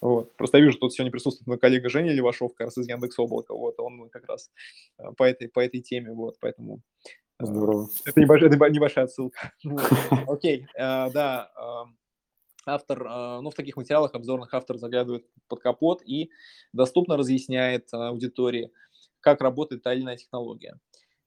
Вот. 0.00 0.36
Просто 0.36 0.58
я 0.58 0.64
вижу, 0.64 0.78
тут 0.78 0.92
сегодня 0.92 1.12
присутствует 1.12 1.46
мой 1.46 1.58
коллега 1.58 1.88
Женя 1.88 2.12
Левашов, 2.12 2.54
как 2.54 2.66
раз 2.66 2.78
из 2.78 2.88
Яндекс 2.88 3.18
Облака, 3.18 3.54
вот, 3.54 3.78
он 3.78 4.08
как 4.10 4.26
раз 4.28 4.50
э, 4.98 5.12
по 5.16 5.24
этой, 5.24 5.48
по 5.48 5.60
этой 5.60 5.80
теме, 5.80 6.12
вот, 6.12 6.36
поэтому 6.40 6.80
э, 7.38 7.46
Здорово. 7.46 7.88
Это 8.04 8.20
небольшая, 8.20 8.50
это 8.50 8.68
небольшая 8.70 9.04
отсылка. 9.06 9.52
Окей, 10.28 10.66
э, 10.74 11.10
да, 11.10 11.50
автор, 12.66 13.04
ну, 13.42 13.50
в 13.50 13.54
таких 13.54 13.76
материалах 13.76 14.14
обзорных 14.14 14.52
автор 14.52 14.76
заглядывает 14.76 15.26
под 15.48 15.60
капот 15.60 16.02
и 16.04 16.30
доступно 16.72 17.16
разъясняет 17.16 17.92
аудитории, 17.92 18.70
как 19.20 19.40
работает 19.40 19.82
та 19.82 19.94
или 19.94 20.02
иная 20.02 20.16
технология. 20.16 20.78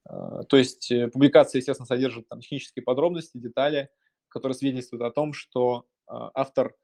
То 0.06 0.58
есть 0.58 0.93
публикация, 1.12 1.60
естественно, 1.60 1.88
содержит 1.88 2.29
там 2.29 2.39
технические 2.39 2.84
подробности, 2.84 3.38
детали, 3.38 3.89
который 4.34 4.54
свидетельствует 4.54 5.04
о 5.04 5.12
том, 5.12 5.32
что 5.34 5.86
а, 6.08 6.32
автор, 6.34 6.76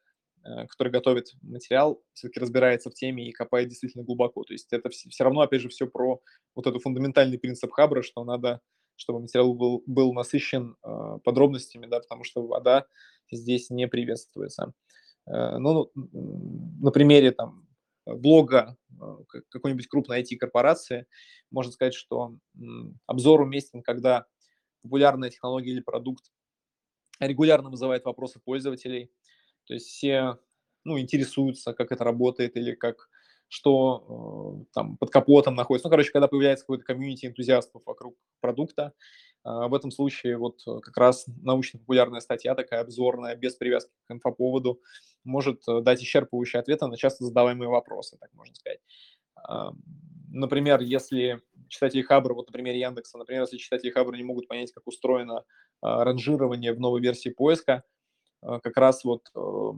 э, 0.46 0.68
который 0.68 0.92
готовит 0.92 1.34
материал, 1.42 2.02
все-таки 2.14 2.40
разбирается 2.40 2.90
в 2.90 2.94
теме 2.94 3.28
и 3.28 3.32
копает 3.32 3.70
действительно 3.70 4.04
глубоко. 4.04 4.44
То 4.44 4.54
есть 4.54 4.72
это 4.72 4.90
все 4.90 5.24
равно, 5.24 5.42
опять 5.42 5.62
же, 5.62 5.70
все 5.70 5.88
про 5.88 6.22
вот 6.56 6.68
этот 6.68 6.82
фундаментальный 6.82 7.40
принцип 7.40 7.72
Хабра, 7.72 8.04
что 8.04 8.24
надо, 8.24 8.62
чтобы 8.96 9.22
материал 9.22 9.54
был, 9.54 9.84
был 9.88 10.14
насыщен 10.14 10.76
а, 10.84 11.18
подробностями, 11.20 11.88
да, 11.88 12.00
потому 12.00 12.24
что 12.24 12.46
вода 12.46 12.86
здесь 13.32 13.70
не 13.70 13.88
приветствуется. 13.88 14.74
Э, 15.26 15.58
ну, 15.58 15.92
на 15.96 16.92
примере 16.92 17.32
там 17.32 17.68
блога 18.06 18.78
а, 19.00 19.18
какой-нибудь 19.50 19.88
крупной 19.88 20.22
IT-корпорации 20.22 21.08
можно 21.52 21.72
сказать, 21.72 21.96
что 21.96 22.36
обзор 23.08 23.42
уместен, 23.42 23.82
когда 23.82 24.28
популярная 24.84 25.30
технология 25.30 25.72
или 25.72 25.82
продукт 25.82 26.32
регулярно 27.20 27.70
вызывает 27.70 28.06
вопросы 28.06 28.40
пользователей. 28.40 29.12
То 29.66 29.74
есть 29.74 29.88
все 29.88 30.38
ну, 30.84 31.00
интересуются, 31.00 31.74
как 31.74 31.92
это 31.92 32.04
работает 32.04 32.56
или 32.56 32.74
как 32.74 33.10
что 33.50 34.64
э, 34.64 34.74
там 34.74 34.98
под 34.98 35.10
капотом 35.10 35.56
находится. 35.56 35.88
Ну, 35.88 35.92
короче, 35.92 36.12
когда 36.12 36.28
появляется 36.28 36.64
какой-то 36.64 36.84
комьюнити 36.84 37.26
энтузиастов 37.26 37.82
вокруг 37.84 38.16
продукта, 38.42 38.94
э, 39.44 39.50
в 39.50 39.74
этом 39.74 39.90
случае 39.90 40.38
вот 40.38 40.62
э, 40.68 40.80
как 40.82 40.96
раз 40.98 41.26
научно-популярная 41.42 42.20
статья, 42.20 42.54
такая 42.54 42.82
обзорная, 42.82 43.36
без 43.36 43.56
привязки 43.56 43.92
к 44.08 44.12
инфоповоду, 44.12 44.82
может 45.24 45.68
э, 45.68 45.82
дать 45.82 46.04
исчерпывающие 46.04 46.60
ответы 46.60 46.86
на 46.86 46.96
часто 46.96 47.26
задаваемые 47.26 47.70
вопросы, 47.70 48.18
так 48.20 48.32
можно 48.34 48.54
сказать. 48.54 48.82
Э, 49.50 49.72
например, 50.32 50.82
если 50.82 51.42
читатели 51.70 52.04
Хабра, 52.04 52.36
вот 52.36 52.48
на 52.48 52.54
примере 52.54 52.80
Яндекса, 52.80 53.18
например, 53.18 53.42
если 53.44 53.58
читатели 53.58 53.90
Хабра 53.90 54.16
не 54.16 54.24
могут 54.24 54.48
понять, 54.48 54.72
как 54.72 54.86
устроено 54.86 55.40
а, 55.40 55.44
ранжирование 55.82 56.74
в 56.74 56.80
новой 56.80 57.02
версии 57.02 57.30
поиска, 57.30 57.84
а, 58.42 58.60
как 58.60 58.78
раз 58.78 59.04
вот, 59.04 59.30
э, 59.36 59.72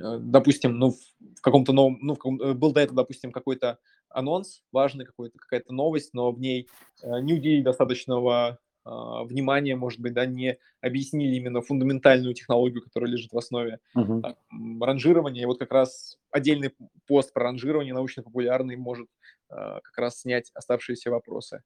э, 0.00 0.18
допустим, 0.20 0.78
ну, 0.78 0.90
в 0.90 1.40
каком-то 1.40 1.72
новом, 1.72 1.98
ну, 2.00 2.14
в 2.14 2.18
каком, 2.18 2.40
э, 2.40 2.54
был 2.54 2.72
до 2.72 2.80
этого, 2.80 3.02
допустим, 3.02 3.32
какой-то 3.32 3.78
анонс 4.08 4.62
важный, 4.72 5.04
какой-то, 5.04 5.38
какая-то 5.38 5.72
новость, 5.72 6.14
но 6.14 6.32
в 6.32 6.40
ней 6.40 6.68
не 7.02 7.34
уделили 7.34 7.62
достаточного 7.62 8.58
а, 8.84 9.22
внимания, 9.24 9.76
может 9.76 10.00
быть, 10.00 10.14
да, 10.14 10.26
не 10.26 10.58
объяснили 10.80 11.36
именно 11.36 11.60
фундаментальную 11.60 12.34
технологию, 12.34 12.82
которая 12.82 13.10
лежит 13.10 13.32
в 13.32 13.38
основе 13.38 13.78
uh-huh. 13.96 14.34
ранжирования. 14.80 15.42
И 15.42 15.46
вот 15.46 15.60
как 15.60 15.70
раз 15.70 16.18
отдельный 16.32 16.74
пост 17.06 17.32
про 17.32 17.44
ранжирование 17.44 17.94
научно-популярный 17.94 18.76
может 18.76 19.08
как 19.48 19.98
раз 19.98 20.20
снять 20.20 20.50
оставшиеся 20.54 21.10
вопросы. 21.10 21.62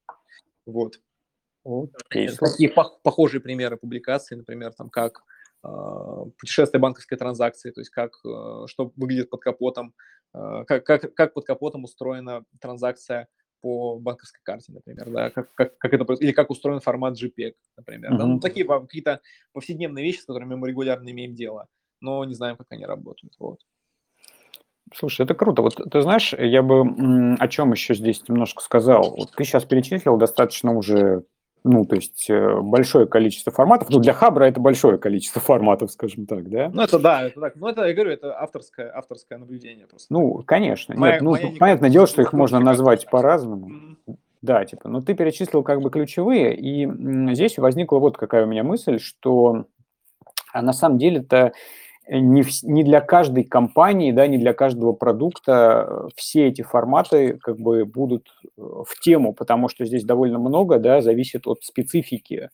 Вот. 0.65 0.99
Okay. 1.65 2.29
Такие 2.39 2.69
похожие 2.69 3.41
примеры 3.41 3.77
публикации, 3.77 4.35
например, 4.35 4.71
там 4.73 4.89
как 4.89 5.23
э, 5.63 5.67
путешествие 6.37 6.79
банковской 6.79 7.17
транзакции, 7.17 7.71
то 7.71 7.81
есть 7.81 7.89
как, 7.89 8.11
э, 8.23 8.65
что 8.67 8.91
выглядит 8.95 9.31
под 9.31 9.41
капотом, 9.41 9.95
э, 10.35 10.63
как, 10.67 10.85
как, 10.85 11.13
как 11.15 11.33
под 11.33 11.45
капотом 11.45 11.83
устроена 11.83 12.43
транзакция 12.61 13.27
по 13.61 13.97
банковской 13.97 14.41
карте, 14.43 14.73
например, 14.73 15.09
да, 15.09 15.31
как, 15.31 15.55
как, 15.55 15.77
как 15.79 15.93
это 15.93 16.13
или 16.13 16.33
как 16.33 16.51
устроен 16.51 16.81
формат 16.81 17.19
JPEG, 17.19 17.53
например. 17.77 18.13
Mm-hmm. 18.13 18.17
Да? 18.17 18.25
Ну, 18.27 18.39
такие 18.39 18.67
какие-то 18.67 19.21
повседневные 19.53 20.05
вещи, 20.05 20.19
с 20.19 20.25
которыми 20.25 20.53
мы 20.53 20.69
регулярно 20.69 21.09
имеем 21.09 21.33
дело, 21.33 21.67
но 21.99 22.23
не 22.25 22.35
знаем, 22.35 22.57
как 22.57 22.67
они 22.69 22.85
работают. 22.85 23.33
Вот. 23.39 23.61
Слушай, 24.93 25.23
это 25.23 25.33
круто. 25.33 25.63
Вот 25.63 25.81
ты 25.89 26.01
знаешь, 26.03 26.31
я 26.33 26.61
бы 26.61 26.83
о 27.39 27.47
чем 27.47 27.71
еще 27.71 27.95
здесь 27.95 28.21
немножко 28.29 28.61
сказал. 28.61 29.15
Вот 29.15 29.31
ты 29.35 29.43
сейчас 29.43 29.65
перечислил 29.65 30.17
достаточно 30.17 30.75
уже 30.77 31.25
ну, 31.67 31.83
то 31.83 31.95
есть 31.95 32.29
э, 32.29 32.61
большое 32.61 33.07
количество 33.07 33.51
форматов. 33.51 33.89
Ну, 33.89 33.99
для 33.99 34.13
Хабра 34.13 34.45
это 34.45 34.59
большое 34.59 34.99
количество 34.99 35.41
форматов, 35.41 35.91
скажем 35.91 36.27
так, 36.27 36.47
да? 36.47 36.69
Ну, 36.71 36.83
это 36.83 36.99
да, 36.99 37.23
это 37.23 37.41
так. 37.41 37.55
Ну, 37.55 37.67
это, 37.67 37.85
я 37.85 37.93
говорю, 37.95 38.11
это 38.11 38.39
авторское, 38.39 38.95
авторское 38.95 39.39
наблюдение 39.39 39.87
просто. 39.87 40.13
Ну, 40.13 40.43
конечно. 40.45 40.95
Моя, 40.95 41.13
Нет, 41.13 41.23
ну, 41.23 41.31
моя 41.31 41.51
понятное 41.57 41.89
дело, 41.89 42.05
что 42.05 42.21
их 42.21 42.33
можно 42.33 42.59
назвать 42.59 43.09
по-разному. 43.09 43.69
Mm-hmm. 43.69 44.15
Да, 44.43 44.63
типа, 44.63 44.89
но 44.89 45.01
ты 45.01 45.15
перечислил 45.15 45.63
как 45.63 45.81
бы 45.81 45.89
ключевые, 45.89 46.55
и 46.55 46.87
здесь 47.33 47.57
возникла 47.57 47.97
вот 47.97 48.15
какая 48.15 48.45
у 48.45 48.47
меня 48.47 48.63
мысль, 48.63 48.99
что 48.99 49.65
а 50.53 50.61
на 50.61 50.71
самом 50.71 50.99
деле-то 50.99 51.53
не, 52.07 52.43
в, 52.43 52.63
не 52.63 52.83
для 52.83 53.01
каждой 53.01 53.43
компании, 53.43 54.11
да, 54.11 54.27
не 54.27 54.37
для 54.37 54.53
каждого 54.53 54.93
продукта 54.93 55.87
э, 55.87 56.07
все 56.15 56.47
эти 56.47 56.61
форматы 56.61 57.37
как 57.41 57.57
бы 57.57 57.85
будут 57.85 58.27
э, 58.43 58.47
в 58.61 58.99
тему, 59.01 59.33
потому 59.33 59.69
что 59.69 59.85
здесь 59.85 60.03
довольно 60.03 60.39
много, 60.39 60.77
да, 60.77 61.01
зависит 61.01 61.47
от 61.47 61.63
специфики, 61.63 62.49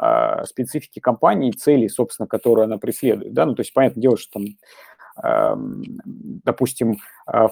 э, 0.00 0.44
специфики 0.44 0.98
компании, 0.98 1.52
целей, 1.52 1.88
собственно, 1.88 2.26
которые 2.26 2.64
она 2.64 2.78
преследует, 2.78 3.32
да, 3.32 3.46
ну, 3.46 3.54
то 3.54 3.60
есть, 3.60 3.72
понятное 3.72 4.02
дело, 4.02 4.16
что 4.16 4.40
там 4.40 4.46
допустим, 5.22 6.98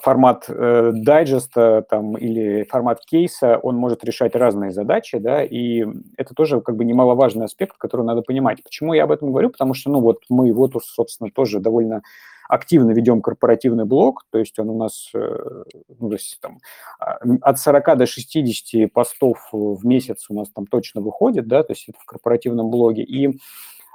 формат 0.02 0.44
дайджеста 0.48 1.84
там, 1.88 2.16
или 2.16 2.64
формат 2.64 3.00
кейса, 3.04 3.58
он 3.58 3.76
может 3.76 4.04
решать 4.04 4.34
разные 4.36 4.70
задачи, 4.70 5.18
да, 5.18 5.42
и 5.42 5.84
это 6.16 6.34
тоже 6.34 6.60
как 6.60 6.76
бы 6.76 6.84
немаловажный 6.84 7.46
аспект, 7.46 7.76
который 7.78 8.04
надо 8.04 8.22
понимать. 8.22 8.62
Почему 8.62 8.92
я 8.92 9.04
об 9.04 9.12
этом 9.12 9.30
говорю? 9.30 9.50
Потому 9.50 9.74
что, 9.74 9.90
ну, 9.90 10.00
вот 10.00 10.20
мы 10.28 10.52
вот, 10.52 10.72
собственно, 10.84 11.30
тоже 11.30 11.60
довольно 11.60 12.02
активно 12.48 12.90
ведем 12.90 13.22
корпоративный 13.22 13.84
блог, 13.84 14.24
то 14.30 14.38
есть 14.38 14.58
он 14.58 14.68
у 14.70 14.78
нас 14.78 15.10
э, 15.14 15.64
ну, 15.98 16.08
то 16.08 16.14
есть, 16.14 16.38
там, 16.40 16.58
а, 16.98 17.18
от 17.40 17.58
40 17.58 17.98
до 17.98 18.06
60 18.06 18.92
постов 18.92 19.48
в 19.52 19.84
месяц 19.86 20.26
у 20.28 20.34
нас 20.34 20.50
там 20.50 20.66
точно 20.66 21.00
выходит, 21.00 21.46
да, 21.48 21.62
то 21.62 21.72
есть 21.72 21.88
это 21.88 21.98
в 22.00 22.04
корпоративном 22.04 22.70
блоге. 22.70 23.02
И 23.02 23.38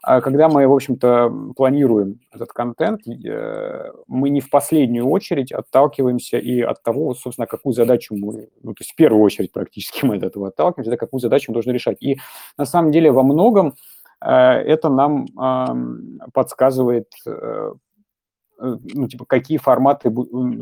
когда 0.01 0.47
мы, 0.47 0.67
в 0.67 0.73
общем-то, 0.73 1.53
планируем 1.55 2.19
этот 2.31 2.49
контент, 2.53 3.01
э, 3.07 3.91
мы 4.07 4.29
не 4.29 4.41
в 4.41 4.49
последнюю 4.49 5.07
очередь 5.07 5.51
отталкиваемся 5.51 6.37
и 6.37 6.61
от 6.61 6.81
того, 6.83 7.13
собственно, 7.15 7.47
какую 7.47 7.73
задачу 7.73 8.15
мы, 8.15 8.49
ну, 8.61 8.73
то 8.73 8.81
есть 8.81 8.91
в 8.91 8.95
первую 8.95 9.21
очередь 9.23 9.51
практически 9.51 10.05
мы 10.05 10.17
от 10.17 10.23
этого 10.23 10.47
отталкиваемся, 10.47 10.91
да, 10.91 10.97
какую 10.97 11.19
задачу 11.19 11.51
мы 11.51 11.53
должны 11.53 11.71
решать. 11.71 11.97
И 12.01 12.17
на 12.57 12.65
самом 12.65 12.91
деле 12.91 13.11
во 13.11 13.23
многом 13.23 13.73
э, 14.21 14.31
это 14.31 14.89
нам 14.89 15.27
подсказывает 16.33 17.07
Э, 18.59 18.75
ну, 18.93 19.07
типа, 19.07 19.25
какие 19.25 19.57
форматы 19.57 20.13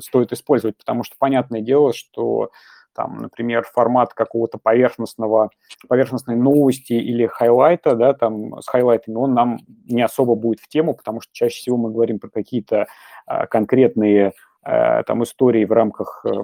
стоит 0.01 0.31
использовать, 0.31 0.77
потому 0.77 1.03
что 1.03 1.15
понятное 1.17 1.61
дело, 1.61 1.93
что 1.93 2.51
там, 2.97 3.19
например, 3.19 3.63
формат 3.63 4.15
какого-то 4.15 4.57
поверхностного, 4.57 5.51
поверхностной 5.87 6.35
новости 6.35 6.93
или 6.93 7.27
хайлайта, 7.27 7.95
да, 7.95 8.13
там, 8.13 8.59
с 8.59 8.67
хайлайтами, 8.67 9.15
он 9.15 9.35
нам 9.35 9.59
не 9.85 10.01
особо 10.01 10.33
будет 10.33 10.59
в 10.59 10.67
тему, 10.67 10.95
потому 10.95 11.21
что 11.21 11.31
чаще 11.31 11.57
всего 11.57 11.77
мы 11.77 11.91
говорим 11.91 12.17
про 12.17 12.29
какие-то 12.29 12.87
а, 13.27 13.45
конкретные 13.45 14.33
а, 14.63 15.03
там 15.03 15.23
истории 15.23 15.63
в 15.63 15.71
рамках 15.71 16.25
а, 16.25 16.41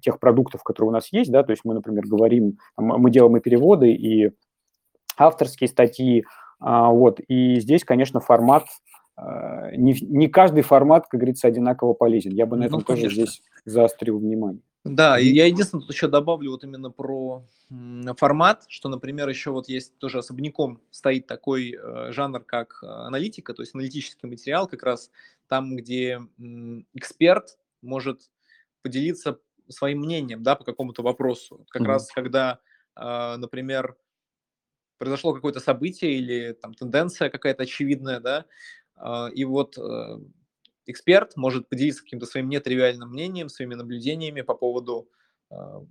тех 0.00 0.20
продуктов, 0.20 0.62
которые 0.62 0.90
у 0.90 0.92
нас 0.92 1.12
есть, 1.12 1.32
да, 1.32 1.42
то 1.42 1.50
есть 1.50 1.62
мы, 1.64 1.74
например, 1.74 2.04
говорим, 2.06 2.58
мы 2.76 3.10
делаем 3.10 3.36
и 3.36 3.40
переводы, 3.40 3.90
и 3.90 4.30
авторские 5.18 5.66
статьи, 5.66 6.24
а, 6.60 6.88
вот, 6.90 7.18
и 7.26 7.58
здесь, 7.58 7.84
конечно, 7.84 8.20
формат 8.20 8.64
не, 9.18 9.96
не 10.00 10.28
каждый 10.28 10.62
формат, 10.62 11.06
как 11.08 11.20
говорится, 11.20 11.48
одинаково 11.48 11.94
полезен. 11.94 12.32
Я 12.32 12.46
бы 12.46 12.56
на 12.56 12.64
этом 12.64 12.80
ну, 12.80 12.84
тоже 12.84 13.10
здесь 13.10 13.42
заострил 13.64 14.18
внимание. 14.18 14.62
Да, 14.86 15.18
и 15.18 15.26
я 15.26 15.46
единственное 15.46 15.82
тут 15.82 15.92
еще 15.92 16.06
добавлю 16.06 16.52
вот 16.52 16.62
именно 16.62 16.90
про 16.90 17.44
формат, 18.16 18.64
что, 18.68 18.88
например, 18.88 19.28
еще 19.28 19.50
вот 19.50 19.68
есть 19.68 19.98
тоже 19.98 20.18
особняком 20.18 20.80
стоит 20.92 21.26
такой 21.26 21.76
э, 21.76 22.12
жанр, 22.12 22.44
как 22.44 22.78
э, 22.82 22.86
аналитика, 22.86 23.52
то 23.52 23.62
есть 23.62 23.74
аналитический 23.74 24.28
материал, 24.28 24.68
как 24.68 24.84
раз 24.84 25.10
там, 25.48 25.74
где 25.74 26.20
эксперт 26.94 27.58
может 27.82 28.30
поделиться 28.82 29.40
своим 29.68 30.00
мнением, 30.00 30.44
да, 30.44 30.54
по 30.54 30.62
какому-то 30.62 31.02
вопросу. 31.02 31.66
Как 31.70 31.82
mm-hmm. 31.82 31.86
раз 31.86 32.12
когда, 32.12 32.60
э, 32.94 33.36
например, 33.38 33.96
произошло 34.98 35.34
какое-то 35.34 35.60
событие 35.60 36.14
или 36.14 36.52
там 36.52 36.74
тенденция 36.74 37.28
какая-то 37.28 37.64
очевидная, 37.64 38.20
да, 38.20 38.38
а, 38.38 38.44
и 39.34 39.44
вот 39.44 39.76
э, 39.78 40.18
эксперт 40.86 41.36
может 41.36 41.68
поделиться 41.68 42.02
каким-то 42.02 42.26
своим 42.26 42.48
нетривиальным 42.48 43.10
мнением, 43.10 43.48
своими 43.48 43.74
наблюдениями 43.74 44.40
по 44.40 44.54
поводу, 44.54 45.08
а, 45.50 45.84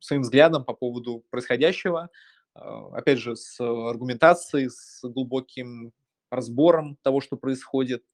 своим 0.00 0.22
взглядом 0.22 0.64
по 0.64 0.72
поводу 0.72 1.24
происходящего, 1.30 2.10
а, 2.54 2.88
опять 2.96 3.18
же, 3.18 3.36
с 3.36 3.60
аргументацией, 3.60 4.70
с 4.70 5.00
глубоким 5.02 5.92
разбором 6.30 6.96
того, 7.02 7.20
что 7.20 7.36
происходит, 7.36 8.04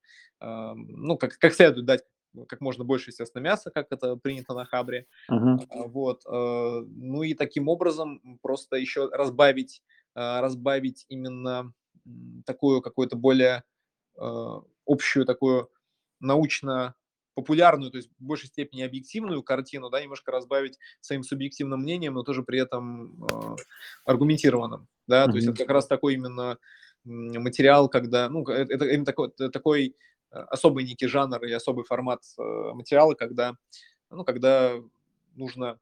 ну, 0.41 1.17
как, 1.17 1.39
как 1.39 1.55
следует 1.55 1.87
дать 1.87 2.05
как 2.49 2.61
можно 2.61 2.85
больше, 2.85 3.11
естественно, 3.11 3.43
мяса, 3.43 3.71
как 3.71 3.87
это 3.91 4.17
принято 4.17 4.55
на 4.55 4.65
Хабре. 4.65 5.07
Uh-huh. 5.31 5.59
Вот. 5.87 6.23
Э, 6.27 6.85
ну 6.85 7.23
и 7.23 7.33
таким 7.35 7.69
образом 7.69 8.39
просто 8.43 8.77
еще 8.77 9.09
разбавить, 9.13 9.83
разбавить 10.15 11.07
именно 11.09 11.73
такую 12.45 12.83
какую-то 12.83 13.17
более 13.17 13.63
Э, 13.63 13.74
общую 14.17 15.27
такую 15.27 15.71
научно 16.21 16.95
популярную, 17.35 17.91
то 17.91 17.97
есть 17.97 18.11
в 18.19 18.25
большей 18.25 18.47
степени 18.47 18.83
объективную 18.83 19.43
картину, 19.43 19.91
да, 19.91 20.01
немножко 20.01 20.31
разбавить 20.31 20.79
своим 21.01 21.25
субъективным 21.25 21.81
мнением, 21.81 22.15
но 22.15 22.23
тоже 22.23 22.43
при 22.43 22.61
этом 22.61 23.25
э, 23.25 23.57
аргументированным, 24.05 24.87
да, 25.07 25.25
mm-hmm. 25.25 25.31
то 25.31 25.37
есть 25.37 25.49
это 25.49 25.59
как 25.59 25.71
раз 25.71 25.87
такой 25.87 26.15
именно 26.15 26.59
материал, 27.05 27.89
когда, 27.89 28.29
ну, 28.29 28.47
э, 28.49 28.67
это, 28.69 28.87
именно 28.87 29.05
такой, 29.05 29.31
такой 29.31 29.97
э, 30.31 30.39
особый 30.39 30.85
некий 30.85 31.07
жанр 31.07 31.45
и 31.45 31.53
особый 31.53 31.85
формат 31.85 32.23
э, 32.39 32.43
материала, 32.73 33.15
когда, 33.15 33.57
ну, 34.11 34.25
когда 34.25 34.75
нужно 35.35 35.79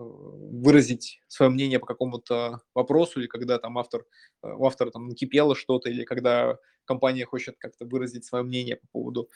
выразить 0.00 1.20
свое 1.26 1.50
мнение 1.50 1.80
по 1.80 1.86
какому-то 1.86 2.60
вопросу, 2.72 3.18
или 3.18 3.26
когда 3.26 3.58
там 3.58 3.78
автор, 3.78 4.04
у 4.42 4.64
автора 4.64 4.90
там 4.90 5.08
накипело 5.08 5.56
что-то, 5.56 5.90
или 5.90 6.04
когда 6.04 6.56
компания 6.88 7.24
хочет 7.24 7.56
как-то 7.58 7.84
выразить 7.84 8.24
свое 8.24 8.42
мнение 8.42 8.76
по 8.76 8.86
поводу 8.92 9.28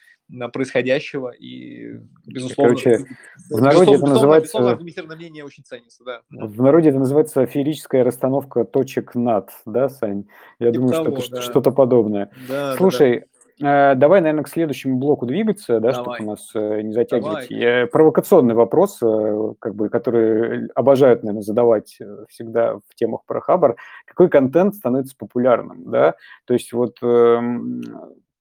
происходящего, 0.53 1.29
и, 1.31 2.01
безусловно, 2.27 2.75
Короче, 2.75 3.05
в 3.51 3.61
народе 3.61 3.95
это 3.95 4.07
называется... 4.07 4.47
Безусловно, 4.47 4.71
аргументированное 4.71 5.17
мнение 5.17 5.45
очень 5.45 5.63
ценится, 5.63 6.03
да. 6.05 6.23
В 6.31 6.63
народе 6.63 6.89
это 6.89 6.99
называется 6.99 7.45
феерическая 7.47 8.03
расстановка 8.03 8.65
точек 8.65 9.15
над, 9.15 9.51
да, 9.67 9.89
Сань? 9.91 10.25
Я 10.59 10.73
типа 10.73 10.87
думаю, 10.87 11.05
того, 11.05 11.21
что 11.21 11.37
это 11.37 11.37
да. 11.37 11.43
что-то 11.43 11.71
подобное. 11.71 12.31
Да, 12.49 12.77
Слушай, 12.77 13.21
да, 13.21 13.27
да. 13.27 13.32
Э, 13.63 13.95
давай, 13.95 14.21
наверное, 14.21 14.45
к 14.45 14.49
следующему 14.49 14.99
блоку 14.99 15.25
двигаться, 15.25 15.79
да, 15.79 15.93
чтобы 15.93 16.17
у 16.21 16.25
нас 16.25 16.51
э, 16.55 16.81
не 16.83 16.93
затягивать. 16.93 17.49
Давай. 17.49 17.87
Провокационный 17.87 18.55
вопрос, 18.55 18.99
э, 19.03 19.55
как 19.61 19.75
бы, 19.75 19.89
который 19.89 20.67
обожают, 20.75 21.23
наверное, 21.23 21.43
задавать 21.43 21.99
всегда 22.29 22.77
в 22.77 22.95
темах 22.97 23.25
про 23.25 23.41
Хабар. 23.41 23.77
Какой 24.07 24.29
контент 24.29 24.75
становится 24.75 25.17
популярным, 25.17 25.91
да? 25.91 26.15
То 26.45 26.55
есть 26.55 26.73
вот 26.73 26.97
эм, 27.03 27.83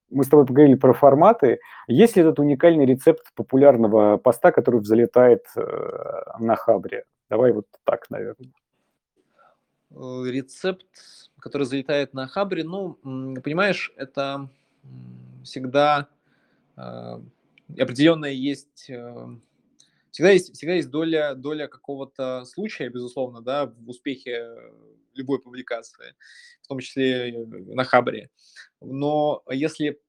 мы 0.09 0.23
с 0.23 0.27
тобой 0.27 0.45
поговорили 0.45 0.75
про 0.75 0.93
форматы. 0.93 1.59
Есть 1.87 2.15
ли 2.15 2.23
этот 2.23 2.39
уникальный 2.39 2.85
рецепт 2.85 3.27
популярного 3.35 4.17
поста, 4.17 4.51
который 4.51 4.79
взлетает 4.79 5.45
на 6.39 6.55
Хабре? 6.55 7.05
Давай 7.29 7.51
вот 7.51 7.65
так, 7.85 8.09
наверное. 8.09 8.51
Рецепт, 9.91 10.87
который 11.39 11.63
залетает 11.63 12.13
на 12.13 12.27
Хабре, 12.27 12.63
ну, 12.63 12.97
понимаешь, 13.43 13.93
это 13.97 14.49
всегда 15.43 16.09
э, 16.77 17.21
определенная 17.79 18.31
есть, 18.31 18.89
э, 18.89 19.27
всегда 20.11 20.31
есть, 20.31 20.53
всегда 20.55 20.75
есть 20.75 20.89
доля, 20.89 21.35
доля 21.35 21.67
какого-то 21.67 22.45
случая, 22.45 22.89
безусловно, 22.89 23.41
да, 23.41 23.67
в 23.67 23.89
успехе 23.89 24.47
любой 25.13 25.39
публикации, 25.39 26.15
в 26.61 26.67
том 26.67 26.79
числе 26.79 27.45
на 27.47 27.83
Хабре. 27.83 28.29
Но 28.79 29.43
если 29.49 29.99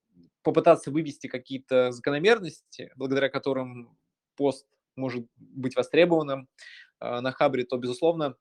попытаться 0.43 0.91
вывести 0.91 1.27
какие-то 1.27 1.93
закономерности, 1.93 2.93
благодаря 2.97 3.29
которым 3.29 3.97
пост 4.37 4.66
может 4.97 5.27
быть 5.37 5.77
востребованным 5.77 6.49
э, 7.01 7.20
на 7.20 7.33
Хабре, 7.33 7.64
то, 7.64 7.77
безусловно, 7.77 8.37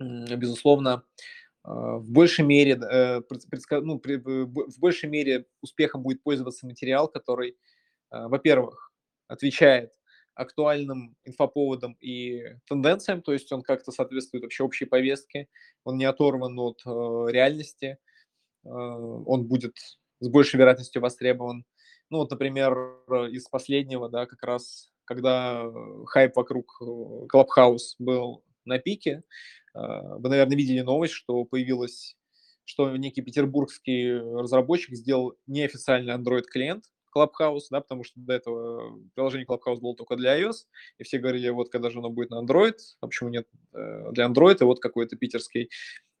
безусловно, 0.00 1.04
в 1.68 2.10
большей 2.10 2.46
мере, 2.46 2.80
э, 2.80 3.20
ну, 3.82 4.00
в 4.00 4.78
большей 4.78 5.08
мере 5.10 5.44
успехом 5.60 6.02
будет 6.02 6.22
пользоваться 6.22 6.66
материал, 6.66 7.08
который, 7.08 7.58
а, 8.10 8.28
во-первых, 8.28 8.90
отвечает 9.26 9.92
актуальным 10.34 11.14
инфоповодам 11.24 11.96
и 12.00 12.42
тенденциям, 12.66 13.20
то 13.20 13.32
есть 13.32 13.52
он 13.52 13.62
как-то 13.62 13.92
соответствует 13.92 14.44
вообще 14.44 14.64
общей 14.64 14.86
повестке, 14.86 15.48
он 15.84 15.98
не 15.98 16.06
оторван 16.06 16.58
от 16.58 16.80
э, 16.86 16.88
реальности, 17.30 17.98
э, 18.64 18.68
он 18.68 19.46
будет 19.46 19.76
с 20.20 20.28
большей 20.28 20.58
вероятностью 20.58 21.02
востребован. 21.02 21.66
Ну 22.08 22.18
вот, 22.18 22.30
например, 22.30 22.72
из 23.30 23.46
последнего, 23.48 24.08
да, 24.08 24.24
как 24.24 24.42
раз, 24.42 24.90
когда 25.04 25.70
хайп 26.06 26.34
вокруг 26.36 26.80
Clubhouse 26.80 27.96
был 27.98 28.42
на 28.64 28.78
пике, 28.78 29.22
а, 29.67 29.67
вы, 29.78 30.28
наверное, 30.28 30.56
видели 30.56 30.80
новость, 30.80 31.14
что 31.14 31.44
появилась, 31.44 32.16
что 32.64 32.96
некий 32.96 33.22
петербургский 33.22 34.12
разработчик 34.12 34.94
сделал 34.94 35.34
неофициальный 35.46 36.14
Android-клиент 36.14 36.84
Clubhouse, 37.14 37.64
да, 37.70 37.80
потому 37.80 38.04
что 38.04 38.20
до 38.20 38.34
этого 38.34 38.98
приложение 39.14 39.46
Clubhouse 39.46 39.80
было 39.80 39.94
только 39.96 40.16
для 40.16 40.40
iOS, 40.40 40.66
и 40.98 41.04
все 41.04 41.18
говорили, 41.18 41.48
вот 41.48 41.70
когда 41.70 41.90
же 41.90 41.98
оно 41.98 42.10
будет 42.10 42.30
на 42.30 42.42
Android, 42.42 42.76
а 43.00 43.06
почему 43.06 43.30
нет 43.30 43.46
э, 43.72 44.12
для 44.12 44.26
Android, 44.26 44.58
и 44.60 44.64
вот 44.64 44.80
какой-то 44.80 45.16
питерский 45.16 45.64
э, 45.64 45.68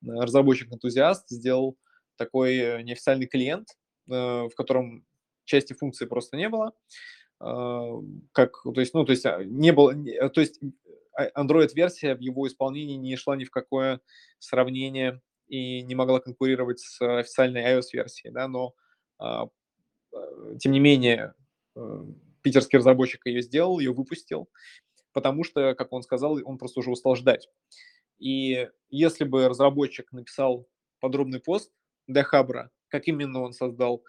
разработчик-энтузиаст 0.02 1.28
сделал 1.28 1.76
такой 2.16 2.56
э, 2.56 2.82
неофициальный 2.82 3.26
клиент, 3.26 3.68
в 4.06 4.50
котором 4.56 5.04
части 5.44 5.74
функции 5.74 6.06
просто 6.06 6.38
не 6.38 6.48
было, 6.48 6.72
как, 7.38 8.62
то 8.62 8.80
есть, 8.80 8.94
ну, 8.94 9.04
то 9.04 9.12
есть 9.12 9.26
а, 9.26 9.44
не 9.44 9.70
было, 9.70 9.92
то 10.30 10.40
есть 10.40 10.58
а, 10.62 10.87
Android-версия 11.36 12.14
в 12.14 12.20
его 12.20 12.46
исполнении 12.46 12.96
не 12.96 13.16
шла 13.16 13.36
ни 13.36 13.44
в 13.44 13.50
какое 13.50 14.00
сравнение 14.38 15.20
и 15.48 15.82
не 15.82 15.94
могла 15.94 16.20
конкурировать 16.20 16.80
с 16.80 17.00
официальной 17.00 17.62
iOS-версией, 17.62 18.32
да, 18.32 18.48
но 18.48 18.74
а, 19.18 19.44
а, 19.44 19.48
тем 20.60 20.72
не 20.72 20.80
менее 20.80 21.34
питерский 22.42 22.78
разработчик 22.78 23.26
ее 23.26 23.42
сделал, 23.42 23.78
ее 23.78 23.92
выпустил, 23.92 24.48
потому 25.12 25.44
что, 25.44 25.74
как 25.74 25.92
он 25.92 26.02
сказал, 26.02 26.38
он 26.44 26.58
просто 26.58 26.80
уже 26.80 26.90
устал 26.90 27.16
ждать. 27.16 27.48
И 28.18 28.68
если 28.90 29.24
бы 29.24 29.48
разработчик 29.48 30.12
написал 30.12 30.66
подробный 31.00 31.40
пост 31.40 31.72
для 32.06 32.24
Хабра, 32.24 32.70
как 32.88 33.06
именно 33.06 33.42
он 33.42 33.52
создал 33.52 34.02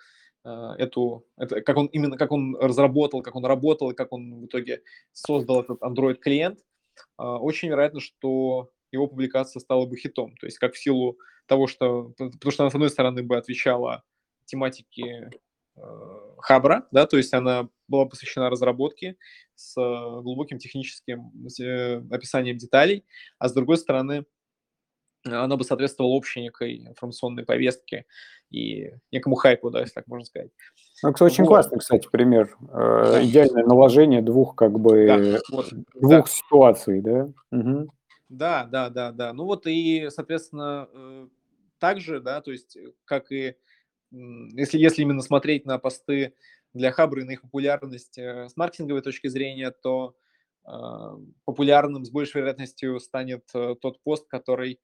э, 0.46 0.50
эту, 0.78 1.26
это, 1.38 1.62
как 1.62 1.78
он 1.78 1.88
именно, 1.88 2.18
как 2.18 2.32
он 2.32 2.56
разработал, 2.56 3.22
как 3.22 3.36
он 3.36 3.46
работал 3.46 3.94
как 3.94 4.12
он 4.12 4.42
в 4.42 4.46
итоге 4.46 4.82
создал 5.12 5.62
этот 5.62 5.82
Android 5.82 6.16
клиент, 6.16 6.60
э, 6.60 6.69
очень 7.18 7.70
вероятно, 7.70 8.00
что 8.00 8.72
его 8.92 9.08
публикация 9.08 9.60
стала 9.60 9.86
бы 9.86 9.98
хитом. 9.98 10.36
То 10.38 10.48
есть 10.48 10.58
как 10.58 10.74
в 10.74 10.80
силу 10.80 11.18
того, 11.46 11.68
что, 11.68 12.14
потому 12.18 12.52
что 12.52 12.64
она, 12.64 12.72
с 12.72 12.76
одной 12.76 12.90
стороны, 12.90 13.24
бы 13.24 13.38
отвечала 13.38 14.04
тематике 14.46 15.32
э, 15.76 15.82
Хабра, 16.40 16.88
да, 16.92 17.06
то 17.06 17.18
есть 17.18 17.34
она 17.34 17.70
была 17.88 18.06
посвящена 18.06 18.50
разработке 18.50 19.16
с 19.56 19.76
глубоким 19.76 20.58
техническим 20.60 21.32
э, 21.60 22.04
описанием 22.12 22.58
деталей, 22.58 23.06
а 23.38 23.50
с 23.50 23.54
другой 23.54 23.78
стороны, 23.78 24.26
она 25.26 25.58
бы 25.58 25.64
соответствовала 25.64 26.12
общей 26.12 26.42
некой 26.42 26.78
информационной 26.88 27.46
повестке 27.46 28.06
и 28.50 28.94
некому 29.12 29.36
хайпу, 29.36 29.70
да, 29.70 29.82
если 29.82 29.96
так 29.96 30.08
можно 30.08 30.26
сказать. 30.26 30.52
Ну, 31.04 31.10
это 31.10 31.24
очень 31.24 31.44
вот. 31.44 31.50
классный, 31.50 31.80
кстати, 31.80 32.08
пример. 32.12 32.56
Э. 32.72 33.24
Идеальное 33.24 33.66
наложение 33.66 34.22
двух, 34.22 34.56
как 34.56 34.80
бы, 34.80 35.08
да, 35.08 35.40
вот, 35.52 35.70
двух 35.94 36.26
да. 36.26 36.32
ситуаций, 36.32 37.02
да? 37.02 37.30
Угу. 37.52 37.92
Да, 38.30 38.66
да, 38.66 38.90
да, 38.90 39.12
да. 39.12 39.34
Ну 39.34 39.46
вот 39.46 39.66
и, 39.66 40.08
соответственно, 40.10 40.88
также, 41.80 42.20
да, 42.20 42.42
то 42.42 42.52
есть, 42.52 42.78
как 43.06 43.32
и 43.32 43.56
если, 44.12 44.78
если 44.78 45.04
именно 45.04 45.22
смотреть 45.22 45.66
на 45.66 45.78
посты 45.78 46.34
для 46.74 46.92
Хабра 46.92 47.22
и 47.22 47.26
на 47.26 47.32
их 47.32 47.42
популярность 47.42 48.18
э, 48.18 48.48
с 48.50 48.58
маркетинговой 48.58 49.02
точки 49.02 49.28
зрения, 49.28 49.72
то 49.72 50.16
э, 50.66 50.72
популярным 51.46 52.06
с 52.06 52.10
большей 52.10 52.42
вероятностью 52.42 53.00
станет 53.00 53.44
э, 53.54 53.76
тот 53.80 54.02
пост, 54.02 54.28
который, 54.28 54.74
э, 54.74 54.78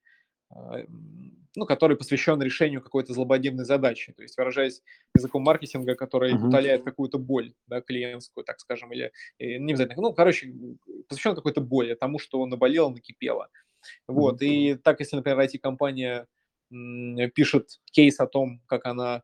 ну, 1.56 1.66
который 1.66 1.98
посвящен 1.98 2.42
решению 2.42 2.82
какой-то 2.82 3.14
злободневной 3.14 3.66
задачи. 3.66 4.14
То 4.14 4.24
есть, 4.24 4.38
выражаясь 4.38 4.82
языком 5.16 5.44
маркетинга, 5.44 5.96
который 5.96 6.34
uh-huh. 6.34 6.48
утоляет 6.48 6.84
какую-то 6.84 7.18
боль 7.18 7.54
да, 7.68 7.82
клиентскую, 7.82 8.44
так 8.44 8.60
скажем, 8.60 8.92
или 8.92 9.12
э, 9.40 9.58
не 9.58 9.74
обязательно, 9.74 10.02
ну, 10.02 10.14
короче, 10.14 10.54
посвящен 11.08 11.36
какой-то 11.36 11.62
боли, 11.62 11.96
тому, 11.96 12.20
что 12.20 12.46
наболело, 12.46 12.90
накипело. 12.90 13.50
Вот, 14.08 14.42
uh-huh. 14.42 14.46
и 14.46 14.76
так, 14.76 15.00
если, 15.00 15.16
например, 15.16 15.40
IT-компания 15.40 16.28
пишет 17.36 17.70
кейс 17.92 18.20
о 18.20 18.28
том, 18.28 18.62
как 18.68 18.86
она 18.86 19.16
а, 19.16 19.22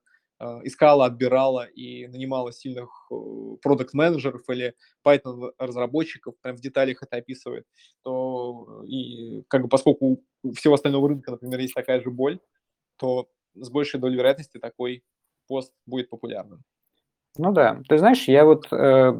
искала, 0.63 1.05
отбирала 1.05 1.65
и 1.65 2.07
нанимала 2.07 2.51
сильных 2.51 2.89
э, 3.11 3.15
продукт-менеджеров 3.61 4.41
или 4.49 4.75
Python-разработчиков, 5.05 6.35
прям 6.41 6.55
в 6.55 6.61
деталях 6.61 7.03
это 7.03 7.17
описывает, 7.17 7.65
то 8.03 8.83
и 8.85 9.43
как 9.47 9.63
бы 9.63 9.67
поскольку 9.67 10.23
у 10.43 10.51
всего 10.53 10.75
остального 10.75 11.09
рынка, 11.09 11.31
например, 11.31 11.59
есть 11.59 11.73
такая 11.73 12.01
же 12.01 12.11
боль, 12.11 12.39
то 12.97 13.27
с 13.55 13.69
большей 13.69 13.99
долей 13.99 14.17
вероятности 14.17 14.57
такой 14.57 15.03
пост 15.47 15.73
будет 15.85 16.09
популярным. 16.09 16.63
Ну 17.37 17.53
да, 17.53 17.81
ты 17.87 17.97
знаешь, 17.97 18.27
я 18.27 18.43
вот, 18.43 18.67
э, 18.71 19.13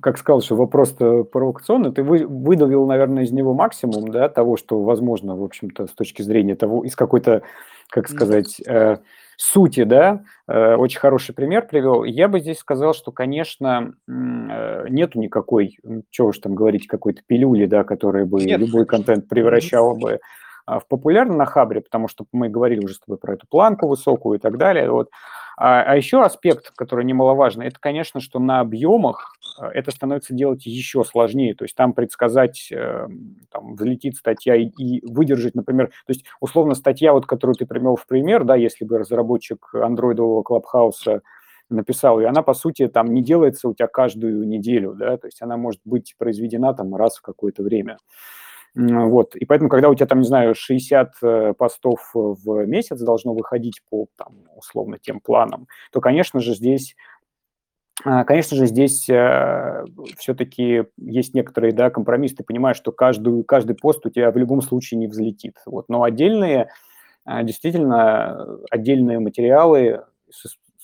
как 0.00 0.18
сказал, 0.18 0.40
что 0.40 0.54
вопрос-то 0.54 1.24
провокационный, 1.24 1.92
ты 1.92 2.04
вы, 2.04 2.24
выдавил, 2.24 2.86
наверное, 2.86 3.24
из 3.24 3.32
него 3.32 3.54
максимум, 3.54 4.08
да, 4.08 4.28
того, 4.28 4.56
что 4.56 4.80
возможно, 4.82 5.36
в 5.36 5.42
общем-то, 5.42 5.88
с 5.88 5.90
точки 5.90 6.22
зрения 6.22 6.54
того, 6.54 6.84
из 6.84 6.94
какой-то, 6.94 7.42
как 7.90 8.08
сказать, 8.08 8.60
э, 8.66 8.98
сути, 9.36 9.84
да, 9.84 10.24
э, 10.46 10.74
очень 10.74 10.98
хороший 10.98 11.34
пример 11.34 11.66
привел. 11.66 12.04
Я 12.04 12.28
бы 12.28 12.40
здесь 12.40 12.58
сказал, 12.58 12.92
что, 12.92 13.12
конечно, 13.12 13.94
э, 14.06 14.86
нету 14.88 15.18
никакой, 15.20 15.78
чего 16.10 16.28
уж 16.28 16.38
там 16.38 16.54
говорить, 16.54 16.86
какой-то 16.86 17.22
пилюли, 17.26 17.66
да, 17.66 17.84
которая 17.84 18.26
бы 18.26 18.44
Нет. 18.44 18.60
любой 18.60 18.84
контент 18.84 19.28
превращала 19.28 19.94
бы 19.94 20.20
а, 20.68 20.80
в 20.80 20.86
популярный 20.86 21.36
на 21.36 21.46
Хабре, 21.46 21.80
потому 21.80 22.08
что 22.08 22.26
мы 22.30 22.50
говорили 22.50 22.84
уже 22.84 22.94
с 22.94 23.00
тобой 23.00 23.16
про 23.16 23.32
эту 23.32 23.46
планку 23.48 23.88
высокую 23.88 24.38
и 24.38 24.40
так 24.40 24.58
далее. 24.58 24.90
Вот. 24.90 25.08
А, 25.56 25.82
а 25.82 25.96
еще 25.96 26.22
аспект, 26.22 26.72
который 26.76 27.06
немаловажный, 27.06 27.68
это, 27.68 27.80
конечно, 27.80 28.20
что 28.20 28.38
на 28.38 28.60
объемах 28.60 29.34
а, 29.58 29.70
это 29.70 29.90
становится 29.90 30.34
делать 30.34 30.66
еще 30.66 31.04
сложнее. 31.04 31.54
То 31.54 31.64
есть 31.64 31.74
там 31.74 31.94
предсказать, 31.94 32.68
э, 32.70 33.08
там, 33.50 33.76
взлетит 33.76 34.16
статья 34.16 34.56
и, 34.56 34.66
и 34.66 35.00
выдержать, 35.06 35.54
например, 35.54 35.86
то 35.86 36.12
есть 36.12 36.26
условно 36.40 36.74
статья, 36.74 37.14
вот, 37.14 37.24
которую 37.24 37.54
ты 37.54 37.64
привел 37.64 37.96
в 37.96 38.06
пример, 38.06 38.44
да, 38.44 38.54
если 38.54 38.84
бы 38.84 38.98
разработчик 38.98 39.74
андроидового 39.74 40.42
клабхауса 40.42 41.22
написал, 41.70 42.20
и 42.20 42.24
она, 42.24 42.42
по 42.42 42.52
сути, 42.52 42.88
там 42.88 43.14
не 43.14 43.22
делается 43.22 43.68
у 43.68 43.74
тебя 43.74 43.88
каждую 43.88 44.46
неделю, 44.46 44.94
да, 44.94 45.16
то 45.16 45.28
есть 45.28 45.40
она 45.40 45.56
может 45.56 45.80
быть 45.86 46.14
произведена 46.18 46.74
там 46.74 46.94
раз 46.94 47.16
в 47.16 47.22
какое-то 47.22 47.62
время. 47.62 47.96
Вот. 48.78 49.34
И 49.34 49.44
поэтому, 49.44 49.68
когда 49.68 49.88
у 49.88 49.94
тебя 49.96 50.06
там, 50.06 50.20
не 50.20 50.26
знаю, 50.26 50.54
60 50.54 51.14
э, 51.20 51.54
постов 51.58 51.98
в 52.14 52.64
месяц 52.64 53.00
должно 53.00 53.34
выходить 53.34 53.82
по, 53.90 54.06
там, 54.16 54.44
условно, 54.54 54.98
тем 55.00 55.18
планам, 55.18 55.66
то, 55.90 56.00
конечно 56.00 56.38
же, 56.38 56.54
здесь 56.54 56.94
а, 58.04 58.22
Конечно 58.22 58.56
же, 58.56 58.66
здесь 58.66 59.08
э, 59.10 59.84
все-таки 60.16 60.84
есть 60.96 61.34
некоторые 61.34 61.72
да, 61.72 61.90
компромиссы. 61.90 62.36
Ты 62.36 62.44
понимаешь, 62.44 62.76
что 62.76 62.92
каждую, 62.92 63.42
каждый 63.42 63.74
пост 63.74 64.06
у 64.06 64.10
тебя 64.10 64.30
в 64.30 64.36
любом 64.36 64.62
случае 64.62 64.98
не 64.98 65.08
взлетит. 65.08 65.56
Вот. 65.66 65.88
Но 65.88 66.04
отдельные, 66.04 66.68
э, 67.26 67.42
действительно, 67.42 68.60
отдельные 68.70 69.18
материалы 69.18 70.04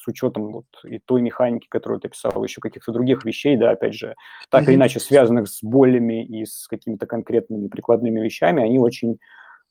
с, 0.05 0.09
учетом 0.09 0.53
вот 0.53 0.67
и 0.85 0.99
той 0.99 1.23
механики, 1.23 1.67
которую 1.69 2.01
ты 2.01 2.09
писал, 2.09 2.43
еще 2.45 2.61
каких-то 2.61 2.93
других 2.93 3.25
вещей, 3.25 3.57
да, 3.57 3.71
опять 3.71 3.95
же, 3.95 4.15
так 4.51 4.63
mm-hmm. 4.63 4.67
или 4.67 4.75
иначе 4.75 5.01
связанных 5.01 5.49
с 5.49 5.63
болями 5.63 6.25
и 6.25 6.45
с 6.45 6.67
какими-то 6.69 7.07
конкретными 7.07 7.69
прикладными 7.69 8.21
вещами, 8.21 8.63
они 8.63 8.79
очень, 8.79 9.19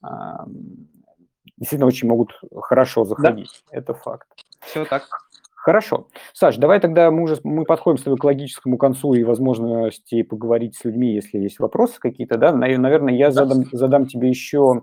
э, 0.04 0.08
действительно 1.58 1.88
очень 1.88 2.08
могут 2.08 2.40
хорошо 2.56 3.06
заходить. 3.06 3.64
Да. 3.72 3.78
Это 3.78 3.94
факт. 3.94 4.28
Все 4.62 4.86
так. 4.86 5.04
Хорошо. 5.56 6.10
Саш, 6.34 6.58
давай 6.58 6.82
тогда 6.82 7.10
мы 7.10 7.24
уже 7.24 7.38
мы 7.46 7.64
подходим 7.64 7.98
с 7.98 8.04
тобой 8.04 8.18
к 8.18 8.24
логическому 8.26 8.78
концу 8.78 9.14
и 9.14 9.24
возможности 9.24 10.22
поговорить 10.24 10.76
с 10.76 10.84
людьми, 10.84 11.14
если 11.14 11.38
есть 11.38 11.60
вопросы 11.60 12.02
какие-то, 12.02 12.38
да? 12.38 12.52
Наверное, 12.52 13.14
я 13.14 13.32
задам, 13.32 13.64
задам 13.72 14.06
тебе 14.08 14.28
еще 14.28 14.82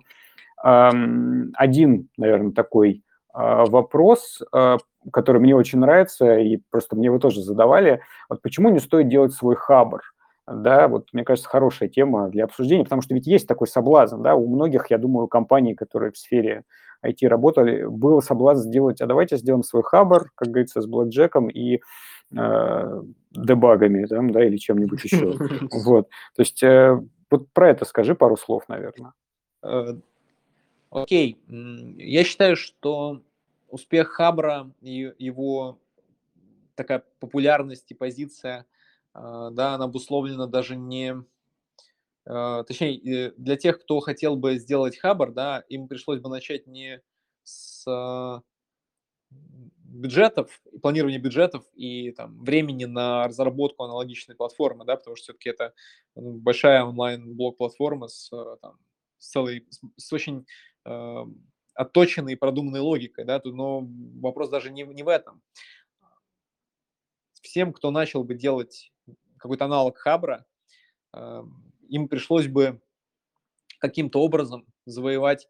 эм, 0.65 1.53
один, 1.55 2.09
наверное, 2.17 2.53
такой 2.53 3.03
вопрос, 3.35 4.43
э, 4.53 4.77
который 5.13 5.41
мне 5.41 5.55
очень 5.57 5.79
нравится, 5.79 6.39
и 6.39 6.59
просто 6.71 6.97
мне 6.97 7.07
его 7.07 7.19
тоже 7.19 7.43
задавали. 7.43 8.01
Вот 8.29 8.43
почему 8.43 8.71
не 8.71 8.81
стоит 8.81 9.09
делать 9.09 9.33
свой 9.33 9.57
хабр? 9.57 10.03
Да, 10.47 10.89
вот 10.89 11.09
мне 11.13 11.23
кажется, 11.23 11.49
хорошая 11.49 11.89
тема 11.89 12.29
для 12.29 12.45
обсуждения, 12.45 12.83
потому 12.83 13.03
что 13.03 13.15
ведь 13.15 13.27
есть 13.27 13.47
такой 13.47 13.69
соблазн, 13.69 14.21
да, 14.21 14.35
у 14.35 14.49
многих, 14.49 14.91
я 14.91 14.99
думаю, 14.99 15.29
компаний, 15.29 15.75
которые 15.75 16.11
в 16.11 16.19
сфере 16.19 16.65
IT 17.07 17.27
работали, 17.29 17.85
был 17.85 18.21
соблазн 18.21 18.69
сделать, 18.69 19.01
а 19.01 19.07
давайте 19.07 19.37
сделаем 19.37 19.63
свой 19.63 19.83
хабр, 19.85 20.31
как 20.35 20.49
говорится, 20.49 20.81
с 20.81 20.87
блэкджеком 20.87 21.49
и 21.49 21.81
э, 22.37 23.03
дебагами, 23.31 24.07
там, 24.07 24.31
да, 24.33 24.45
или 24.45 24.57
чем-нибудь 24.57 25.05
еще. 25.05 25.35
Вот, 25.85 26.09
то 26.35 26.43
есть 26.43 26.63
э, 26.65 27.01
вот 27.31 27.49
про 27.53 27.71
это 27.71 27.85
скажи 27.85 28.15
пару 28.15 28.37
слов, 28.37 28.65
наверное. 28.69 29.13
Окей, 30.91 31.39
я 31.47 32.25
считаю, 32.25 32.57
что 32.57 33.23
успех 33.69 34.09
Хабра 34.09 34.73
и 34.81 35.13
его 35.19 35.79
такая 36.75 37.05
популярность 37.21 37.91
и 37.91 37.95
позиция, 37.95 38.67
а, 39.13 39.51
да, 39.51 39.75
она 39.75 39.85
обусловлена 39.85 40.47
даже 40.47 40.77
не... 40.77 41.15
А, 42.27 42.65
точнее, 42.65 43.33
для 43.37 43.57
тех, 43.57 43.81
кто 43.81 44.01
хотел 44.01 44.35
бы 44.35 44.59
сделать 44.59 44.97
Хабр, 44.97 45.31
да, 45.33 45.65
им 45.69 45.87
пришлось 45.87 46.21
бы 46.21 46.29
начать 46.29 46.67
не 46.67 47.01
с 47.45 47.85
а, 47.87 48.43
бюджетов, 49.31 50.61
планирования 50.83 51.21
бюджетов 51.21 51.65
и 51.75 52.11
там, 52.13 52.43
времени 52.43 52.85
на 52.85 53.29
разработку 53.29 53.85
аналогичной 53.85 54.35
платформы, 54.35 54.85
да, 54.85 54.97
потому 54.97 55.15
что 55.15 55.25
все-таки 55.25 55.51
это 55.51 55.73
ну, 56.17 56.33
большая 56.33 56.83
онлайн-блок-платформа 56.85 58.09
с, 58.09 58.29
там, 58.61 58.79
с 59.19 59.31
целой, 59.31 59.69
с 59.97 60.13
очень 60.13 60.47
отточенной 61.75 62.35
и 62.35 62.37
продуманной 62.37 62.81
логикой, 62.81 63.25
да, 63.25 63.41
но 63.45 63.87
вопрос 64.21 64.51
даже 64.51 64.71
не, 64.71 64.83
не 64.83 65.03
в 65.03 65.09
этом. 65.09 65.43
Всем, 67.43 67.73
кто 67.73 67.91
начал 67.91 68.23
бы 68.23 68.35
делать 68.35 68.93
какой-то 69.39 69.65
аналог 69.65 69.97
Хабра, 69.97 70.45
эм, 71.15 71.73
им 71.89 72.09
пришлось 72.09 72.47
бы 72.47 72.81
каким-то 73.79 74.21
образом 74.21 74.67
завоевать 74.85 75.49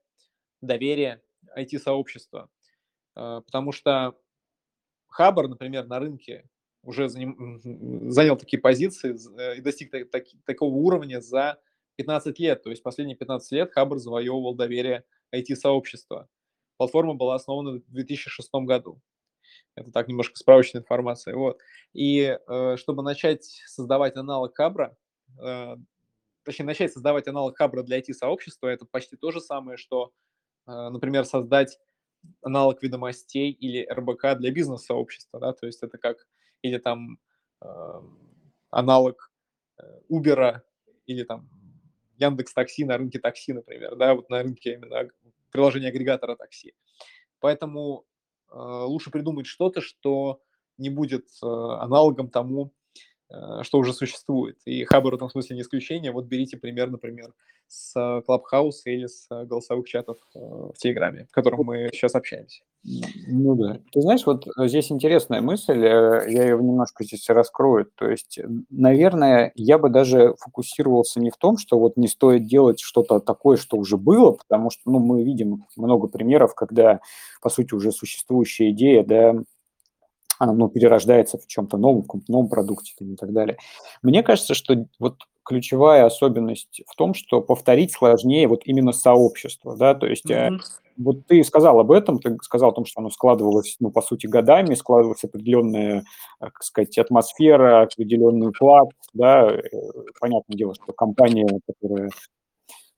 доверие 0.60 1.20
IT-сообщества, 1.58 2.48
э, 3.16 3.42
потому 3.44 3.72
что 3.72 4.16
Хабр, 5.08 5.48
например, 5.48 5.86
на 5.86 5.98
рынке 5.98 6.48
уже 6.82 7.08
занял 7.08 8.36
такие 8.36 8.60
позиции 8.60 9.16
э, 9.38 9.58
и 9.58 9.60
достиг 9.60 9.92
такого 10.44 10.74
уровня 10.74 11.20
за 11.20 11.60
15 11.96 12.38
лет. 12.38 12.62
То 12.62 12.70
есть 12.70 12.82
последние 12.82 13.16
15 13.16 13.52
лет 13.52 13.72
Хабр 13.72 13.98
завоевывал 13.98 14.54
доверие 14.54 15.04
IT-сообщества. 15.34 16.28
Платформа 16.76 17.14
была 17.14 17.34
основана 17.34 17.72
в 17.72 17.92
2006 17.92 18.50
году. 18.64 19.00
Это 19.74 19.92
так 19.92 20.08
немножко 20.08 20.36
справочная 20.36 20.82
информация. 20.82 21.36
Вот. 21.36 21.58
И 21.92 22.38
э, 22.46 22.76
чтобы 22.76 23.02
начать 23.02 23.44
создавать 23.66 24.16
аналог 24.16 24.56
Хабра, 24.56 24.96
э, 25.42 25.76
точнее, 26.44 26.66
начать 26.66 26.92
создавать 26.92 27.28
аналог 27.28 27.56
Хабра 27.56 27.82
для 27.82 27.98
IT-сообщества, 27.98 28.68
это 28.68 28.86
почти 28.86 29.16
то 29.16 29.30
же 29.30 29.40
самое, 29.40 29.76
что, 29.76 30.12
э, 30.66 30.70
например, 30.70 31.24
создать 31.24 31.78
аналог 32.42 32.82
ведомостей 32.82 33.50
или 33.50 33.86
РБК 33.90 34.38
для 34.38 34.50
бизнес-сообщества, 34.50 35.40
да, 35.40 35.52
то 35.52 35.66
есть 35.66 35.82
это 35.82 35.96
как, 35.96 36.26
или 36.62 36.76
там 36.78 37.18
э, 37.62 38.00
аналог 38.70 39.32
Uber 40.10 40.60
или 41.06 41.24
там 41.24 41.48
Яндекс 42.20 42.52
Такси 42.52 42.84
на 42.84 42.98
рынке 42.98 43.18
такси, 43.18 43.52
например, 43.52 43.96
да, 43.96 44.14
вот 44.14 44.30
на 44.30 44.42
рынке 44.42 44.74
именно 44.74 45.08
приложения 45.50 45.88
агрегатора 45.88 46.36
такси. 46.36 46.74
Поэтому 47.40 48.04
э, 48.50 48.54
лучше 48.54 49.10
придумать 49.10 49.46
что-то, 49.46 49.80
что 49.80 50.40
не 50.78 50.90
будет 50.90 51.26
э, 51.42 51.46
аналогом 51.46 52.28
тому, 52.28 52.72
что 53.62 53.78
уже 53.78 53.92
существует. 53.92 54.58
И 54.64 54.84
Хабр 54.84 55.12
в 55.12 55.14
этом 55.14 55.30
смысле 55.30 55.56
не 55.56 55.62
исключение. 55.62 56.12
Вот 56.12 56.26
берите 56.26 56.56
пример, 56.56 56.90
например, 56.90 57.32
с 57.70 57.94
Clubhouse 57.96 58.82
или 58.84 59.06
с 59.06 59.28
голосовых 59.30 59.86
чатов 59.86 60.18
э, 60.34 60.38
в 60.38 60.74
Телеграме, 60.76 61.26
в 61.30 61.32
котором 61.32 61.64
мы 61.64 61.88
сейчас 61.92 62.16
общаемся. 62.16 62.62
Ну 62.82 63.54
да. 63.54 63.80
Ты 63.92 64.00
знаешь, 64.00 64.26
вот 64.26 64.46
э, 64.46 64.66
здесь 64.66 64.90
интересная 64.90 65.40
мысль, 65.40 65.78
э, 65.78 66.24
я 66.28 66.42
ее 66.42 66.56
немножко 66.56 67.04
здесь 67.04 67.28
раскрою. 67.28 67.88
То 67.94 68.08
есть, 68.08 68.40
наверное, 68.70 69.52
я 69.54 69.78
бы 69.78 69.88
даже 69.88 70.34
фокусировался 70.40 71.20
не 71.20 71.30
в 71.30 71.36
том, 71.36 71.58
что 71.58 71.78
вот 71.78 71.96
не 71.96 72.08
стоит 72.08 72.46
делать 72.46 72.80
что-то 72.80 73.20
такое, 73.20 73.56
что 73.56 73.76
уже 73.76 73.96
было, 73.96 74.32
потому 74.32 74.70
что, 74.70 74.90
ну, 74.90 74.98
мы 74.98 75.22
видим 75.22 75.66
много 75.76 76.08
примеров, 76.08 76.56
когда, 76.56 77.00
по 77.40 77.50
сути, 77.50 77.74
уже 77.74 77.92
существующая 77.92 78.70
идея, 78.70 79.04
да, 79.04 79.36
она, 80.40 80.54
ну, 80.54 80.68
перерождается 80.68 81.38
в 81.38 81.46
чем-то 81.46 81.76
новом, 81.76 82.00
в 82.00 82.06
каком-то 82.06 82.32
новом 82.32 82.48
продукте 82.48 82.94
и 82.98 83.14
так 83.14 83.32
далее. 83.32 83.58
Мне 84.02 84.22
кажется, 84.22 84.54
что 84.54 84.86
вот 84.98 85.16
ключевая 85.44 86.06
особенность 86.06 86.80
в 86.86 86.96
том, 86.96 87.12
что 87.12 87.42
повторить 87.42 87.92
сложнее 87.92 88.48
вот 88.48 88.62
именно 88.64 88.92
сообщество, 88.92 89.76
да, 89.76 89.94
то 89.94 90.06
есть 90.06 90.30
mm-hmm. 90.30 90.58
вот 90.96 91.26
ты 91.26 91.44
сказал 91.44 91.78
об 91.78 91.92
этом, 91.92 92.18
ты 92.18 92.38
сказал 92.42 92.70
о 92.70 92.72
том, 92.72 92.86
что 92.86 93.00
оно 93.00 93.10
складывалось, 93.10 93.76
ну, 93.80 93.90
по 93.90 94.00
сути, 94.00 94.26
годами, 94.26 94.74
складывалась 94.74 95.24
определенная, 95.24 96.04
так 96.38 96.62
сказать, 96.62 96.96
атмосфера, 96.96 97.82
определенный 97.82 98.50
плат, 98.52 98.88
да, 99.12 99.50
э, 99.50 99.60
понятное 100.20 100.56
дело, 100.56 100.74
что 100.74 100.92
компания, 100.94 101.60
которая 101.66 102.08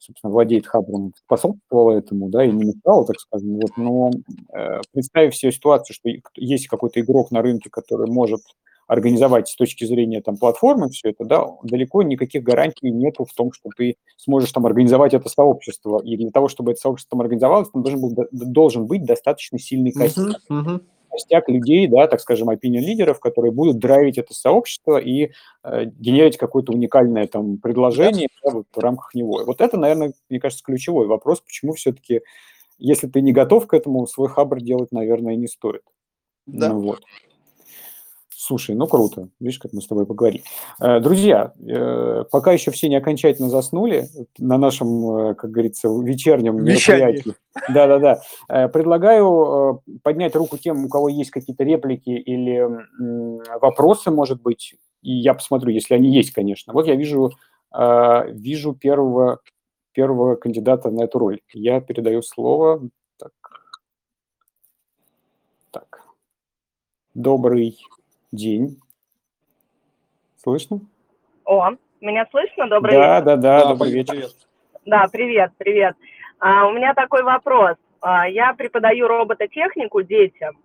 собственно, 0.02 0.32
владеет 0.32 0.66
хабром, 0.66 1.12
способствовала 1.16 1.92
этому, 1.92 2.28
да, 2.28 2.44
и 2.44 2.50
не 2.50 2.64
мешала, 2.64 3.06
так 3.06 3.20
скажем. 3.20 3.54
Вот, 3.54 3.76
но 3.76 4.10
э, 4.52 4.80
представив 4.92 5.36
себе 5.36 5.52
ситуацию, 5.52 5.94
что 5.94 6.10
есть 6.36 6.66
какой-то 6.66 7.00
игрок 7.00 7.30
на 7.30 7.42
рынке, 7.42 7.70
который 7.70 8.10
может 8.10 8.40
организовать 8.88 9.48
с 9.48 9.56
точки 9.56 9.84
зрения 9.84 10.20
там 10.20 10.36
платформы 10.36 10.90
все 10.90 11.10
это, 11.10 11.24
да, 11.24 11.46
далеко 11.62 12.02
никаких 12.02 12.42
гарантий 12.42 12.90
нету 12.90 13.24
в 13.24 13.32
том, 13.32 13.52
что 13.52 13.70
ты 13.76 13.96
сможешь 14.16 14.52
там 14.52 14.66
организовать 14.66 15.14
это 15.14 15.28
сообщество. 15.28 16.02
И 16.04 16.16
для 16.16 16.30
того, 16.30 16.48
чтобы 16.48 16.72
это 16.72 16.80
сообщество 16.80 17.16
там 17.16 17.22
организовалось, 17.22 17.70
там 17.70 17.82
должен, 17.82 18.00
был, 18.00 18.26
должен 18.32 18.86
быть 18.86 19.04
достаточно 19.04 19.58
сильный 19.58 19.92
костяк. 19.92 20.40
Uh-huh, 20.50 20.64
uh-huh. 20.64 20.80
Костяк 21.12 21.48
людей, 21.48 21.86
да, 21.86 22.06
так 22.06 22.20
скажем, 22.20 22.48
opinion 22.48 22.80
лидеров, 22.80 23.20
которые 23.20 23.52
будут 23.52 23.78
драйвить 23.78 24.16
это 24.16 24.32
сообщество 24.32 24.96
и 24.96 25.30
э, 25.62 25.84
генерить 25.84 26.38
какое-то 26.38 26.72
уникальное 26.72 27.26
там 27.26 27.58
предложение 27.58 28.28
да. 28.42 28.50
Вот, 28.52 28.66
в 28.74 28.78
рамках 28.78 29.14
него. 29.14 29.42
Вот 29.44 29.60
это, 29.60 29.76
наверное, 29.76 30.14
мне 30.30 30.40
кажется, 30.40 30.64
ключевой 30.64 31.06
вопрос, 31.06 31.42
почему 31.42 31.74
все-таки, 31.74 32.22
если 32.78 33.08
ты 33.08 33.20
не 33.20 33.32
готов 33.32 33.66
к 33.66 33.74
этому, 33.74 34.06
свой 34.06 34.28
хабр 34.28 34.60
делать, 34.60 34.90
наверное, 34.90 35.36
не 35.36 35.48
стоит. 35.48 35.82
Да. 36.46 36.70
Ну, 36.70 36.80
вот. 36.80 37.02
Слушай, 38.44 38.74
ну 38.74 38.88
круто. 38.88 39.28
Видишь, 39.38 39.60
как 39.60 39.72
мы 39.72 39.80
с 39.80 39.86
тобой 39.86 40.04
поговорили. 40.04 40.42
Э, 40.80 40.98
друзья, 40.98 41.52
э, 41.60 42.24
пока 42.28 42.50
еще 42.50 42.72
все 42.72 42.88
не 42.88 42.96
окончательно 42.96 43.48
заснули 43.48 44.08
на 44.36 44.58
нашем, 44.58 45.16
э, 45.16 45.34
как 45.36 45.52
говорится, 45.52 45.86
вечернем 45.86 46.56
мероприятии. 46.56 47.36
Да-да-да. 47.72 48.68
Предлагаю 48.70 49.82
поднять 50.02 50.34
руку 50.34 50.58
тем, 50.58 50.86
у 50.86 50.88
кого 50.88 51.08
есть 51.08 51.30
какие-то 51.30 51.62
реплики 51.62 52.10
или 52.10 52.68
вопросы, 53.60 54.10
может 54.10 54.42
быть. 54.42 54.74
И 55.02 55.12
я 55.12 55.34
посмотрю, 55.34 55.70
если 55.70 55.94
они 55.94 56.12
есть, 56.12 56.32
конечно. 56.32 56.72
Вот 56.72 56.88
я 56.88 56.96
вижу, 56.96 57.30
вижу 57.72 58.74
первого, 58.74 59.38
первого 59.92 60.34
кандидата 60.34 60.90
на 60.90 61.04
эту 61.04 61.20
роль. 61.20 61.42
Я 61.52 61.80
передаю 61.80 62.22
слово. 62.22 62.88
Так. 63.18 63.32
Так. 65.70 66.00
Добрый 67.14 67.78
день. 68.32 68.80
Слышно? 70.42 70.80
О, 71.44 71.70
меня 72.00 72.26
слышно? 72.30 72.68
Добрый 72.68 72.96
да, 72.96 73.20
вечер. 73.20 73.24
Да, 73.24 73.36
да, 73.36 73.60
да, 73.60 73.68
добрый 73.68 73.92
вечер. 73.92 74.12
Привет. 74.12 74.32
Да, 74.84 75.06
привет, 75.12 75.52
привет. 75.58 75.96
А, 76.40 76.66
у 76.66 76.72
меня 76.72 76.94
такой 76.94 77.22
вопрос. 77.22 77.76
А, 78.00 78.28
я 78.28 78.52
преподаю 78.54 79.06
робототехнику 79.06 80.02
детям. 80.02 80.56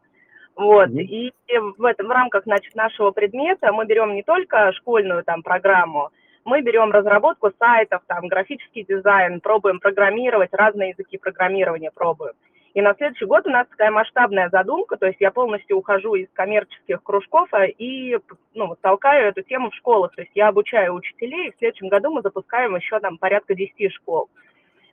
Вот, 0.56 0.90
mm-hmm. 0.90 1.04
и 1.04 1.34
в, 1.78 1.86
этом, 1.86 2.08
в 2.08 2.10
рамках 2.10 2.44
значит, 2.46 2.74
нашего 2.74 3.12
предмета 3.12 3.72
мы 3.72 3.86
берем 3.86 4.16
не 4.16 4.24
только 4.24 4.72
школьную 4.74 5.24
там 5.24 5.44
программу, 5.44 6.10
мы 6.46 6.62
берем 6.62 6.92
разработку 6.92 7.52
сайтов, 7.60 8.02
там, 8.08 8.28
графический 8.28 8.84
дизайн, 8.84 9.40
пробуем 9.40 9.80
программировать, 9.80 10.50
разные 10.54 10.96
языки 10.98 11.20
программирования 11.20 11.92
пробуем. 11.94 12.34
И 12.78 12.82
на 12.82 12.94
следующий 12.94 13.26
год 13.26 13.48
у 13.48 13.50
нас 13.50 13.68
такая 13.70 13.90
масштабная 13.90 14.50
задумка, 14.50 14.98
то 14.98 15.08
есть 15.08 15.20
я 15.20 15.32
полностью 15.32 15.78
ухожу 15.80 16.14
из 16.14 16.28
коммерческих 16.34 17.02
кружков 17.02 17.52
а, 17.52 17.66
и 17.66 18.20
ну, 18.54 18.76
толкаю 18.80 19.30
эту 19.30 19.42
тему 19.42 19.72
в 19.72 19.74
школах. 19.74 20.14
То 20.14 20.22
есть 20.22 20.32
я 20.36 20.50
обучаю 20.50 20.94
учителей, 20.94 21.48
и 21.48 21.52
в 21.52 21.58
следующем 21.58 21.88
году 21.88 22.12
мы 22.12 22.22
запускаем 22.22 22.76
еще 22.76 23.00
там 23.00 23.18
порядка 23.18 23.56
10 23.56 23.92
школ. 23.94 24.30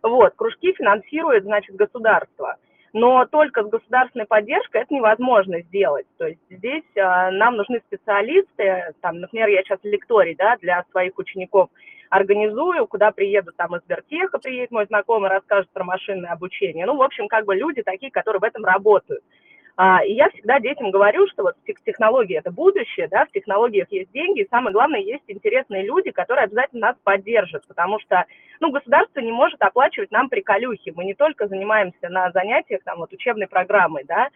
Вот, 0.03 0.33
кружки 0.35 0.73
финансирует, 0.73 1.45
значит, 1.45 1.77
государство. 1.77 2.57
Но 2.95 3.27
только 3.27 3.63
с 3.63 3.69
государственной 3.69 4.25
поддержкой 4.25 4.81
это 4.81 4.95
невозможно 4.95 5.61
сделать. 5.61 6.07
То 6.17 6.29
есть 6.29 6.41
здесь 6.49 6.85
а, 6.97 7.31
нам 7.33 7.57
нужны 7.57 7.83
специалисты, 7.87 8.95
там, 9.03 9.21
например, 9.21 9.49
я 9.49 9.63
сейчас 9.63 9.81
лекторий, 9.83 10.35
да, 10.37 10.57
для 10.57 10.87
своих 10.91 11.19
учеников– 11.19 11.69
организую, 12.15 12.87
куда 12.87 13.11
приедут 13.11 13.57
там 13.57 13.75
из 13.75 13.83
Вертеха, 13.89 14.39
приедет 14.39 14.71
мой 14.71 14.87
знакомый, 14.87 15.31
расскажет 15.31 15.69
про 15.73 15.83
машинное 15.83 16.31
обучение. 16.31 16.87
Ну, 16.87 16.97
в 16.97 17.03
общем, 17.03 17.27
как 17.27 17.45
бы 17.45 17.57
люди 17.57 17.83
такие, 17.83 18.13
которые 18.13 18.41
в 18.41 18.45
этом 18.45 18.65
работают. 18.65 19.23
А, 19.77 20.05
и 20.05 20.13
я 20.13 20.31
всегда 20.31 20.61
детям 20.61 20.93
говорю, 20.93 21.27
что 21.27 21.43
вот 21.43 21.57
технологии– 21.85 22.37
это 22.39 22.53
будущее, 22.53 23.09
да, 23.09 23.27
в 23.27 23.33
технологиях 23.33 23.89
есть 23.91 24.13
деньги, 24.13 24.43
и 24.43 24.49
самое 24.49 24.73
главное, 24.73 25.01
есть 25.01 25.25
интересные 25.27 25.85
люди, 25.85 26.13
которые 26.13 26.45
обязательно 26.45 26.89
нас 26.89 26.97
поддержат, 27.03 27.67
потому 27.67 27.99
что, 27.99 28.25
ну, 28.61 28.71
государство 28.71 29.19
не 29.19 29.33
может 29.33 29.61
оплачивать 29.61 30.13
нам 30.13 30.29
приколюхи, 30.29 30.93
мы 30.95 31.05
не 31.05 31.15
только 31.15 31.49
занимаемся 31.49 32.09
на 32.09 32.31
занятиях, 32.31 32.83
там, 32.85 32.99
вот, 32.99 33.13
учебной 33.13 33.49
программой, 33.49 34.05
да, 34.05 34.29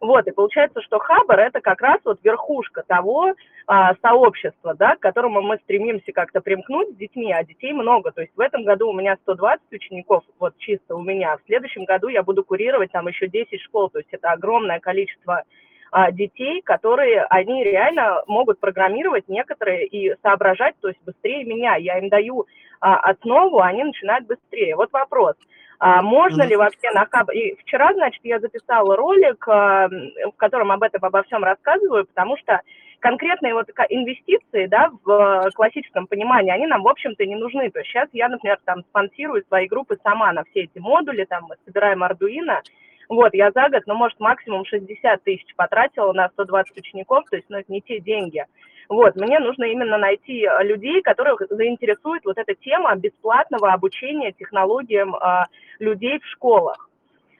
вот, 0.00 0.26
и 0.26 0.32
получается, 0.32 0.82
что 0.82 0.98
Хабар– 0.98 1.38
это 1.40 1.60
как 1.60 1.80
раз 1.80 1.98
вот 2.04 2.18
верхушка 2.22 2.82
того 2.86 3.34
а, 3.66 3.94
сообщества, 4.02 4.74
да, 4.74 4.96
к 4.96 5.00
которому 5.00 5.40
мы 5.40 5.56
стремимся 5.58 6.12
как-то 6.12 6.40
примкнуть 6.40 6.90
с 6.90 6.96
детьми, 6.96 7.32
а 7.32 7.44
детей 7.44 7.72
много. 7.72 8.12
То 8.12 8.20
есть 8.20 8.32
в 8.36 8.40
этом 8.40 8.64
году 8.64 8.90
у 8.90 8.92
меня 8.92 9.16
120 9.22 9.72
учеников, 9.72 10.24
вот 10.38 10.54
чисто 10.58 10.96
у 10.96 11.02
меня. 11.02 11.36
В 11.36 11.46
следующем 11.46 11.84
году 11.84 12.08
я 12.08 12.22
буду 12.22 12.44
курировать 12.44 12.92
там 12.92 13.08
еще 13.08 13.28
10 13.28 13.60
школ. 13.62 13.88
То 13.88 13.98
есть 13.98 14.10
это 14.12 14.30
огромное 14.30 14.80
количество 14.80 15.44
а, 15.90 16.10
детей, 16.10 16.60
которые, 16.62 17.22
они 17.24 17.64
реально 17.64 18.24
могут 18.26 18.58
программировать 18.60 19.28
некоторые 19.28 19.86
и 19.86 20.14
соображать, 20.22 20.74
то 20.80 20.88
есть 20.88 21.00
быстрее 21.04 21.44
меня. 21.44 21.76
Я 21.76 21.98
им 21.98 22.08
даю 22.08 22.46
а, 22.80 22.96
основу, 22.96 23.60
они 23.60 23.84
начинают 23.84 24.26
быстрее. 24.26 24.76
Вот 24.76 24.92
вопрос– 24.92 25.36
а 25.78 26.02
можно 26.02 26.42
ли 26.42 26.56
вообще 26.56 26.90
на 26.92 27.06
хаб... 27.06 27.30
И 27.32 27.56
вчера, 27.60 27.92
значит, 27.92 28.20
я 28.24 28.38
записала 28.38 28.96
ролик, 28.96 29.46
а, 29.48 29.88
в 29.88 30.36
котором 30.36 30.70
об 30.70 30.82
этом 30.82 31.04
обо 31.04 31.22
всем 31.24 31.44
рассказываю, 31.44 32.06
потому 32.06 32.36
что 32.36 32.60
конкретные 33.00 33.52
вот 33.52 33.68
инвестиции, 33.90 34.66
да, 34.66 34.90
в 35.04 35.50
классическом 35.54 36.06
понимании, 36.06 36.52
они 36.52 36.66
нам, 36.66 36.82
в 36.82 36.88
общем-то, 36.88 37.26
не 37.26 37.36
нужны. 37.36 37.70
То 37.70 37.80
есть 37.80 37.90
сейчас 37.90 38.08
я, 38.12 38.28
например, 38.28 38.58
там 38.64 38.82
спонсирую 38.84 39.44
свои 39.46 39.66
группы 39.66 39.98
сама 40.02 40.32
на 40.32 40.44
все 40.44 40.62
эти 40.62 40.78
модули, 40.78 41.24
там 41.24 41.44
мы 41.48 41.56
собираем 41.66 42.02
Arduino, 42.02 42.60
вот, 43.08 43.34
я 43.34 43.50
за 43.50 43.68
год, 43.68 43.82
ну, 43.86 43.94
может, 43.94 44.18
максимум 44.20 44.64
60 44.64 45.22
тысяч 45.22 45.54
потратила 45.56 46.12
на 46.12 46.28
120 46.30 46.78
учеников, 46.78 47.24
то 47.30 47.36
есть, 47.36 47.48
ну, 47.50 47.58
это 47.58 47.70
не 47.70 47.80
те 47.80 48.00
деньги. 48.00 48.44
Вот, 48.88 49.16
мне 49.16 49.38
нужно 49.38 49.64
именно 49.64 49.98
найти 49.98 50.44
э, 50.44 50.64
людей, 50.64 51.02
которых 51.02 51.42
заинтересует 51.48 52.24
вот 52.24 52.38
эта 52.38 52.54
тема 52.54 52.94
бесплатного 52.96 53.72
обучения 53.72 54.32
технологиям 54.32 55.14
а, 55.14 55.46
людей 55.78 56.18
в 56.18 56.26
школах. 56.26 56.88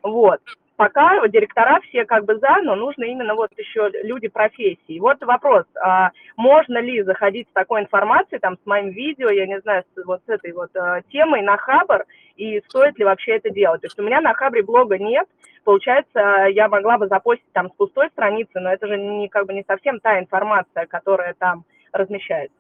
Вот. 0.02 0.40
Пока 0.76 1.26
директора 1.28 1.80
все 1.88 2.04
как 2.04 2.24
бы 2.24 2.36
за, 2.38 2.56
но 2.62 2.74
нужно 2.74 3.04
именно 3.04 3.34
вот 3.34 3.50
еще 3.56 3.90
люди 4.02 4.26
профессии. 4.26 4.98
Вот 4.98 5.22
вопрос, 5.22 5.64
а 5.80 6.10
можно 6.36 6.78
ли 6.78 7.02
заходить 7.02 7.48
с 7.48 7.52
такой 7.52 7.82
информацией, 7.82 8.40
там, 8.40 8.56
с 8.56 8.66
моим 8.66 8.90
видео, 8.90 9.30
я 9.30 9.46
не 9.46 9.60
знаю, 9.60 9.84
с, 9.94 10.04
вот 10.04 10.20
с 10.26 10.28
этой 10.28 10.52
вот 10.52 10.74
а, 10.74 11.02
темой 11.12 11.42
на 11.42 11.56
Хабр, 11.56 12.04
и 12.36 12.60
стоит 12.68 12.98
ли 12.98 13.04
вообще 13.04 13.36
это 13.36 13.50
делать? 13.50 13.82
То 13.82 13.86
есть 13.86 13.98
у 13.98 14.02
меня 14.02 14.20
на 14.20 14.34
Хабре 14.34 14.62
блога 14.62 14.98
нет, 14.98 15.28
получается, 15.64 16.46
я 16.50 16.68
могла 16.68 16.98
бы 16.98 17.08
запостить 17.08 17.50
там 17.52 17.70
с 17.70 17.74
пустой 17.74 18.08
страницы, 18.10 18.60
но 18.60 18.72
это 18.72 18.86
же 18.86 18.96
не, 18.96 19.28
как 19.28 19.46
бы 19.46 19.54
не 19.54 19.64
совсем 19.66 20.00
та 20.00 20.20
информация, 20.20 20.86
которая 20.86 21.34
там 21.34 21.64
размещается. 21.92 22.56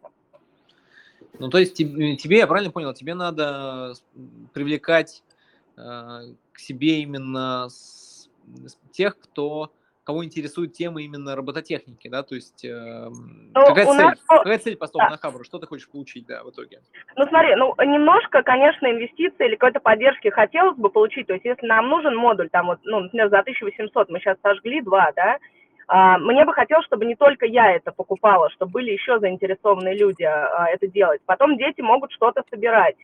Ну, 1.38 1.48
то 1.48 1.58
есть 1.58 1.74
тебе, 1.74 2.38
я 2.38 2.46
правильно 2.46 2.72
понял, 2.72 2.94
тебе 2.94 3.14
надо 3.14 3.94
привлекать 4.52 5.22
э, 5.76 5.80
к 6.52 6.58
себе 6.58 7.00
именно 7.00 7.68
с, 7.68 8.28
с 8.66 8.76
тех, 8.92 9.18
кто 9.18 9.72
кого 10.04 10.24
интересует 10.24 10.74
тема 10.74 11.02
именно 11.02 11.34
робототехники, 11.34 12.08
да, 12.08 12.22
то 12.22 12.34
есть 12.34 12.64
э, 12.64 13.08
ну, 13.08 13.66
какая, 13.66 13.86
цель, 13.86 14.04
нас... 14.04 14.18
какая 14.28 14.58
цель 14.58 14.76
постов 14.76 15.02
да. 15.02 15.10
на 15.10 15.16
Хабру, 15.16 15.44
что 15.44 15.58
ты 15.58 15.66
хочешь 15.66 15.88
получить, 15.88 16.26
да, 16.26 16.44
в 16.44 16.50
итоге? 16.50 16.80
Ну, 17.16 17.26
смотри, 17.26 17.54
ну, 17.56 17.74
немножко, 17.78 18.42
конечно, 18.42 18.86
инвестиции 18.86 19.46
или 19.46 19.56
какой-то 19.56 19.80
поддержки 19.80 20.28
хотелось 20.28 20.76
бы 20.76 20.90
получить, 20.90 21.26
то 21.26 21.32
есть 21.32 21.44
если 21.44 21.66
нам 21.66 21.88
нужен 21.88 22.14
модуль, 22.14 22.50
там 22.50 22.66
вот, 22.66 22.80
ну, 22.84 23.00
например, 23.00 23.30
за 23.30 23.40
1800 23.40 24.10
мы 24.10 24.20
сейчас 24.20 24.36
сожгли 24.42 24.82
два, 24.82 25.10
да, 25.16 25.38
а, 25.86 26.18
мне 26.18 26.44
бы 26.44 26.52
хотелось, 26.52 26.86
чтобы 26.86 27.04
не 27.04 27.14
только 27.14 27.46
я 27.46 27.72
это 27.72 27.92
покупала, 27.92 28.50
чтобы 28.50 28.72
были 28.72 28.90
еще 28.90 29.18
заинтересованные 29.18 29.96
люди 29.96 30.22
а, 30.22 30.66
это 30.70 30.86
делать. 30.86 31.20
Потом 31.26 31.56
дети 31.56 31.80
могут 31.80 32.12
что-то 32.12 32.42
собирать. 32.50 32.96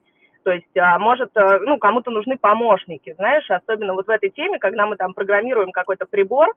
То 0.43 0.53
есть, 0.53 0.77
а, 0.77 0.99
может, 0.99 1.31
э, 1.37 1.59
ну, 1.61 1.79
кому-то 1.79 2.11
нужны 2.11 2.39
помощники, 2.39 3.13
знаешь, 3.15 3.51
особенно 3.51 3.95
вот 3.95 4.07
в 4.07 4.11
этой 4.11 4.31
теме, 4.31 4.59
когда 4.59 4.87
мы 4.87 4.97
там 4.97 5.13
программируем 5.13 5.71
какой-то 5.71 6.07
прибор, 6.07 6.49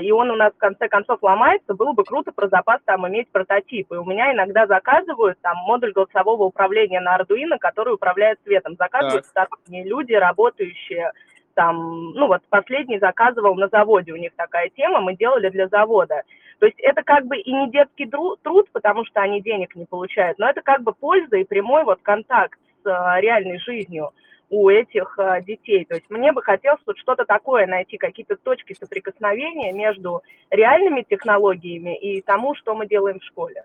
и 0.00 0.12
он 0.12 0.30
у 0.30 0.36
нас 0.36 0.52
в 0.52 0.58
конце 0.58 0.88
концов 0.88 1.20
ломается, 1.22 1.74
было 1.74 1.92
бы 1.92 2.04
круто 2.04 2.30
про 2.30 2.46
запас 2.46 2.80
там 2.84 3.08
иметь 3.08 3.28
прототип. 3.32 3.90
И 3.90 3.96
у 3.96 4.04
меня 4.04 4.32
иногда 4.32 4.64
заказывают 4.68 5.40
там 5.40 5.56
модуль 5.56 5.92
голосового 5.92 6.44
управления 6.44 7.00
на 7.00 7.18
Arduino, 7.18 7.58
который 7.58 7.94
управляет 7.94 8.38
светом. 8.44 8.76
Заказывают 8.78 9.26
сторонние 9.26 9.82
люди, 9.82 10.12
работающие 10.12 11.10
там, 11.56 12.12
ну 12.12 12.28
вот 12.28 12.42
последний 12.48 12.98
заказывал 12.98 13.56
на 13.56 13.68
заводе, 13.68 14.12
у 14.12 14.16
них 14.16 14.32
такая 14.36 14.68
тема, 14.68 15.00
мы 15.00 15.16
делали 15.16 15.48
для 15.48 15.66
завода. 15.68 16.22
То 16.60 16.66
есть 16.66 16.78
это 16.80 17.02
как 17.02 17.26
бы 17.26 17.38
и 17.38 17.52
не 17.52 17.70
детский 17.70 18.06
труд, 18.06 18.68
потому 18.72 19.04
что 19.06 19.20
они 19.20 19.40
денег 19.40 19.74
не 19.74 19.86
получают, 19.86 20.38
но 20.38 20.48
это 20.48 20.60
как 20.60 20.82
бы 20.82 20.92
польза 20.92 21.36
и 21.36 21.44
прямой 21.44 21.84
вот 21.84 22.00
контакт 22.02 22.58
а, 22.58 22.65
реальной 22.86 23.58
жизнью 23.58 24.12
у 24.48 24.68
этих 24.68 25.18
а, 25.18 25.40
детей. 25.40 25.84
То 25.84 25.96
есть 25.96 26.08
мне 26.08 26.32
бы 26.32 26.42
хотелось 26.42 26.80
вот 26.86 26.98
что-то 26.98 27.24
такое 27.24 27.66
найти, 27.66 27.96
какие-то 27.96 28.36
точки 28.36 28.76
соприкосновения 28.78 29.72
между 29.72 30.22
реальными 30.50 31.02
технологиями 31.02 31.98
и 31.98 32.22
тому, 32.22 32.54
что 32.54 32.74
мы 32.74 32.86
делаем 32.86 33.18
в 33.18 33.24
школе. 33.24 33.64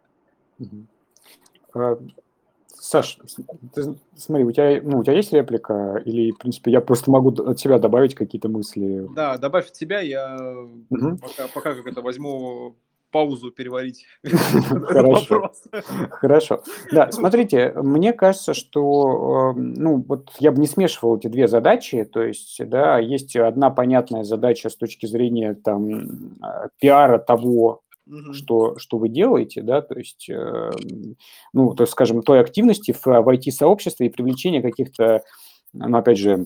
Саш, 2.68 3.20
ты, 3.76 3.96
смотри, 4.18 4.44
у 4.44 4.52
тебя, 4.52 4.82
ну, 4.82 5.00
у 5.00 5.04
тебя 5.04 5.14
есть 5.14 5.32
реплика? 5.32 6.02
Или, 6.04 6.32
в 6.32 6.40
принципе, 6.40 6.72
я 6.72 6.82
просто 6.82 7.12
могу 7.12 7.30
от 7.30 7.60
себя 7.60 7.78
добавить 7.78 8.16
какие-то 8.16 8.50
мысли? 8.50 9.08
Да, 9.16 9.38
добавь 9.38 9.70
от 9.70 9.76
себя, 9.76 10.00
я 10.00 10.36
угу. 10.90 11.18
пока, 11.18 11.48
пока 11.54 11.76
как 11.76 11.86
это 11.86 12.02
возьму 12.02 12.76
паузу 13.12 13.52
переварить 13.52 14.06
Хорошо. 14.24 15.52
Хорошо. 16.10 16.64
Да, 16.92 17.12
смотрите, 17.12 17.74
мне 17.76 18.14
кажется, 18.14 18.54
что 18.54 19.54
ну, 19.56 20.04
вот 20.08 20.32
я 20.40 20.52
бы 20.52 20.60
не 20.60 20.68
смешивал 20.68 21.18
эти 21.18 21.28
две 21.28 21.48
задачи, 21.48 22.04
то 22.06 22.22
есть, 22.22 22.58
да, 22.68 23.00
есть 23.00 23.36
одна 23.36 23.70
понятная 23.70 24.24
задача 24.24 24.70
с 24.70 24.76
точки 24.76 25.06
зрения 25.06 25.54
там 25.54 26.38
пиара 26.80 27.18
того, 27.20 27.82
угу. 28.08 28.34
что, 28.34 28.78
что 28.78 28.98
вы 28.98 29.10
делаете, 29.10 29.62
да, 29.62 29.82
то 29.82 29.98
есть, 29.98 30.30
э, 30.30 30.72
ну, 31.54 31.74
то 31.74 31.84
есть, 31.84 31.94
скажем, 31.94 32.22
той 32.22 32.40
активности 32.40 32.92
в, 32.92 33.06
в 33.06 33.30
IT-сообществе 33.30 34.08
и 34.08 34.10
привлечение 34.10 34.62
каких-то, 34.62 35.24
ну, 35.74 35.98
опять 35.98 36.18
же, 36.18 36.46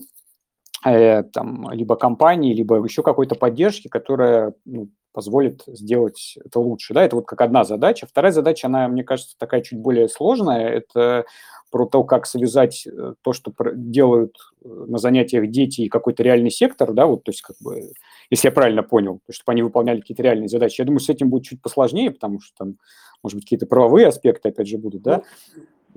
э, 0.84 1.22
там, 1.24 1.70
либо 1.72 1.96
компании, 1.96 2.54
либо 2.54 2.82
еще 2.82 3.02
какой-то 3.02 3.34
поддержки, 3.34 3.88
которая 3.88 4.54
ну, 4.64 4.88
позволит 5.16 5.62
сделать 5.66 6.36
это 6.44 6.60
лучше. 6.60 6.92
Да, 6.92 7.02
это 7.02 7.16
вот 7.16 7.26
как 7.26 7.40
одна 7.40 7.64
задача. 7.64 8.06
Вторая 8.06 8.32
задача, 8.32 8.66
она, 8.66 8.86
мне 8.86 9.02
кажется, 9.02 9.34
такая 9.38 9.62
чуть 9.62 9.78
более 9.78 10.10
сложная. 10.10 10.68
Это 10.68 11.24
про 11.70 11.86
то, 11.86 12.04
как 12.04 12.26
связать 12.26 12.86
э, 12.86 13.14
то, 13.22 13.32
что 13.32 13.50
делают 13.74 14.36
э, 14.62 14.68
на 14.68 14.98
занятиях 14.98 15.48
дети 15.48 15.80
и 15.80 15.88
какой-то 15.88 16.22
реальный 16.22 16.50
сектор, 16.50 16.92
да, 16.92 17.06
вот, 17.06 17.24
то 17.24 17.30
есть, 17.30 17.40
как 17.40 17.56
бы, 17.60 17.92
если 18.28 18.48
я 18.48 18.52
правильно 18.52 18.82
понял, 18.82 19.20
то, 19.26 19.32
чтобы 19.32 19.52
они 19.52 19.62
выполняли 19.62 20.00
какие-то 20.00 20.22
реальные 20.22 20.48
задачи. 20.48 20.82
Я 20.82 20.84
думаю, 20.84 21.00
с 21.00 21.08
этим 21.08 21.30
будет 21.30 21.44
чуть 21.44 21.62
посложнее, 21.62 22.10
потому 22.10 22.40
что 22.40 22.54
там, 22.58 22.76
может 23.22 23.36
быть, 23.36 23.44
какие-то 23.46 23.66
правовые 23.66 24.08
аспекты, 24.08 24.50
опять 24.50 24.68
же, 24.68 24.76
будут, 24.76 25.02
да. 25.02 25.22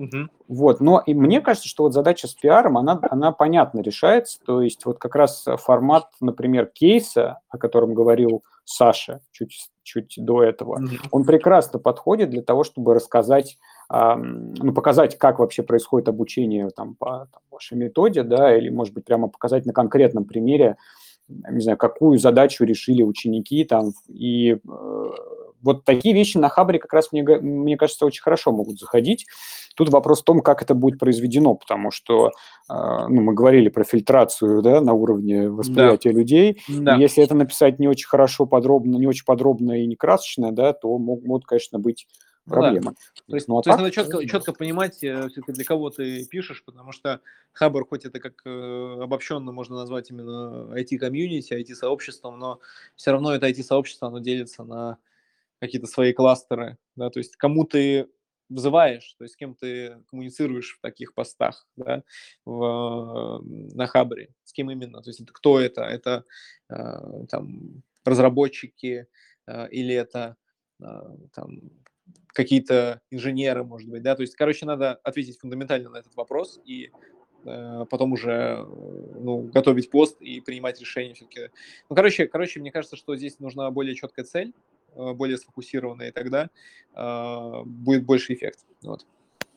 Угу. 0.00 0.28
Вот, 0.48 0.80
но 0.80 1.02
и 1.04 1.12
мне 1.12 1.42
кажется, 1.42 1.68
что 1.68 1.82
вот 1.84 1.92
задача 1.92 2.26
с 2.26 2.34
пиаром, 2.34 2.78
она, 2.78 2.98
она 3.10 3.32
понятно 3.32 3.80
решается, 3.80 4.40
то 4.44 4.62
есть 4.62 4.86
вот 4.86 4.98
как 4.98 5.14
раз 5.14 5.44
формат, 5.58 6.08
например, 6.20 6.66
кейса, 6.66 7.40
о 7.50 7.58
котором 7.58 7.92
говорил 7.92 8.42
Саша 8.64 9.20
чуть, 9.30 9.68
чуть 9.82 10.14
до 10.16 10.42
этого, 10.42 10.76
угу. 10.76 10.88
он 11.10 11.24
прекрасно 11.24 11.78
подходит 11.78 12.30
для 12.30 12.42
того, 12.42 12.64
чтобы 12.64 12.94
рассказать 12.94 13.58
ну, 13.90 14.72
показать, 14.72 15.18
как 15.18 15.40
вообще 15.40 15.64
происходит 15.64 16.08
обучение 16.08 16.70
там, 16.70 16.94
по 16.94 17.28
там, 17.32 17.42
вашей 17.50 17.76
методе, 17.76 18.22
да, 18.22 18.56
или, 18.56 18.68
может 18.68 18.94
быть, 18.94 19.04
прямо 19.04 19.26
показать 19.26 19.66
на 19.66 19.72
конкретном 19.72 20.26
примере, 20.26 20.76
не 21.28 21.60
знаю, 21.60 21.76
какую 21.76 22.18
задачу 22.18 22.64
решили 22.64 23.02
ученики 23.02 23.64
там, 23.64 23.92
и 24.06 24.52
э, 24.52 25.10
вот 25.62 25.84
такие 25.84 26.14
вещи 26.14 26.38
на 26.38 26.48
Хабре 26.48 26.78
как 26.78 26.92
раз, 26.92 27.12
мне, 27.12 27.22
мне 27.22 27.76
кажется, 27.76 28.06
очень 28.06 28.22
хорошо 28.22 28.52
могут 28.52 28.78
заходить. 28.78 29.26
Тут 29.76 29.88
вопрос 29.90 30.20
в 30.20 30.24
том, 30.24 30.40
как 30.40 30.62
это 30.62 30.74
будет 30.74 30.98
произведено, 30.98 31.54
потому 31.54 31.90
что 31.90 32.28
э, 32.28 32.30
ну, 32.68 33.22
мы 33.22 33.34
говорили 33.34 33.68
про 33.68 33.84
фильтрацию 33.84 34.62
да, 34.62 34.80
на 34.80 34.92
уровне 34.92 35.48
восприятия 35.48 36.12
да. 36.12 36.18
людей. 36.18 36.62
Да. 36.68 36.96
И 36.96 37.00
если 37.00 37.22
это 37.22 37.34
написать 37.34 37.78
не 37.78 37.88
очень 37.88 38.08
хорошо, 38.08 38.46
подробно, 38.46 38.96
не 38.96 39.06
очень 39.06 39.24
подробно 39.24 39.82
и 39.82 39.86
не 39.86 39.96
красочно, 39.96 40.52
да, 40.52 40.72
то 40.72 40.98
могут, 40.98 41.46
конечно, 41.46 41.78
быть 41.78 42.06
проблема. 42.44 42.92
Да. 42.92 43.22
То 43.28 43.34
есть, 43.36 43.48
ну, 43.48 43.58
а 43.58 43.62
то 43.62 43.70
так, 43.70 43.80
есть 43.80 43.96
надо 43.96 44.10
четко, 44.10 44.26
четко 44.26 44.52
понимать, 44.52 45.02
э, 45.02 45.28
все-таки 45.28 45.52
для 45.52 45.64
кого 45.64 45.90
ты 45.90 46.24
пишешь, 46.26 46.64
потому 46.64 46.92
что 46.92 47.20
Хабр, 47.52 47.86
хоть 47.86 48.04
это 48.04 48.18
как 48.20 48.34
э, 48.44 48.96
обобщенно 49.02 49.52
можно 49.52 49.76
назвать 49.76 50.10
именно 50.10 50.74
IT-комьюнити, 50.76 51.54
IT-сообществом, 51.54 52.38
но 52.38 52.60
все 52.96 53.12
равно 53.12 53.34
это 53.34 53.48
IT-сообщество, 53.48 54.08
оно 54.08 54.18
делится 54.18 54.64
на 54.64 54.98
какие-то 55.60 55.86
свои 55.86 56.12
кластеры, 56.12 56.78
да, 56.96 57.10
то 57.10 57.20
есть 57.20 57.36
кому 57.36 57.64
ты 57.64 58.08
вызываешь, 58.48 59.14
то 59.16 59.24
есть 59.24 59.34
с 59.34 59.36
кем 59.36 59.54
ты 59.54 60.02
коммуницируешь 60.08 60.76
в 60.76 60.80
таких 60.80 61.14
постах, 61.14 61.66
да, 61.76 62.02
в, 62.44 63.40
на 63.42 63.86
Хабре, 63.86 64.30
с 64.44 64.52
кем 64.52 64.70
именно, 64.70 65.00
то 65.02 65.10
есть 65.10 65.20
это 65.20 65.32
кто 65.32 65.60
это, 65.60 65.82
это 65.82 66.24
э, 66.68 67.26
там 67.28 67.82
разработчики 68.04 69.06
э, 69.46 69.68
или 69.70 69.94
это 69.94 70.36
э, 70.82 70.84
там 71.32 71.60
какие-то 72.28 73.00
инженеры, 73.10 73.64
может 73.64 73.88
быть, 73.88 74.02
да, 74.02 74.16
то 74.16 74.22
есть, 74.22 74.34
короче, 74.34 74.66
надо 74.66 74.94
ответить 74.94 75.38
фундаментально 75.38 75.90
на 75.90 75.98
этот 75.98 76.14
вопрос 76.16 76.60
и 76.64 76.90
э, 77.44 77.84
потом 77.88 78.12
уже 78.12 78.64
ну, 78.66 79.42
готовить 79.52 79.90
пост 79.90 80.20
и 80.20 80.40
принимать 80.40 80.80
решение 80.80 81.14
все-таки. 81.14 81.50
Ну, 81.88 81.94
короче, 81.94 82.26
короче, 82.26 82.58
мне 82.58 82.72
кажется, 82.72 82.96
что 82.96 83.16
здесь 83.16 83.38
нужна 83.38 83.70
более 83.70 83.94
четкая 83.94 84.24
цель, 84.24 84.52
более 84.94 85.38
сфокусированная, 85.38 86.08
и 86.08 86.12
тогда 86.12 86.48
э, 86.94 87.62
будет 87.64 88.04
больше 88.04 88.34
эффект. 88.34 88.60
Вот. 88.82 89.06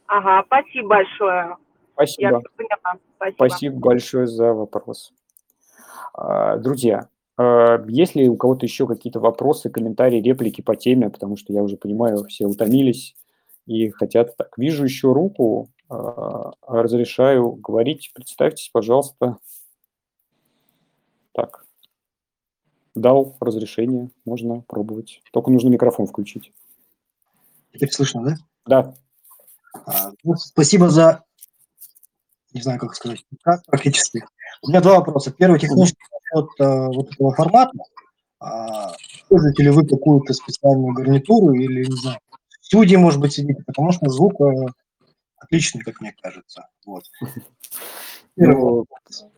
Ага, 0.08 0.44
спасибо 0.46 0.88
большое. 0.88 1.58
Спасибо. 1.94 2.44
Спасибо. 2.54 3.36
Спасибо 3.36 3.80
большое 3.80 4.28
за 4.28 4.54
вопрос. 4.54 5.14
А, 6.14 6.58
друзья, 6.58 7.08
а, 7.38 7.84
есть 7.88 8.16
ли 8.16 8.30
у 8.30 8.36
кого-то 8.36 8.66
еще 8.66 8.88
какие-то 8.88 9.20
вопросы, 9.20 9.70
комментарии, 9.70 10.22
реплики 10.22 10.62
по 10.62 10.76
теме, 10.76 11.10
потому 11.10 11.38
что 11.38 11.54
я 11.54 11.64
уже 11.64 11.78
понимаю, 11.78 12.26
все 12.26 12.46
утомились 12.46 13.16
и 13.66 13.90
хотят 13.90 14.36
так. 14.38 14.58
Вижу 14.58 14.84
еще 14.84 15.14
руку, 15.14 15.70
а, 15.90 16.52
разрешаю 16.68 17.54
говорить. 17.54 18.12
Представьтесь, 18.14 18.70
пожалуйста. 18.72 19.38
Так. 21.32 21.63
Дал 22.96 23.36
разрешение, 23.40 24.12
можно 24.26 24.62
пробовать. 24.62 25.22
Только 25.32 25.50
нужно 25.50 25.70
микрофон 25.70 26.06
включить. 26.06 26.54
Теперь 27.74 27.92
слышно, 27.92 28.24
да? 28.24 28.36
Да. 28.66 28.94
А, 29.86 30.12
ну, 30.24 30.36
спасибо 30.36 30.90
за, 30.90 31.24
не 32.54 32.62
знаю, 32.62 32.80
как 32.80 32.94
сказать, 32.94 33.26
практически. 33.66 34.24
У 34.62 34.70
меня 34.70 34.82
два 34.82 35.00
вопроса. 35.00 35.32
Первый 35.32 35.60
технический 35.60 36.04
от 36.34 36.50
э, 36.60 36.88
вот 36.88 37.12
этого 37.12 37.34
формата, 37.34 37.78
а, 38.40 38.94
используете 39.16 39.64
ли 39.64 39.70
вы 39.70 39.88
какую-то 39.88 40.34
специальную 40.34 40.94
гарнитуру 40.94 41.54
или, 41.54 41.86
не 41.86 41.96
знаю, 41.96 42.20
в 42.62 42.66
студии, 42.66 42.96
может 42.96 43.20
быть, 43.20 43.34
сидите, 43.34 43.64
потому 43.66 43.92
что 43.92 44.10
звук 44.10 44.40
э, 44.42 44.66
отличный, 45.38 45.82
как 45.82 46.02
мне 46.02 46.14
кажется. 46.22 46.68
Вот. 46.86 47.04
Ну, 48.36 48.86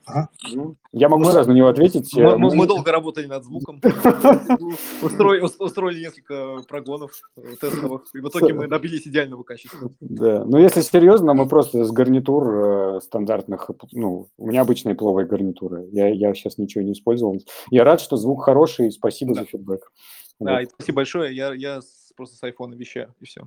Ага. 0.06 0.30
ну, 0.54 0.76
я 0.94 1.10
могу 1.10 1.26
сразу 1.26 1.50
на 1.52 1.54
него 1.56 1.68
ответить. 1.68 2.10
Мы, 2.16 2.22
Э, 2.22 2.38
мы- 2.38 2.56
мы 2.56 2.66
долго 2.68 2.92
работали 2.92 3.26
над 3.26 3.44
звуком, 3.44 3.82
устроили, 5.02 5.42
ус- 5.42 5.60
устроили 5.60 6.00
несколько 6.02 6.62
прогонов 6.68 7.12
э, 7.38 7.56
тестовых, 7.60 8.04
и 8.14 8.20
в 8.20 8.30
итоге 8.30 8.54
мы 8.54 8.68
добились 8.68 9.06
идеального 9.08 9.44
качества. 9.44 9.90
Да, 10.00 10.46
но 10.46 10.60
если 10.60 10.82
серьезно, 10.82 11.34
мы 11.34 11.48
просто 11.48 11.84
с 11.84 11.92
гарнитур 11.92 12.98
э, 12.98 13.02
стандартных, 13.02 13.70
ну, 13.92 14.28
у 14.38 14.48
меня 14.48 14.62
обычные 14.62 14.96
пловые 14.96 15.28
гарнитуры, 15.28 15.88
я, 15.92 16.08
я 16.08 16.34
сейчас 16.34 16.58
ничего 16.58 16.84
не 16.84 16.94
использовал. 16.94 17.38
Я 17.72 17.84
рад, 17.84 18.00
что 18.00 18.16
звук 18.18 18.44
хороший, 18.44 18.92
спасибо 18.92 19.34
Да. 19.36 19.42
за 19.42 19.48
фидбэк. 19.48 19.92
Да, 20.40 20.54
Вот. 20.54 20.62
и 20.62 20.66
спасибо 20.68 20.96
большое, 20.98 21.36
я, 21.36 21.54
я 21.54 21.82
просто 22.16 22.38
с 22.38 22.44
айфона 22.44 22.76
вещаю, 22.76 23.14
и 23.20 23.26
все. 23.26 23.42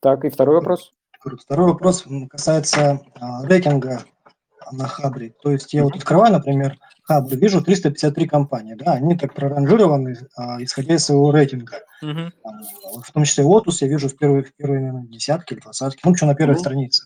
Так, 0.00 0.24
и 0.24 0.28
второй 0.30 0.56
вопрос. 0.56 0.92
Второй 1.40 1.66
вопрос 1.68 2.04
касается 2.30 3.00
а, 3.20 3.44
рейтинга 3.46 4.04
на 4.72 4.86
Хабре. 4.88 5.32
То 5.42 5.50
есть 5.50 5.72
я 5.72 5.84
вот 5.84 5.96
открываю, 5.96 6.32
например, 6.32 6.78
Хабр, 7.04 7.36
вижу 7.36 7.62
353 7.62 8.26
компании, 8.26 8.74
да, 8.74 8.92
они 8.92 9.16
так 9.16 9.34
проранжированы, 9.34 10.16
а, 10.36 10.62
исходя 10.62 10.94
из 10.94 11.04
своего 11.04 11.30
рейтинга. 11.30 11.78
А, 12.02 12.50
вот 12.92 13.04
В 13.06 13.12
том 13.12 13.24
числе 13.24 13.44
Lotus 13.44 13.78
я 13.80 13.88
вижу 13.88 14.08
в 14.08 14.16
первой, 14.16 14.42
в 14.42 14.54
первой 14.54 14.78
наверное, 14.80 15.06
десятке, 15.06 15.56
двадцатке, 15.56 16.00
ну, 16.04 16.14
что 16.14 16.26
на 16.26 16.34
первой 16.34 16.52
Мгм. 16.54 16.60
странице. 16.60 17.04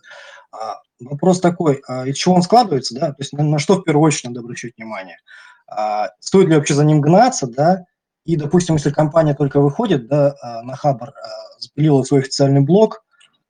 А, 0.53 0.77
Вопрос 1.01 1.41
такой, 1.41 1.81
а 1.89 2.07
из 2.07 2.17
чего 2.17 2.35
он 2.35 2.43
складывается, 2.43 2.95
да, 2.95 3.09
то 3.09 3.17
есть 3.21 3.33
на, 3.33 3.43
на 3.43 3.59
что 3.59 3.77
в 3.77 3.85
первую 3.85 4.05
очередь 4.05 4.27
надо 4.27 4.41
обращать 4.41 4.73
внимание? 4.77 5.17
А, 5.67 6.09
Стоит 6.21 6.49
ли 6.49 6.57
вообще 6.57 6.75
за 6.75 6.85
ним 6.85 7.01
гнаться, 7.01 7.47
да, 7.47 7.85
и, 8.27 8.37
допустим, 8.37 8.75
если 8.75 8.91
компания 8.91 9.35
только 9.35 9.61
выходит, 9.61 10.09
да, 10.09 10.35
а, 10.43 10.63
на 10.63 10.77
Хабр, 10.77 11.09
а, 11.09 11.13
запилила 11.59 12.03
свой 12.03 12.21
официальный 12.21 12.61
блог, 12.61 13.03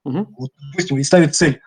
Мгм. 0.05 0.35
вот, 0.39 0.51
допустим, 0.71 0.99
и 0.99 1.03
ставит 1.03 1.35
цель, 1.35 1.61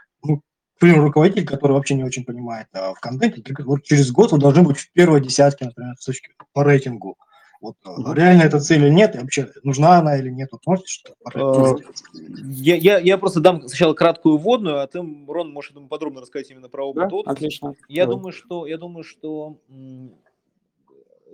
к 0.75 0.79
примеру, 0.79 1.03
руководитель, 1.03 1.45
который 1.45 1.73
вообще 1.73 1.95
не 1.95 2.03
очень 2.03 2.25
понимает 2.25 2.67
а, 2.73 2.93
в 2.93 2.99
контенте, 2.99 3.41
только 3.41 3.63
вот 3.63 3.83
через 3.83 4.11
год 4.11 4.31
вы 4.31 4.39
должны 4.39 4.63
быть 4.63 4.77
в 4.77 4.91
первой 4.91 5.21
десятке, 5.21 5.65
например, 5.65 5.95
с 5.97 6.05
точки 6.05 6.31
по 6.51 6.63
рейтингу. 6.63 7.17
Вот 7.61 7.77
а, 7.85 7.99
Мгм. 7.99 8.13
реально 8.13 8.41
эта 8.43 8.59
цель 8.59 8.83
или 8.83 8.89
нет, 8.89 9.15
и 9.15 9.19
вообще 9.19 9.49
нужна 9.63 9.99
она 9.99 10.17
или 10.17 10.29
нет, 10.29 10.49
вот 10.51 10.61
можете 10.65 10.87
что-то 10.87 11.15
Э, 11.33 11.53
сказать? 11.53 12.03
Я, 12.13 12.75
я, 12.75 12.97
я 12.99 13.17
просто 13.17 13.39
дам 13.39 13.67
сначала 13.67 13.93
краткую 13.93 14.37
вводную, 14.37 14.81
а 14.81 14.87
ты, 14.87 14.99
Рон, 14.99 15.51
можешь 15.51 15.71
думаю, 15.71 15.89
подробно 15.89 16.21
рассказать 16.21 16.49
именно 16.49 16.69
про 16.69 16.85
опыт 16.85 17.09
Да, 17.09 17.31
отлично. 17.31 17.75
Я 17.87 18.05
Давай. 18.05 18.17
думаю, 18.17 18.33
что, 18.33 18.67
я 18.67 18.77
думаю, 18.77 19.03
что 19.03 19.59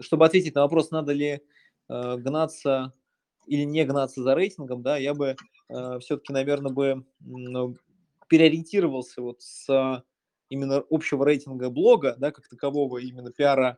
чтобы 0.02 0.26
ответить 0.26 0.56
на 0.56 0.62
вопрос, 0.62 0.92
надо 0.92 1.12
ли 1.12 1.42
э, 1.90 2.18
гнаться 2.18 2.94
или 3.48 3.64
не 3.64 3.84
гнаться 3.84 4.22
за 4.22 4.36
рейтингом, 4.36 4.84
да, 4.84 4.98
я 4.98 5.14
бы 5.14 5.36
все-таки, 6.00 6.34
наверное, 6.34 6.72
бы 6.72 7.06
переориентировался 8.30 9.22
вот 9.22 9.42
с 9.42 10.04
именно 10.50 10.84
общего 10.90 11.26
рейтинга 11.26 11.70
блога, 11.70 12.16
да, 12.18 12.32
как 12.32 12.48
такового, 12.50 12.98
именно 13.00 13.32
пиара 13.32 13.78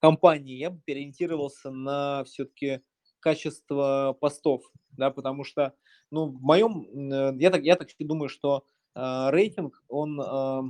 компании, 0.00 0.56
я 0.58 0.70
бы 0.70 0.80
переориентировался 0.84 1.70
на 1.70 2.24
все-таки 2.24 2.80
качество 3.20 4.16
постов, 4.20 4.62
да, 4.92 5.10
потому 5.10 5.44
что, 5.44 5.74
ну, 6.10 6.26
в 6.28 6.40
моем, 6.42 6.86
м, 7.12 7.38
я 7.38 7.50
так, 7.50 7.62
я 7.64 7.76
так 7.76 7.88
думаю, 7.98 8.28
что 8.28 8.64
э, 8.94 9.30
рейтинг, 9.30 9.82
он 9.88 10.20
э, 10.20 10.62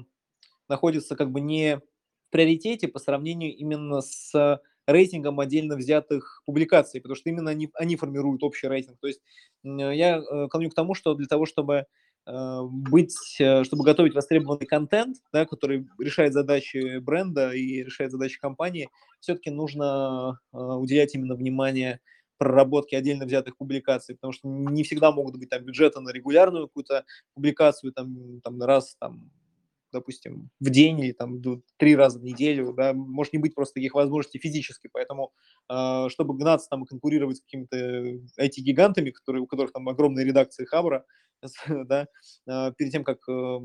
находится 0.69 1.17
как 1.17 1.31
бы 1.31 1.41
не 1.41 1.79
в 1.79 2.31
приоритете 2.31 2.89
по 2.89 2.99
сравнению 2.99 3.55
именно 3.57 4.01
с 4.01 4.61
рейтингом 4.87 5.41
отдельно 5.41 5.77
взятых 5.77 6.43
публикаций, 6.47 7.01
потому 7.01 7.17
что 7.17 7.31
именно 7.31 7.51
они, 7.51 7.71
они 7.75 7.97
формируют 7.97 8.43
общий 8.43 8.69
рейтинг. 8.69 8.99
То 9.01 9.09
есть 9.09 9.21
я 9.65 10.19
э, 10.19 10.49
клоню 10.49 10.71
к 10.71 10.75
тому, 10.75 10.95
что 10.95 11.15
для 11.15 11.27
того, 11.27 11.47
чтобы 11.47 11.75
э, 11.75 11.87
быть, 12.27 13.17
э, 13.39 13.63
чтобы 13.65 13.85
готовить 13.85 14.15
востребованный 14.15 14.67
контент, 14.67 15.19
да, 15.33 15.47
который 15.47 15.87
решает 15.99 16.33
задачи 16.33 16.99
бренда 16.99 17.53
и 17.53 17.85
решает 17.85 18.11
задачи 18.11 18.41
компании, 18.41 18.89
все-таки 19.21 19.51
нужно 19.51 20.41
э, 20.53 20.57
уделять 20.57 21.15
именно 21.15 21.37
внимание 21.37 22.01
проработке 22.39 22.97
отдельно 22.97 23.27
взятых 23.27 23.57
публикаций, 23.57 24.15
потому 24.15 24.33
что 24.33 24.49
не 24.49 24.83
всегда 24.83 25.13
могут 25.13 25.39
быть 25.39 25.49
там 25.49 25.63
бюджеты 25.63 26.01
на 26.01 26.11
регулярную 26.11 26.67
какую-то 26.67 27.05
публикацию, 27.35 27.93
там, 27.93 28.41
там 28.43 28.61
раз, 28.61 28.97
там, 28.99 29.31
допустим, 29.93 30.51
в 30.61 30.69
день 30.69 31.01
или 31.01 31.13
там 31.13 31.41
три 31.77 31.97
раза 31.97 32.19
в 32.19 32.25
неделю, 32.25 32.75
да, 32.75 32.93
может 32.93 33.33
не 33.33 33.39
быть 33.39 33.55
просто 33.55 33.75
таких 33.75 33.95
возможностей 33.95 34.39
физически, 34.39 34.91
поэтому 34.93 35.33
э, 35.71 36.09
чтобы 36.11 36.37
гнаться 36.37 36.69
там 36.69 36.85
и 36.85 36.87
конкурировать 36.87 37.39
с 37.39 37.41
какими-то 37.41 37.77
IT-гигантами, 38.39 39.11
которые, 39.11 39.43
у 39.43 39.47
которых 39.47 39.73
там 39.73 39.89
огромные 39.89 40.27
редакции 40.27 40.65
Хабра, 40.65 41.05
да, 41.87 42.07
э, 42.47 42.73
перед 42.77 42.93
тем, 42.93 43.05
как 43.05 43.19
э, 43.29 43.59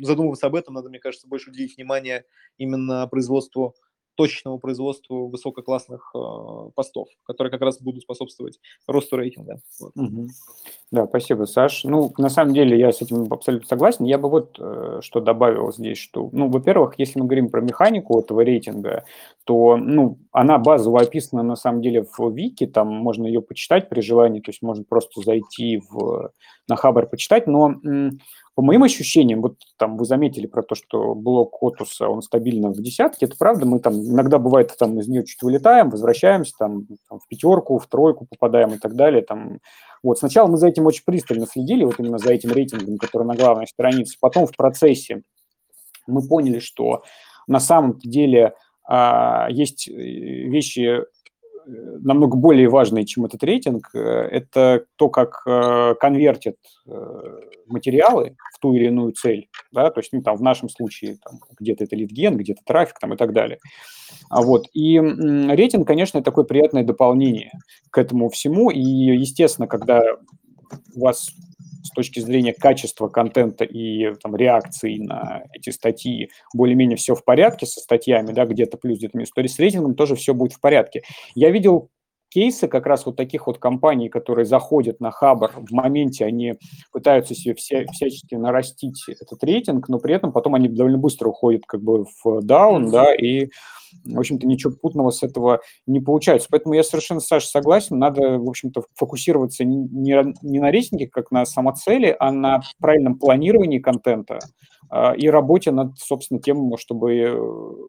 задумываться 0.00 0.46
об 0.46 0.54
этом, 0.54 0.74
надо, 0.74 0.88
мне 0.88 0.98
кажется, 0.98 1.28
больше 1.28 1.50
уделить 1.50 1.76
внимание 1.76 2.24
именно 2.58 3.06
производству 3.08 3.74
точечному 4.16 4.58
производству 4.58 5.28
высококлассных 5.28 6.10
э, 6.14 6.70
постов, 6.74 7.08
которые 7.24 7.50
как 7.50 7.60
раз 7.60 7.80
будут 7.80 8.02
способствовать 8.02 8.58
росту 8.86 9.16
рейтинга. 9.16 9.60
Вот. 9.80 9.92
Мгм. 9.94 10.28
Да, 10.90 11.06
спасибо, 11.06 11.44
Саш. 11.44 11.84
Ну, 11.84 12.12
на 12.18 12.28
самом 12.28 12.54
деле 12.54 12.78
я 12.78 12.92
с 12.92 13.02
этим 13.02 13.32
абсолютно 13.32 13.68
согласен. 13.68 14.04
Я 14.04 14.18
бы 14.18 14.28
вот 14.28 14.56
э, 14.58 15.00
что 15.02 15.20
добавил 15.20 15.72
здесь, 15.72 15.98
что, 15.98 16.28
ну, 16.32 16.48
во-первых, 16.48 16.94
если 16.98 17.20
мы 17.20 17.26
говорим 17.26 17.50
про 17.50 17.60
механику 17.60 18.18
этого 18.18 18.40
рейтинга, 18.40 19.04
то, 19.44 19.76
ну, 19.76 20.18
она 20.32 20.58
базово 20.58 21.02
описана 21.02 21.42
на 21.42 21.56
самом 21.56 21.82
деле 21.82 22.04
в 22.04 22.30
Вики, 22.30 22.66
там 22.66 22.88
можно 22.88 23.26
ее 23.26 23.42
почитать 23.42 23.88
при 23.88 24.00
желании, 24.00 24.40
то 24.40 24.50
есть 24.50 24.62
можно 24.62 24.84
просто 24.84 25.20
зайти 25.20 25.82
в, 25.90 26.30
на 26.68 26.76
Хабар 26.76 27.06
почитать, 27.06 27.46
но 27.46 27.74
по 28.56 28.62
моим 28.62 28.82
ощущениям, 28.82 29.42
вот 29.42 29.58
там 29.76 29.98
вы 29.98 30.06
заметили 30.06 30.46
про 30.46 30.62
то, 30.62 30.74
что 30.74 31.14
блок 31.14 31.62
Отуса, 31.62 32.08
он 32.08 32.22
стабильно 32.22 32.70
в 32.70 32.80
десятке, 32.80 33.26
это 33.26 33.36
правда, 33.38 33.66
мы 33.66 33.80
там 33.80 33.94
иногда 33.94 34.38
бывает 34.38 34.74
там 34.78 34.98
из 34.98 35.08
нее 35.08 35.26
чуть 35.26 35.42
вылетаем, 35.42 35.90
возвращаемся 35.90 36.54
там, 36.58 36.86
там 37.08 37.20
в 37.20 37.28
пятерку, 37.28 37.78
в 37.78 37.86
тройку 37.86 38.26
попадаем 38.26 38.72
и 38.72 38.78
так 38.78 38.94
далее, 38.94 39.20
там 39.20 39.58
вот, 40.02 40.18
сначала 40.18 40.46
мы 40.46 40.56
за 40.56 40.68
этим 40.68 40.86
очень 40.86 41.04
пристально 41.04 41.46
следили, 41.46 41.84
вот 41.84 41.98
именно 41.98 42.16
за 42.16 42.32
этим 42.32 42.50
рейтингом, 42.50 42.96
который 42.96 43.26
на 43.26 43.34
главной 43.34 43.66
странице. 43.66 44.16
Потом 44.20 44.46
в 44.46 44.56
процессе 44.56 45.22
мы 46.06 46.26
поняли, 46.26 46.58
что 46.58 47.02
на 47.46 47.60
самом 47.60 47.98
деле 47.98 48.54
а, 48.88 49.48
есть 49.50 49.88
э, 49.88 49.92
вещи 49.92 51.02
намного 51.66 52.36
более 52.36 52.68
важные, 52.68 53.04
чем 53.04 53.24
этот 53.24 53.42
рейтинг. 53.42 53.90
Э, 53.94 53.98
Это 53.98 54.84
то, 54.96 55.08
как 55.08 55.42
э, 55.46 55.94
конвертят 56.00 56.56
э, 56.86 56.90
материалы 57.66 58.36
в 58.54 58.58
ту 58.58 58.74
или 58.74 58.86
иную 58.86 59.12
цель. 59.12 59.48
Да? 59.72 59.90
То 59.90 60.00
есть, 60.00 60.12
ну, 60.12 60.22
там, 60.22 60.36
в 60.36 60.42
нашем 60.42 60.68
случае 60.68 61.18
там, 61.22 61.40
где-то 61.58 61.84
это 61.84 61.96
литген, 61.96 62.36
где-то 62.36 62.62
трафик 62.64 62.98
там, 62.98 63.14
и 63.14 63.16
так 63.16 63.32
далее. 63.32 63.58
А 64.30 64.42
вот. 64.42 64.66
И 64.72 64.98
рейтинг, 64.98 65.86
конечно, 65.86 66.22
такое 66.22 66.44
приятное 66.44 66.84
дополнение 66.84 67.52
к 67.90 67.98
этому 67.98 68.28
всему. 68.28 68.70
И, 68.70 68.80
естественно, 68.80 69.66
когда 69.66 70.02
у 70.94 71.00
вас 71.00 71.30
с 71.82 71.90
точки 71.90 72.20
зрения 72.20 72.52
качества 72.52 73.08
контента 73.08 73.64
и 73.64 74.12
там, 74.22 74.36
реакции 74.36 74.98
на 74.98 75.44
эти 75.52 75.70
статьи 75.70 76.30
более-менее 76.52 76.96
все 76.96 77.14
в 77.14 77.24
порядке 77.24 77.66
со 77.66 77.80
статьями, 77.80 78.32
да, 78.32 78.44
где-то 78.44 78.76
плюс, 78.76 78.98
где-то 78.98 79.16
минус, 79.16 79.30
то 79.30 79.40
есть 79.40 79.54
с 79.54 79.58
рейтингом 79.58 79.94
тоже 79.94 80.16
все 80.16 80.34
будет 80.34 80.52
в 80.52 80.60
порядке. 80.60 81.02
Я 81.34 81.50
видел 81.50 81.90
кейсы 82.36 82.68
как 82.68 82.84
раз 82.84 83.06
вот 83.06 83.16
таких 83.16 83.46
вот 83.46 83.56
компаний, 83.56 84.10
которые 84.10 84.44
заходят 84.44 85.00
на 85.00 85.10
Хабр, 85.10 85.52
в 85.56 85.72
моменте 85.72 86.26
они 86.26 86.56
пытаются 86.92 87.34
себе 87.34 87.54
вся, 87.54 87.86
всячески 87.90 88.34
нарастить 88.34 89.04
этот 89.08 89.42
рейтинг, 89.42 89.88
но 89.88 89.98
при 89.98 90.14
этом 90.14 90.32
потом 90.32 90.54
они 90.54 90.68
довольно 90.68 90.98
быстро 90.98 91.30
уходят 91.30 91.62
как 91.66 91.80
бы 91.80 92.04
в 92.22 92.42
даун, 92.42 92.90
да, 92.90 93.14
и 93.14 93.48
в 94.04 94.18
общем-то, 94.18 94.46
ничего 94.46 94.74
путного 94.74 95.08
с 95.08 95.22
этого 95.22 95.60
не 95.86 96.00
получается. 96.00 96.48
Поэтому 96.50 96.74
я 96.74 96.82
совершенно, 96.82 97.20
Саша, 97.20 97.46
согласен, 97.46 97.98
надо, 97.98 98.38
в 98.38 98.46
общем-то, 98.46 98.82
фокусироваться 98.94 99.64
не, 99.64 99.88
не 100.42 100.58
на 100.60 100.70
рейтинге, 100.70 101.06
как 101.06 101.30
на 101.30 101.46
самоцели, 101.46 102.14
а 102.18 102.32
на 102.32 102.60
правильном 102.78 103.18
планировании 103.18 103.78
контента 103.78 104.40
э, 104.92 105.16
и 105.16 105.30
работе 105.30 105.70
над, 105.70 105.96
собственно, 105.96 106.38
тем, 106.38 106.76
чтобы 106.76 107.88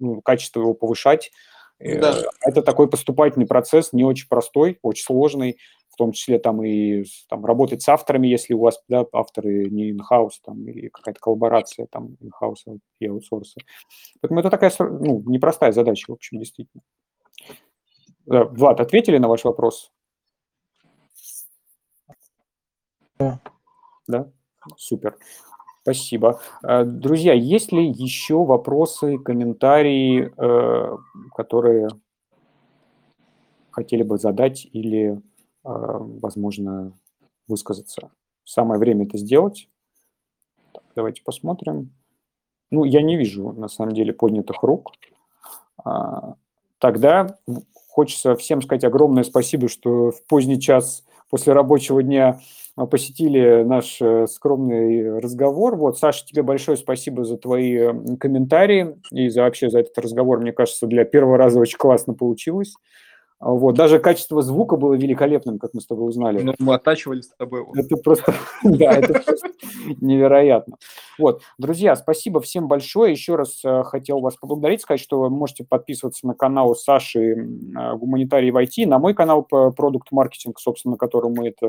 ну, 0.00 0.20
качество 0.22 0.60
его 0.60 0.74
повышать. 0.74 1.30
Да. 1.78 2.22
Это 2.40 2.62
такой 2.62 2.88
поступательный 2.88 3.46
процесс, 3.46 3.92
не 3.92 4.04
очень 4.04 4.28
простой, 4.28 4.78
очень 4.82 5.04
сложный, 5.04 5.58
в 5.90 5.96
том 5.96 6.12
числе 6.12 6.38
там 6.38 6.62
и 6.64 7.04
там, 7.28 7.44
работать 7.44 7.82
с 7.82 7.88
авторами, 7.88 8.28
если 8.28 8.54
у 8.54 8.60
вас 8.60 8.82
да, 8.88 9.04
авторы 9.12 9.68
не 9.70 9.92
in-house 9.92 10.38
там, 10.42 10.66
или 10.68 10.88
какая-то 10.88 11.20
коллаборация 11.20 11.86
там 11.86 12.16
in-house 12.22 12.78
и 13.00 13.06
аутсорса. 13.06 13.60
Поэтому 14.20 14.40
это 14.40 14.50
такая 14.50 14.72
ну, 14.78 15.22
непростая 15.26 15.72
задача, 15.72 16.06
в 16.08 16.14
общем, 16.14 16.38
действительно. 16.38 16.82
Да, 18.26 18.44
Влад, 18.44 18.80
ответили 18.80 19.18
на 19.18 19.28
ваш 19.28 19.44
вопрос? 19.44 19.92
Да. 23.18 23.40
Да? 24.06 24.30
Супер. 24.76 25.16
Спасибо. 25.86 26.40
Друзья, 26.64 27.32
есть 27.32 27.70
ли 27.70 27.88
еще 27.88 28.44
вопросы, 28.44 29.18
комментарии, 29.18 30.32
которые 31.32 31.90
хотели 33.70 34.02
бы 34.02 34.18
задать 34.18 34.66
или 34.72 35.22
возможно, 35.62 36.92
высказаться. 37.46 38.10
Самое 38.42 38.80
время 38.80 39.06
это 39.06 39.16
сделать. 39.16 39.68
Так, 40.72 40.82
давайте 40.96 41.22
посмотрим. 41.22 41.92
Ну, 42.72 42.82
я 42.82 43.00
не 43.00 43.16
вижу, 43.16 43.52
на 43.52 43.68
самом 43.68 43.92
деле, 43.92 44.12
поднятых 44.12 44.64
рук. 44.64 44.90
А, 45.84 46.34
тогда 46.80 47.38
хочется 47.90 48.34
всем 48.34 48.60
сказать 48.60 48.82
огромное 48.82 49.22
спасибо, 49.22 49.68
что 49.68 50.10
в 50.10 50.24
поздний 50.26 50.60
час 50.60 51.04
после 51.30 51.52
рабочего 51.52 52.02
дня 52.02 52.40
а, 52.76 52.86
посетили 52.86 53.62
наш 53.62 54.00
э, 54.00 54.26
скромный 54.26 55.18
разговор. 55.18 55.76
Вот, 55.76 55.98
Саша, 55.98 56.24
тебе 56.26 56.42
большое 56.42 56.76
спасибо 56.76 57.24
за 57.24 57.36
твои 57.36 58.16
комментарии 58.18 58.96
и 59.10 59.28
за 59.28 59.42
вообще 59.42 59.70
за 59.70 59.80
этот 59.80 59.96
разговор. 59.98 60.40
Мне 60.40 60.52
кажется, 60.52 60.86
для 60.86 61.04
первого 61.04 61.38
раза 61.38 61.58
очень 61.60 61.78
классно 61.78 62.14
получилось. 62.14 62.74
А, 63.38 63.50
вот. 63.50 63.74
Даже 63.74 63.98
качество 63.98 64.40
звука 64.42 64.76
было 64.76 64.94
великолепным, 64.94 65.58
как 65.58 65.74
мы 65.74 65.80
с 65.80 65.86
тобой 65.86 66.08
узнали. 66.08 66.42
Ну, 66.42 66.54
мы 66.58 66.74
оттачивали 66.74 67.20
с 67.20 67.28
тобой. 67.28 67.66
Это 67.74 67.96
просто, 67.96 68.34
да, 68.64 68.92
это 68.92 69.22
невероятно. 70.00 70.76
Вот, 71.18 71.42
друзья, 71.58 71.96
спасибо 71.96 72.40
всем 72.40 72.66
большое. 72.66 73.12
Еще 73.12 73.36
раз 73.36 73.62
э, 73.64 73.82
хотел 73.84 74.20
вас 74.20 74.36
поблагодарить, 74.36 74.80
сказать, 74.80 75.00
что 75.00 75.20
вы 75.20 75.30
можете 75.30 75.64
подписываться 75.64 76.26
на 76.26 76.34
канал 76.34 76.74
Саши 76.74 77.32
э, 77.32 77.34
Гуманитарий 77.96 78.50
в 78.50 78.56
IT, 78.56 78.86
на 78.86 78.98
мой 78.98 79.14
канал 79.14 79.42
по 79.42 79.70
продукт 79.70 80.12
маркетинг, 80.12 80.58
собственно, 80.58 80.92
на 80.92 80.98
котором 80.98 81.34
мы 81.34 81.48
это 81.48 81.68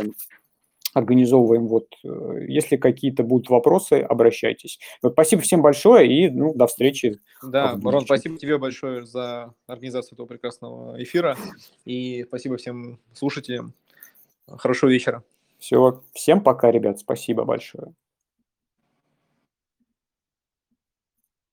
организовываем. 0.97 1.67
Вот, 1.67 1.87
э, 2.03 2.45
если 2.47 2.77
какие-то 2.77 3.23
будут 3.23 3.49
вопросы, 3.49 3.93
обращайтесь. 4.01 4.79
Вот, 5.01 5.13
спасибо 5.13 5.41
всем 5.41 5.61
большое 5.61 6.07
и 6.07 6.29
ну, 6.29 6.53
до 6.53 6.67
встречи. 6.67 7.19
Да, 7.43 7.77
Рон, 7.81 8.05
спасибо 8.05 8.37
тебе 8.37 8.57
большое 8.57 9.05
за 9.05 9.53
организацию 9.67 10.15
этого 10.15 10.27
прекрасного 10.27 11.01
эфира 11.01 11.37
и 11.85 12.23
спасибо 12.27 12.57
всем 12.57 12.99
слушателям. 13.13 13.73
Хорошего 14.47 14.89
вечера. 14.89 15.23
Все, 15.59 16.01
всем 16.13 16.41
пока, 16.41 16.71
ребят, 16.71 16.99
спасибо 16.99 17.43
большое. 17.43 17.93